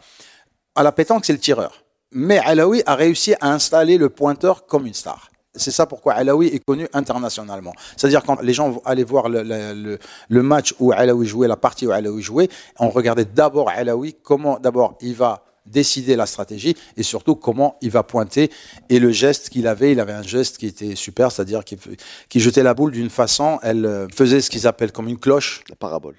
À 0.75 0.83
la 0.83 0.93
pétanque, 0.93 1.25
c'est 1.25 1.33
le 1.33 1.39
tireur. 1.39 1.83
Mais 2.13 2.39
Alaoui 2.39 2.83
a 2.87 2.95
réussi 2.95 3.35
à 3.41 3.53
installer 3.53 3.99
le 3.99 4.09
pointeur 4.09 4.67
comme 4.67 4.87
une 4.87 4.95
star. 4.95 5.31
C'est 5.57 5.71
ça 5.71 5.87
pourquoi 5.87 6.13
Alaoui 6.13 6.49
est 6.49 6.65
connu 6.65 6.87
internationalement. 6.93 7.73
C'est-à-dire 7.97 8.23
quand 8.23 8.41
les 8.43 8.53
gens 8.53 8.81
allaient 8.85 9.05
voir 9.05 9.29
le, 9.29 9.99
match 10.43 10.75
où 10.79 10.93
Alaoui 10.93 11.27
jouait, 11.27 11.49
la 11.49 11.57
partie 11.57 11.87
où 11.87 11.93
Alaoui 11.93 12.23
jouait, 12.23 12.49
on 12.79 12.91
regardait 12.91 13.25
d'abord 13.25 13.71
Alaoui, 13.71 14.17
comment 14.23 14.59
d'abord 14.59 14.99
il 15.01 15.15
va 15.15 15.43
décider 15.65 16.15
la 16.15 16.27
stratégie 16.27 16.77
et 16.97 17.03
surtout 17.03 17.35
comment 17.35 17.77
il 17.81 17.91
va 17.91 18.03
pointer 18.03 18.51
et 18.89 19.01
le 19.01 19.11
geste 19.11 19.49
qu'il 19.49 19.67
avait, 19.67 19.93
il 19.93 19.99
avait 19.99 20.13
un 20.13 20.23
geste 20.23 20.59
qui 20.59 20.67
était 20.67 20.95
super, 20.95 21.33
c'est-à-dire 21.33 21.65
qu'il 21.65 21.79
qu'il 22.29 22.41
jetait 22.41 22.63
la 22.63 22.75
boule 22.75 22.93
d'une 22.93 23.11
façon, 23.11 23.59
elle 23.63 23.85
euh, 23.85 24.07
faisait 24.15 24.41
ce 24.41 24.49
qu'ils 24.49 24.69
appellent 24.69 24.93
comme 24.93 25.09
une 25.09 25.19
cloche 25.19 25.65
La 25.69 25.75
parabole. 25.75 26.17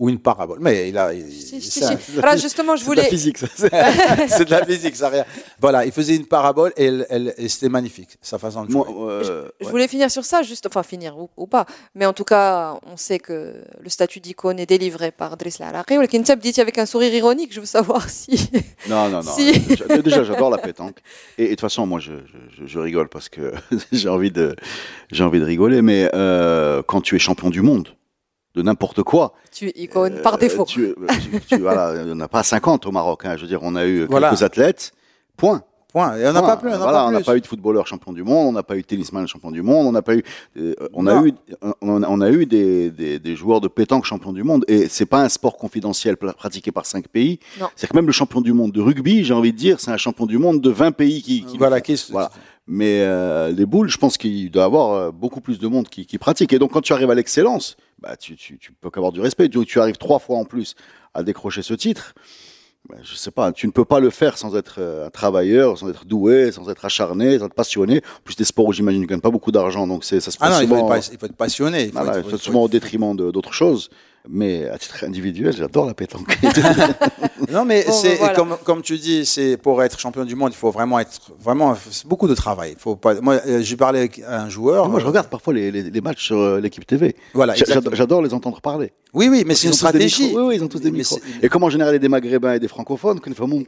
Ou 0.00 0.08
une 0.08 0.18
parabole. 0.18 0.58
Mais 0.60 0.88
il 0.88 0.96
a, 0.98 1.12
il- 1.14 1.30
Si, 1.30 1.60
si, 1.60 1.70
c'est 1.70 1.84
un- 1.84 1.96
si. 1.98 2.12
Voilà, 2.14 2.36
justement, 2.36 2.74
je 2.74 2.82
C'est 2.82 2.90
de 2.90 2.96
la 2.96 3.02
voulais. 3.02 3.10
physique, 3.10 3.36
ça. 3.38 3.46
c'est 4.28 4.44
de 4.46 4.50
la 4.50 4.64
physique, 4.64 4.96
ça 4.96 5.10
rien. 5.10 5.24
Voilà, 5.60 5.84
il 5.84 5.92
faisait 5.92 6.16
une 6.16 6.24
parabole 6.26 6.72
et, 6.78 6.86
elle- 6.86 7.06
elle- 7.10 7.34
et 7.36 7.48
c'était 7.48 7.68
magnifique, 7.68 8.16
sa 8.22 8.38
façon 8.38 8.64
de 8.64 8.70
jouer. 8.70 8.82
Moi, 8.90 9.10
euh, 9.10 9.48
Je 9.60 9.66
ouais. 9.66 9.70
voulais 9.70 9.86
finir 9.88 10.10
sur 10.10 10.24
ça, 10.24 10.42
juste, 10.42 10.66
enfin 10.66 10.82
finir 10.82 11.16
ou, 11.18 11.28
ou 11.36 11.46
pas, 11.46 11.66
mais 11.94 12.06
en 12.06 12.12
tout 12.14 12.24
cas, 12.24 12.78
on 12.90 12.96
sait 12.96 13.18
que 13.18 13.54
le 13.78 13.88
statut 13.90 14.20
d'icône 14.20 14.58
est 14.58 14.66
délivré 14.66 15.10
par 15.10 15.36
Driss 15.36 15.58
Laraqi. 15.58 15.98
Ou 15.98 16.00
le 16.00 16.36
dit 16.36 16.60
avec 16.60 16.78
un 16.78 16.86
sourire 16.86 17.12
ironique, 17.14 17.52
je 17.52 17.60
veux 17.60 17.66
savoir 17.66 18.08
si. 18.08 18.50
Non, 18.88 19.10
non, 19.10 19.22
non. 19.22 19.32
Si. 19.32 19.52
J'a- 19.76 19.98
Déjà, 19.98 20.24
j'adore 20.24 20.48
la 20.50 20.58
pétanque. 20.58 20.96
Et, 21.36 21.42
et 21.42 21.46
de 21.46 21.50
toute 21.50 21.60
façon, 21.60 21.86
moi, 21.86 22.00
je, 22.00 22.12
je, 22.58 22.66
je 22.66 22.78
rigole 22.78 23.08
parce 23.10 23.28
que 23.28 23.52
j'ai 23.92 24.08
envie 24.08 24.30
de, 24.30 24.56
j'ai 25.12 25.24
envie 25.24 25.40
de 25.40 25.44
rigoler. 25.44 25.82
Mais 25.82 26.08
euh, 26.14 26.82
quand 26.86 27.02
tu 27.02 27.16
es 27.16 27.18
champion 27.18 27.50
du 27.50 27.60
monde 27.60 27.88
de 28.54 28.62
n'importe 28.62 29.02
quoi, 29.02 29.32
tu 29.52 29.68
es 29.68 29.72
icône 29.76 30.20
par 30.22 30.36
défaut. 30.38 30.66
Euh, 30.78 31.06
tu, 31.08 31.30
tu, 31.30 31.40
tu- 31.40 31.58
voilà, 31.58 32.02
on 32.06 32.14
n'a 32.14 32.28
pas 32.28 32.42
50 32.42 32.86
au 32.86 32.90
Maroc. 32.90 33.22
hein. 33.24 33.36
Je 33.36 33.42
veux 33.42 33.48
dire, 33.48 33.60
on 33.62 33.76
a 33.76 33.86
eu 33.86 34.06
Voilà. 34.06 34.30
quelques 34.30 34.42
athlètes. 34.42 34.92
Point. 35.36 35.62
Point. 35.92 36.16
Et 36.18 36.26
on 36.28 36.32
n'a 36.32 36.42
pas 36.42 36.56
plus, 36.56 36.68
on 36.68 36.72
n'a 36.72 36.78
Voilà, 36.78 36.98
pas 36.98 37.06
on 37.06 37.10
n'a 37.10 37.18
plus. 37.18 37.24
pas 37.26 37.36
eu 37.36 37.40
de 37.40 37.46
footballeur 37.48 37.84
champion 37.86 38.12
du 38.12 38.22
monde, 38.22 38.46
on 38.48 38.52
n'a 38.52 38.62
pas 38.62 38.76
eu 38.76 38.82
de 38.82 38.86
tennisman 38.86 39.26
champion 39.26 39.50
du 39.50 39.60
monde, 39.62 39.86
on 39.88 39.92
n'a 39.92 40.02
pas 40.02 40.14
eu, 40.14 40.22
euh, 40.56 40.74
on 40.92 41.06
a 41.08 41.24
eu, 41.26 41.32
on 41.80 42.02
a, 42.02 42.08
on 42.08 42.20
a 42.20 42.30
eu 42.30 42.46
des, 42.46 42.90
des, 42.90 43.18
des 43.18 43.34
joueurs 43.36 43.60
de 43.60 43.66
pétanque 43.68 44.04
champions 44.04 44.32
du 44.32 44.44
monde. 44.44 44.64
Et 44.68 44.88
c'est 44.88 45.06
pas 45.06 45.20
un 45.22 45.28
sport 45.28 45.56
confidentiel 45.56 46.16
pratiqué 46.16 46.70
par 46.70 46.86
cinq 46.86 47.08
pays. 47.08 47.40
Non. 47.60 47.66
C'est 47.74 47.88
que 47.88 47.96
même 47.96 48.06
le 48.06 48.12
champion 48.12 48.40
du 48.40 48.52
monde 48.52 48.70
de 48.72 48.80
rugby, 48.80 49.24
j'ai 49.24 49.34
envie 49.34 49.52
de 49.52 49.56
dire, 49.58 49.80
c'est 49.80 49.90
un 49.90 49.96
champion 49.96 50.26
du 50.26 50.38
monde 50.38 50.60
de 50.60 50.70
20 50.70 50.92
pays 50.92 51.22
qui, 51.22 51.44
qui 51.44 51.58
Voilà, 51.58 51.80
qui 51.80 51.96
se- 51.96 52.12
Voilà. 52.12 52.30
Mais 52.72 53.00
euh, 53.02 53.50
les 53.50 53.66
boules, 53.66 53.88
je 53.88 53.98
pense 53.98 54.16
qu'il 54.16 54.48
doit 54.48 54.62
y 54.62 54.64
avoir 54.64 54.92
euh, 54.92 55.10
beaucoup 55.10 55.40
plus 55.40 55.58
de 55.58 55.66
monde 55.66 55.88
qui, 55.88 56.06
qui 56.06 56.18
pratique. 56.18 56.52
Et 56.52 56.60
donc, 56.60 56.70
quand 56.72 56.80
tu 56.82 56.92
arrives 56.92 57.10
à 57.10 57.16
l'excellence, 57.16 57.76
bah, 58.00 58.16
tu, 58.16 58.36
tu, 58.36 58.58
tu 58.58 58.72
peux 58.72 58.90
qu'avoir 58.90 59.10
du 59.10 59.20
respect. 59.20 59.48
Tu, 59.48 59.64
tu 59.66 59.80
arrives 59.80 59.96
trois 59.96 60.20
fois 60.20 60.36
en 60.38 60.44
plus 60.44 60.76
à 61.12 61.24
décrocher 61.24 61.62
ce 61.62 61.74
titre. 61.74 62.14
Bah, 62.88 62.94
je 63.02 63.16
sais 63.16 63.32
pas, 63.32 63.50
tu 63.50 63.66
ne 63.66 63.72
peux 63.72 63.84
pas 63.84 63.98
le 63.98 64.08
faire 64.08 64.38
sans 64.38 64.56
être 64.56 64.76
euh, 64.78 65.08
un 65.08 65.10
travailleur, 65.10 65.76
sans 65.78 65.90
être 65.90 66.04
doué, 66.04 66.52
sans 66.52 66.70
être 66.70 66.84
acharné, 66.84 67.40
sans 67.40 67.46
être 67.46 67.54
passionné. 67.54 67.98
En 67.98 68.22
plus, 68.22 68.36
des 68.36 68.44
sports 68.44 68.66
où 68.66 68.72
j'imagine 68.72 69.00
qu'ils 69.00 69.10
gagnent 69.10 69.20
pas 69.20 69.30
beaucoup 69.30 69.50
d'argent, 69.50 69.88
donc 69.88 70.04
c'est 70.04 70.20
ça 70.20 70.30
se 70.30 70.36
Ah 70.40 70.46
passe 70.48 70.56
non, 70.58 70.62
il 70.62 70.68
faut, 70.68 70.76
être, 70.76 70.86
pas- 70.88 71.08
il 71.12 71.18
faut 71.18 71.26
être 71.26 71.36
passionné. 71.36 71.82
Il 71.82 71.86
faut 71.88 71.98
voilà, 71.98 72.18
être- 72.18 72.24
il 72.26 72.30
faut 72.30 72.36
être- 72.36 72.42
souvent 72.42 72.62
au 72.62 72.68
détriment 72.68 73.16
d'autres 73.16 73.52
choses. 73.52 73.90
Mais 74.28 74.68
à 74.68 74.78
titre 74.78 75.02
individuel, 75.04 75.54
j'adore 75.56 75.86
la 75.86 75.94
pétanque. 75.94 76.36
Non, 77.50 77.64
mais 77.64 77.84
Bon, 77.86 77.92
c'est 77.92 78.16
voilà. 78.16 78.34
comme, 78.34 78.56
comme 78.64 78.82
tu 78.82 78.98
dis, 78.98 79.24
c'est 79.24 79.56
pour 79.56 79.82
être 79.82 79.98
champion 79.98 80.24
du 80.24 80.36
monde, 80.36 80.50
il 80.52 80.56
faut 80.56 80.70
vraiment 80.70 81.00
être 81.00 81.18
vraiment 81.40 81.74
c'est 81.90 82.06
beaucoup 82.06 82.28
de 82.28 82.34
travail. 82.34 82.72
Il 82.76 82.78
faut 82.80 82.96
pas. 82.96 83.20
Moi, 83.20 83.40
euh, 83.46 83.60
j'ai 83.62 83.76
parlé 83.76 83.98
avec 84.00 84.20
un 84.28 84.48
joueur. 84.48 84.88
Moi, 84.88 85.00
je 85.00 85.04
euh, 85.06 85.08
regarde 85.08 85.28
parfois 85.28 85.54
les, 85.54 85.70
les, 85.70 85.82
les 85.84 86.00
matchs 86.00 86.26
sur 86.26 86.38
euh, 86.38 86.60
l'équipe 86.60 86.86
TV. 86.86 87.16
Voilà. 87.34 87.54
J'adore 87.54 88.22
les 88.22 88.34
entendre 88.34 88.60
parler. 88.60 88.92
Oui, 89.14 89.28
oui, 89.28 89.42
mais 89.46 89.54
c'est 89.54 89.66
une 89.68 89.72
stratégie. 89.72 90.24
micros. 90.28 90.40
Oui, 90.42 90.46
oui, 90.48 90.56
ils 90.56 90.62
ont 90.62 90.68
tous 90.68 90.78
des 90.80 90.90
Mais 90.90 90.98
micros. 90.98 91.18
Et 91.42 91.48
comme 91.48 91.64
en 91.64 91.70
général, 91.70 91.92
il 91.94 91.96
y 91.96 91.96
a 91.96 92.00
des 92.00 92.08
maghrébins 92.08 92.52
et 92.54 92.60
des 92.60 92.68
francophones, 92.68 93.20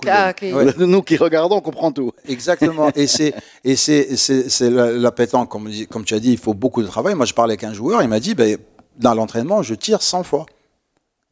Ah, 0.07 0.31
ok. 0.31 0.77
nous 0.79 1.03
qui 1.03 1.17
regardons, 1.17 1.57
on 1.57 1.61
comprend 1.61 1.91
tout. 1.91 2.13
Exactement. 2.29 2.91
Et 2.95 3.07
c'est 3.07 3.35
et 3.65 3.75
c'est 3.77 4.71
la, 4.71 4.93
la 4.93 5.13
pétanque 5.13 5.49
comme 5.49 6.05
tu 6.05 6.15
as 6.15 6.21
dit, 6.21 6.33
il 6.33 6.39
faut 6.39 6.55
beaucoup 6.55 6.83
de 6.83 6.87
travail. 6.87 7.15
Moi, 7.15 7.27
je 7.27 7.33
parlais 7.35 7.53
avec 7.53 7.65
un 7.65 7.73
joueur, 7.73 8.03
il 8.03 8.09
m'a 8.09 8.21
dit, 8.21 8.35
ben, 8.35 8.59
dans 8.99 9.15
l'entraînement, 9.15 9.63
je 9.63 9.75
tire 9.75 10.03
100 10.03 10.23
fois. 10.23 10.47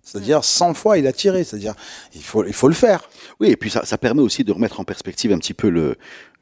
C'est-à-dire 0.03 0.43
100 0.45 0.75
fois, 0.75 0.97
il 0.99 1.07
a 1.07 1.13
tiré. 1.13 1.45
C'est-à-dire, 1.45 1.75
il 2.15 2.23
faut 2.23 2.45
il 2.45 2.53
faut 2.55 2.69
le 2.69 2.75
faire. 2.75 3.09
Oui, 3.39 3.49
et 3.51 3.57
puis 3.57 3.71
ça, 3.71 3.85
ça 3.85 3.99
permet 3.99 4.23
aussi 4.23 4.45
de 4.45 4.53
remettre 4.53 4.81
en 4.81 4.85
perspective 4.85 5.31
un 5.33 5.39
petit 5.39 5.55
peu 5.55 5.69
le 5.69 5.97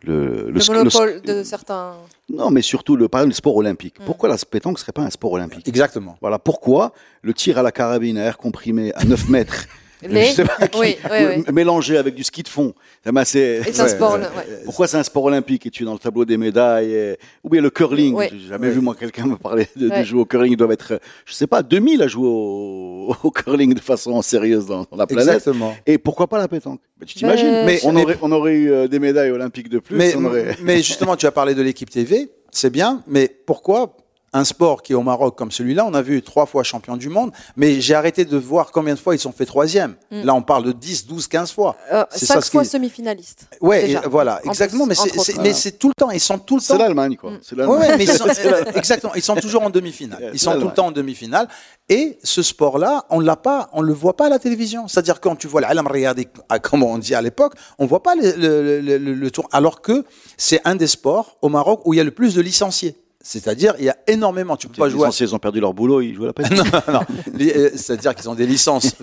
le, 0.05 0.49
Le 0.51 0.61
sc- 0.61 0.73
monopole 0.73 1.17
sc- 1.19 1.25
de 1.27 1.43
certains. 1.43 1.95
Non, 2.29 2.51
mais 2.51 2.63
surtout 2.63 2.95
le 2.95 3.09
par 3.09 3.21
exemple, 3.23 3.31
le 3.33 3.35
sport 3.35 3.57
olympique. 3.57 3.99
Mm. 4.01 4.05
Pourquoi 4.05 4.29
la 4.29 4.37
pétanque 4.37 4.79
serait 4.79 4.93
pas 4.93 5.03
un 5.03 5.11
sport 5.11 5.33
olympique? 5.33 5.67
Exactement. 5.67 6.17
Voilà 6.21 6.39
pourquoi 6.39 6.93
le 7.23 7.35
tir 7.35 7.59
à 7.59 7.63
la 7.63 7.73
carabine 7.73 8.17
à 8.17 8.23
air 8.27 8.39
comprimé 8.39 8.93
à 8.95 9.05
9 9.05 9.29
mètres, 9.29 9.67
Les- 10.03 10.27
je 10.27 10.33
sais 10.33 10.45
pas 10.45 10.69
qui, 10.69 10.79
Oui, 10.79 10.97
oui, 11.11 11.19
oui. 11.39 11.45
mélangé 11.53 11.97
avec 11.97 12.15
du 12.15 12.23
ski 12.23 12.43
de 12.43 12.49
fond. 12.49 12.73
eh 13.07 13.11
ben, 13.11 13.25
c'est 13.25 13.63
Et 13.67 13.73
c'est 13.73 13.81
un 13.81 13.89
sport. 13.89 14.15
ouais. 14.15 14.21
Pourquoi 14.65 14.87
c'est 14.87 14.97
un 14.97 15.03
sport 15.03 15.25
olympique 15.25 15.67
et 15.67 15.71
tu 15.71 15.83
es 15.83 15.87
dans 15.87 15.93
le 15.95 15.99
tableau 15.99 16.25
des 16.25 16.37
médailles 16.37 16.93
et- 16.93 17.17
Ou 17.43 17.49
bien 17.49 17.61
le 17.61 17.71
curling? 17.71 18.17
J'ai 18.31 18.49
jamais 18.49 18.71
vu 18.71 18.81
moi 18.81 18.95
quelqu'un 18.95 19.27
me 19.27 19.37
parler 19.37 19.67
de, 19.75 19.89
jouer 19.89 20.05
jouer 20.05 20.21
au 20.21 20.25
curling. 20.25 20.53
Ils 20.53 20.57
doivent 20.57 20.73
être, 20.73 21.01
je 21.27 21.33
sais 21.35 21.47
pas, 21.47 21.63
2000 21.63 22.03
à 22.03 22.07
jouer 22.07 22.29
au, 22.29 23.15
au 23.25 23.31
curling 23.31 23.75
de 23.75 23.81
façon 23.81 24.21
sérieuse 24.23 24.67
dans, 24.67 24.87
dans 24.91 24.97
la 24.97 25.07
planète. 25.07 25.27
Exactement. 25.29 25.75
Et 25.87 25.99
pourquoi 25.99 26.27
pas 26.29 26.39
la 26.39 26.49
pétanque? 26.49 26.81
Ben, 26.99 27.07
Tu 27.07 27.15
t'imagines? 27.17 27.65
Mais- 27.67 27.81
on, 27.85 27.93
mais- 27.93 28.03
aurait, 28.03 28.19
on 28.23 28.33
aurait 28.33 28.55
eu 28.55 28.71
euh, 28.73 28.89
des 28.89 28.99
médailles 28.99 29.31
olympiques 29.33 29.69
de 29.69 29.79
plus. 29.81 29.97
Mais, 29.97 30.15
on 30.17 30.25
aurait... 30.25 30.57
mais 30.63 30.77
justement, 30.79 31.17
tu 31.17 31.27
as 31.27 31.33
parlé 31.33 31.55
de 31.55 31.63
l'équipe 31.63 31.91
TV, 31.91 32.31
c'est 32.51 32.71
bien, 32.71 33.03
mais 33.07 33.29
pourquoi 33.47 33.97
un 34.33 34.45
sport 34.45 34.83
qui 34.83 34.93
est 34.93 34.95
au 34.95 35.03
Maroc 35.03 35.37
comme 35.39 35.51
celui-là, 35.51 35.85
on 35.87 35.95
a 35.95 36.03
vu 36.03 36.21
trois 36.23 36.45
fois 36.47 36.63
champion 36.63 36.97
du 36.97 37.09
monde, 37.09 37.33
mais 37.57 37.81
j'ai 37.81 37.95
arrêté 37.95 38.25
de 38.25 38.37
voir 38.37 38.71
combien 38.73 38.95
de 38.95 38.99
fois 38.99 39.15
ils 39.15 39.19
sont 39.19 39.33
fait 39.33 39.47
troisième. 39.47 39.97
Mm. 40.11 40.23
Là, 40.25 40.35
on 40.35 40.43
parle 40.43 40.65
de 40.65 40.73
10, 40.73 41.07
12, 41.07 41.27
15 41.29 41.51
fois. 41.53 41.77
Euh, 41.93 42.05
C'est 42.11 42.27
cinq 42.27 42.43
ça 42.45 42.51
fois 42.51 42.63
qui- 42.63 42.69
semi-finaliste. 42.69 43.47
Ouais, 43.61 43.87
Déjà. 43.87 44.03
et 44.05 44.09
voilà, 44.09 44.41
En 44.45 44.51
exactement, 44.51 44.85
plus, 44.87 45.01
mais 45.03 45.11
c'est 45.11 45.19
c'est- 45.21 45.39
mais 45.41 45.53
c'est 45.55 45.73
tout 45.79 45.89
le 45.89 45.95
temps, 45.95 46.11
ils 46.11 46.21
sont 46.21 46.39
tout 46.39 46.57
le 46.57 46.61
C'est 46.61 46.75
temps. 46.75 46.79
l'Allemagne, 46.79 47.17
quoi. 47.17 47.31
Mm. 47.31 47.39
C'est 47.43 47.55
Ouais, 47.57 47.63
l'Allemagne. 47.63 47.81
ouais, 47.91 47.97
mais 47.97 48.05
ils 48.05 48.11
sont, 48.13 48.27
euh, 48.45 48.65
exactement, 48.75 49.15
ils 49.15 49.23
sont 49.23 49.37
toujours 49.37 49.63
en 49.63 49.71
demi-finale. 49.71 50.31
Ils 50.33 50.39
c'est 50.39 50.45
sont 50.45 50.51
tout 50.51 50.57
le 50.57 50.59
l'Allemagne. 50.61 50.75
temps 50.77 50.87
en 50.87 50.93
demi-finale. 50.93 51.49
Et 51.89 52.19
ce 52.23 52.43
sport-là, 52.43 53.07
on 53.09 53.21
l'a 53.21 53.37
pas, 53.37 53.71
on 53.73 53.81
le 53.81 53.95
voit 53.95 54.15
pas 54.15 54.27
à 54.27 54.29
la 54.29 54.39
télévision. 54.39 54.89
C'est-à-dire 54.89 55.21
quand 55.21 55.37
tu 55.37 55.47
vois 55.47 55.63
l'Alam 55.63 55.87
Riyadi, 55.87 56.29
ah, 56.51 56.59
comme 56.59 56.83
on 56.83 56.99
dit 56.99 57.15
à 57.15 57.23
l'époque, 57.23 57.55
on 57.79 57.87
voit 57.87 58.03
pas 58.03 58.15
le, 58.15 58.33
le, 58.37 58.81
le- 58.83 58.99
le- 58.99 59.15
le 59.15 59.31
tour. 59.31 59.49
Alors 59.53 59.81
que 59.81 60.05
c'est 60.37 60.61
un 60.67 60.75
des 60.75 60.87
sports 60.87 61.39
au 61.41 61.49
Maroc 61.49 61.81
où 61.87 61.95
il 61.95 61.97
y 61.97 62.01
a 62.01 62.05
le 62.05 62.11
plus 62.11 62.35
de 62.35 62.43
licenciés. 62.43 62.95
C'est-à-dire, 63.21 63.75
il 63.81 63.85
y 63.85 63.91
a 63.91 63.97
énormément. 64.07 64.57
Tu 64.57 64.69
peux 64.69 64.75
pas 64.81 64.89
jouer. 64.89 65.03
à- 65.03 65.07
licenciés, 65.07 65.27
ils 65.27 65.35
ont 65.35 65.41
perdu 65.41 65.59
leur 65.61 65.75
boulot, 65.75 66.01
ils 66.01 66.15
jouent 66.15 66.25
à 66.25 66.27
la 66.29 66.33
pétanque. 66.35 66.73
non, 66.89 66.93
non. 66.95 67.01
Euh, 67.41 67.71
C'est-à-dire 67.75 68.15
qu'ils 68.15 68.31
ont 68.31 68.35
des 68.35 68.47
licences. 68.47 68.95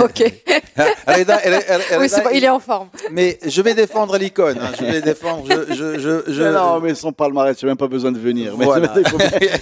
Ok. 0.00 0.32
Reda- 1.06 1.38
Reda- 1.38 1.98
Oui, 1.98 2.08
c'est 2.08 2.22
pas- 2.22 2.32
il 2.32 2.44
est 2.44 2.48
en 2.50 2.60
forme. 2.60 2.88
Mais 3.10 3.38
je 3.44 3.62
vais 3.62 3.74
défendre 3.74 4.16
l'icône. 4.18 4.58
hein. 4.60 4.72
Je 4.78 4.84
vais 4.84 5.00
défendre. 5.00 5.44
Je, 5.48 5.74
je, 5.74 5.98
je, 5.98 6.32
je- 6.32 6.42
Mais 6.42 6.52
non, 6.52 6.80
mais 6.80 6.94
son 6.94 7.12
palmarès, 7.12 7.56
tu 7.56 7.64
n'as 7.64 7.70
même 7.70 7.76
pas 7.78 7.88
besoin 7.88 8.12
de 8.12 8.18
venir. 8.18 8.54
Mais 8.58 8.66
Voilà. 8.66 8.92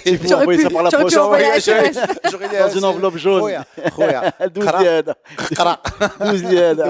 il 0.05 0.17
faut, 0.19 0.33
envoyer 0.35 0.57
pu- 0.59 0.63
ça 0.65 0.69
par 0.69 0.83
la 0.83 0.91
poste. 0.91 1.15
Dans 1.15 2.69
une 2.77 2.85
enveloppe 2.85 3.17
jaune. 3.17 3.41
Khoya, 3.41 3.65
khoya. 3.95 4.33
12 4.53 4.65
Khara. 4.65 4.83
yed. 4.83 5.13
Khara. 5.55 5.81
12 6.19 6.41
yed. 6.51 6.83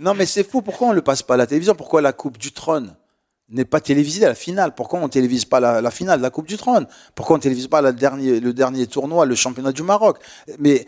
Non, 0.00 0.12
mais 0.14 0.26
c'est 0.26 0.48
fou. 0.48 0.60
Pourquoi 0.62 0.88
on 0.88 0.92
le 0.92 1.02
passe 1.02 1.22
pas 1.22 1.34
à 1.34 1.38
la 1.38 1.46
télévision? 1.46 1.74
Pourquoi 1.74 2.02
la 2.02 2.12
Coupe 2.12 2.36
du 2.38 2.52
Trône? 2.52 2.94
N'est 3.50 3.64
pas 3.64 3.80
télévisé 3.80 4.20
la 4.26 4.34
finale. 4.34 4.74
Pourquoi 4.74 5.00
on 5.00 5.08
télévise 5.08 5.44
pas 5.46 5.58
la, 5.58 5.80
la, 5.80 5.90
finale 5.90 6.18
de 6.18 6.22
la 6.22 6.30
Coupe 6.30 6.46
du 6.46 6.56
Trône? 6.58 6.86
Pourquoi 7.14 7.36
on 7.36 7.38
télévise 7.38 7.66
pas 7.66 7.80
la 7.80 7.92
dernier, 7.92 8.40
le 8.40 8.52
dernier 8.52 8.86
tournoi, 8.86 9.24
le 9.24 9.34
championnat 9.34 9.72
du 9.72 9.82
Maroc? 9.82 10.18
Mais 10.58 10.84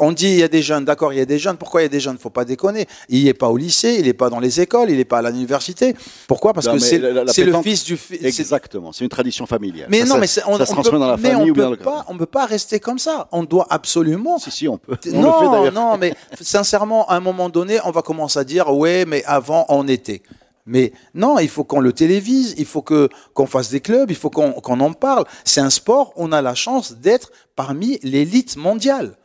on 0.00 0.12
dit 0.12 0.28
il 0.28 0.38
y 0.38 0.42
a 0.42 0.48
des 0.48 0.62
jeunes, 0.62 0.84
d'accord, 0.86 1.12
il 1.12 1.18
y 1.18 1.22
a 1.22 1.26
des 1.26 1.38
jeunes. 1.38 1.56
Pourquoi 1.58 1.82
il 1.82 1.84
y 1.84 1.86
a 1.86 1.90
des 1.90 2.00
jeunes? 2.00 2.16
Faut 2.18 2.30
pas 2.30 2.44
déconner. 2.46 2.86
Il 3.10 3.24
n'est 3.24 3.34
pas 3.34 3.48
au 3.48 3.56
lycée, 3.56 3.96
il 3.98 4.06
n'est 4.06 4.14
pas 4.14 4.30
dans 4.30 4.40
les 4.40 4.60
écoles, 4.60 4.90
il 4.90 4.96
n'est 4.96 5.04
pas 5.04 5.18
à 5.18 5.30
l'université. 5.30 5.94
Pourquoi? 6.26 6.54
Parce 6.54 6.66
Non, 6.66 6.74
que 6.74 6.78
c'est 6.78 6.98
le 6.98 7.62
fils 7.62 7.84
du 7.84 7.96
fi- 7.96 8.18
c'est- 8.20 8.26
Exactement, 8.40 8.92
c'est 8.92 9.04
une 9.04 9.10
tradition 9.10 9.44
familiale. 9.46 9.88
Mais 9.90 10.00
Ça, 10.00 10.04
non, 10.06 10.14
ça- 10.14 10.20
mais 10.20 10.52
on, 10.54 10.56
ça 10.58 10.64
se 10.66 10.72
transmet 10.72 10.92
peut, 10.92 10.98
dans 10.98 11.08
la 11.08 11.16
mais 11.18 11.30
famille 11.30 11.48
on 11.48 11.50
ou 11.50 11.54
bien 11.54 11.64
dans 11.64 11.70
peut 11.72 11.76
le 11.78 11.84
pas, 11.84 12.04
on 12.08 12.16
peut 12.16 12.26
pas 12.26 12.46
rester 12.46 12.80
comme 12.80 12.98
ça. 12.98 13.28
On 13.32 13.42
doit 13.44 13.66
absolument 13.68 14.38
Si, 14.38 14.50
si, 14.50 14.68
on 14.68 14.78
peut. 14.78 14.96
On 15.12 15.22
le 15.22 15.28
fait 15.66 15.70
non, 15.72 15.90
non, 15.90 15.98
mais 15.98 16.14
sincèrement, 16.40 17.06
à 17.08 17.16
un 17.16 17.20
moment 17.20 17.48
donné, 17.50 17.78
on 17.84 17.90
va 17.90 18.02
commencer 18.02 18.38
à 18.38 18.44
dire 18.44 18.74
ouais, 18.74 19.04
mais 19.06 19.22
avant 19.26 19.66
on 19.68 19.86
était. 19.88 20.22
Mais 20.68 20.92
non, 21.14 21.38
il 21.38 21.48
faut 21.48 21.64
qu'on 21.64 21.80
le 21.80 21.94
télévise, 21.94 22.54
il 22.58 22.66
faut 22.66 22.82
qu'on 22.82 23.46
fasse 23.46 23.70
des 23.70 23.80
clubs, 23.80 24.10
il 24.10 24.16
faut 24.16 24.28
qu'on 24.28 24.52
qu'on 24.52 24.80
en 24.80 24.92
parle. 24.92 25.24
C'est 25.44 25.62
un 25.62 25.70
sport, 25.70 26.12
on 26.16 26.30
a 26.30 26.42
la 26.42 26.54
chance 26.54 26.92
d'être 26.92 27.32
parmi 27.56 27.98
l'élite 28.02 28.56
mondiale. 28.56 29.16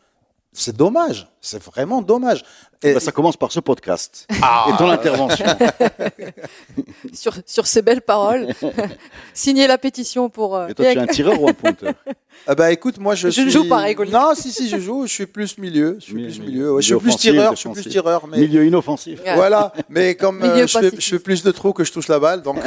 C'est 0.54 0.78
dommage, 0.78 1.28
c'est 1.42 1.62
vraiment 1.62 2.02
dommage. 2.02 2.44
Et- 2.84 2.94
Bah, 2.94 3.00
ça 3.00 3.12
commence 3.12 3.38
par 3.38 3.52
ce 3.52 3.60
podcast 3.60 4.28
Ah. 4.42 4.66
et 4.74 4.78
ton 4.78 4.90
intervention. 4.90 5.46
Sur, 7.14 7.34
sur 7.46 7.68
ces 7.68 7.82
belles 7.82 8.02
paroles, 8.02 8.48
signez 9.34 9.68
la 9.68 9.78
pétition 9.78 10.30
pour. 10.30 10.56
euh, 10.56 10.68
Et 10.68 10.74
toi, 10.74 10.86
tu 10.86 10.98
es 10.98 11.02
un 11.02 11.06
tireur 11.08 11.40
ou 11.42 11.48
un 11.50 11.54
pointeur 11.54 11.94
Ah 12.48 12.56
bah 12.56 12.72
écoute, 12.72 12.98
moi 12.98 13.14
je, 13.14 13.30
Je 13.30 13.42
ne 13.42 13.50
suis... 13.50 13.62
joue 13.62 13.70
pas, 13.70 13.78
rigole. 13.78 14.10
Non, 14.10 14.34
si 14.36 14.52
si, 14.52 14.68
je 14.68 14.78
joue, 14.78 15.06
je 15.06 15.12
suis 15.14 15.26
plus 15.28 15.58
milieu, 15.58 15.98
je 16.00 16.06
suis 16.06 16.14
Mi- 16.16 16.24
plus 16.24 16.40
mi- 16.40 16.46
milieu. 16.48 16.74
Ouais, 16.74 16.82
je 16.82 16.86
suis 16.88 16.94
milieu 16.96 17.00
plus 17.04 17.10
offensif, 17.12 17.32
tireur, 17.32 17.52
je 17.52 17.56
suis 17.58 17.70
plus 17.70 17.76
défensif. 17.76 17.92
tireur, 17.92 18.28
mais 18.28 18.38
Milieu 18.40 18.66
inoffensif. 18.66 19.20
Voilà, 19.36 19.72
mais 19.90 20.16
comme 20.16 20.42
euh, 20.44 20.54
Milieu 20.54 20.68
je, 20.68 20.78
fais, 20.80 20.92
je 20.98 21.10
fais 21.10 21.20
plus 21.20 21.44
de 21.44 21.52
trous 21.52 21.74
que 21.74 21.84
je 21.84 21.92
touche 21.92 22.08
la 22.08 22.20
balle, 22.20 22.42
donc. 22.42 22.58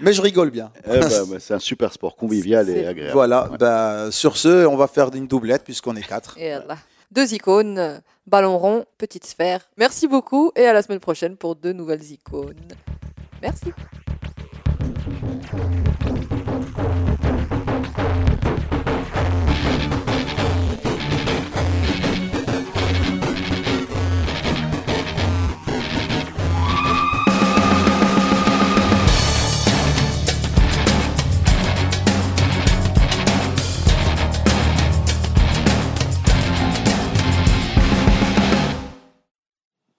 mais 0.00 0.12
je 0.12 0.22
rigole 0.22 0.50
bien. 0.50 0.70
Eh 0.86 0.98
ben, 1.00 1.08
bah, 1.28 1.36
c'est 1.40 1.54
un 1.54 1.58
super 1.58 1.92
sport 1.92 2.14
convivial 2.16 2.68
et 2.70 2.86
agréable. 2.86 3.12
Voilà, 3.12 3.50
Ouais. 3.50 3.58
bah, 3.58 4.10
sur 4.10 4.36
ce, 4.36 4.66
on 4.66 4.76
va 4.76 4.86
faire 4.86 5.10
une 5.14 5.26
doublette 5.26 5.64
puisqu'on 5.64 5.96
est 5.96 6.06
quatre. 6.06 6.36
Et 6.38 6.50
là. 6.50 6.76
Deux 7.12 7.34
icônes, 7.34 8.02
ballon 8.26 8.58
rond, 8.58 8.84
petite 8.98 9.24
sphère. 9.24 9.68
Merci 9.76 10.08
beaucoup 10.08 10.52
et 10.56 10.66
à 10.66 10.72
la 10.72 10.82
semaine 10.82 11.00
prochaine 11.00 11.36
pour 11.36 11.56
deux 11.56 11.72
nouvelles 11.72 12.04
icônes. 12.10 12.68
Merci. 13.42 13.72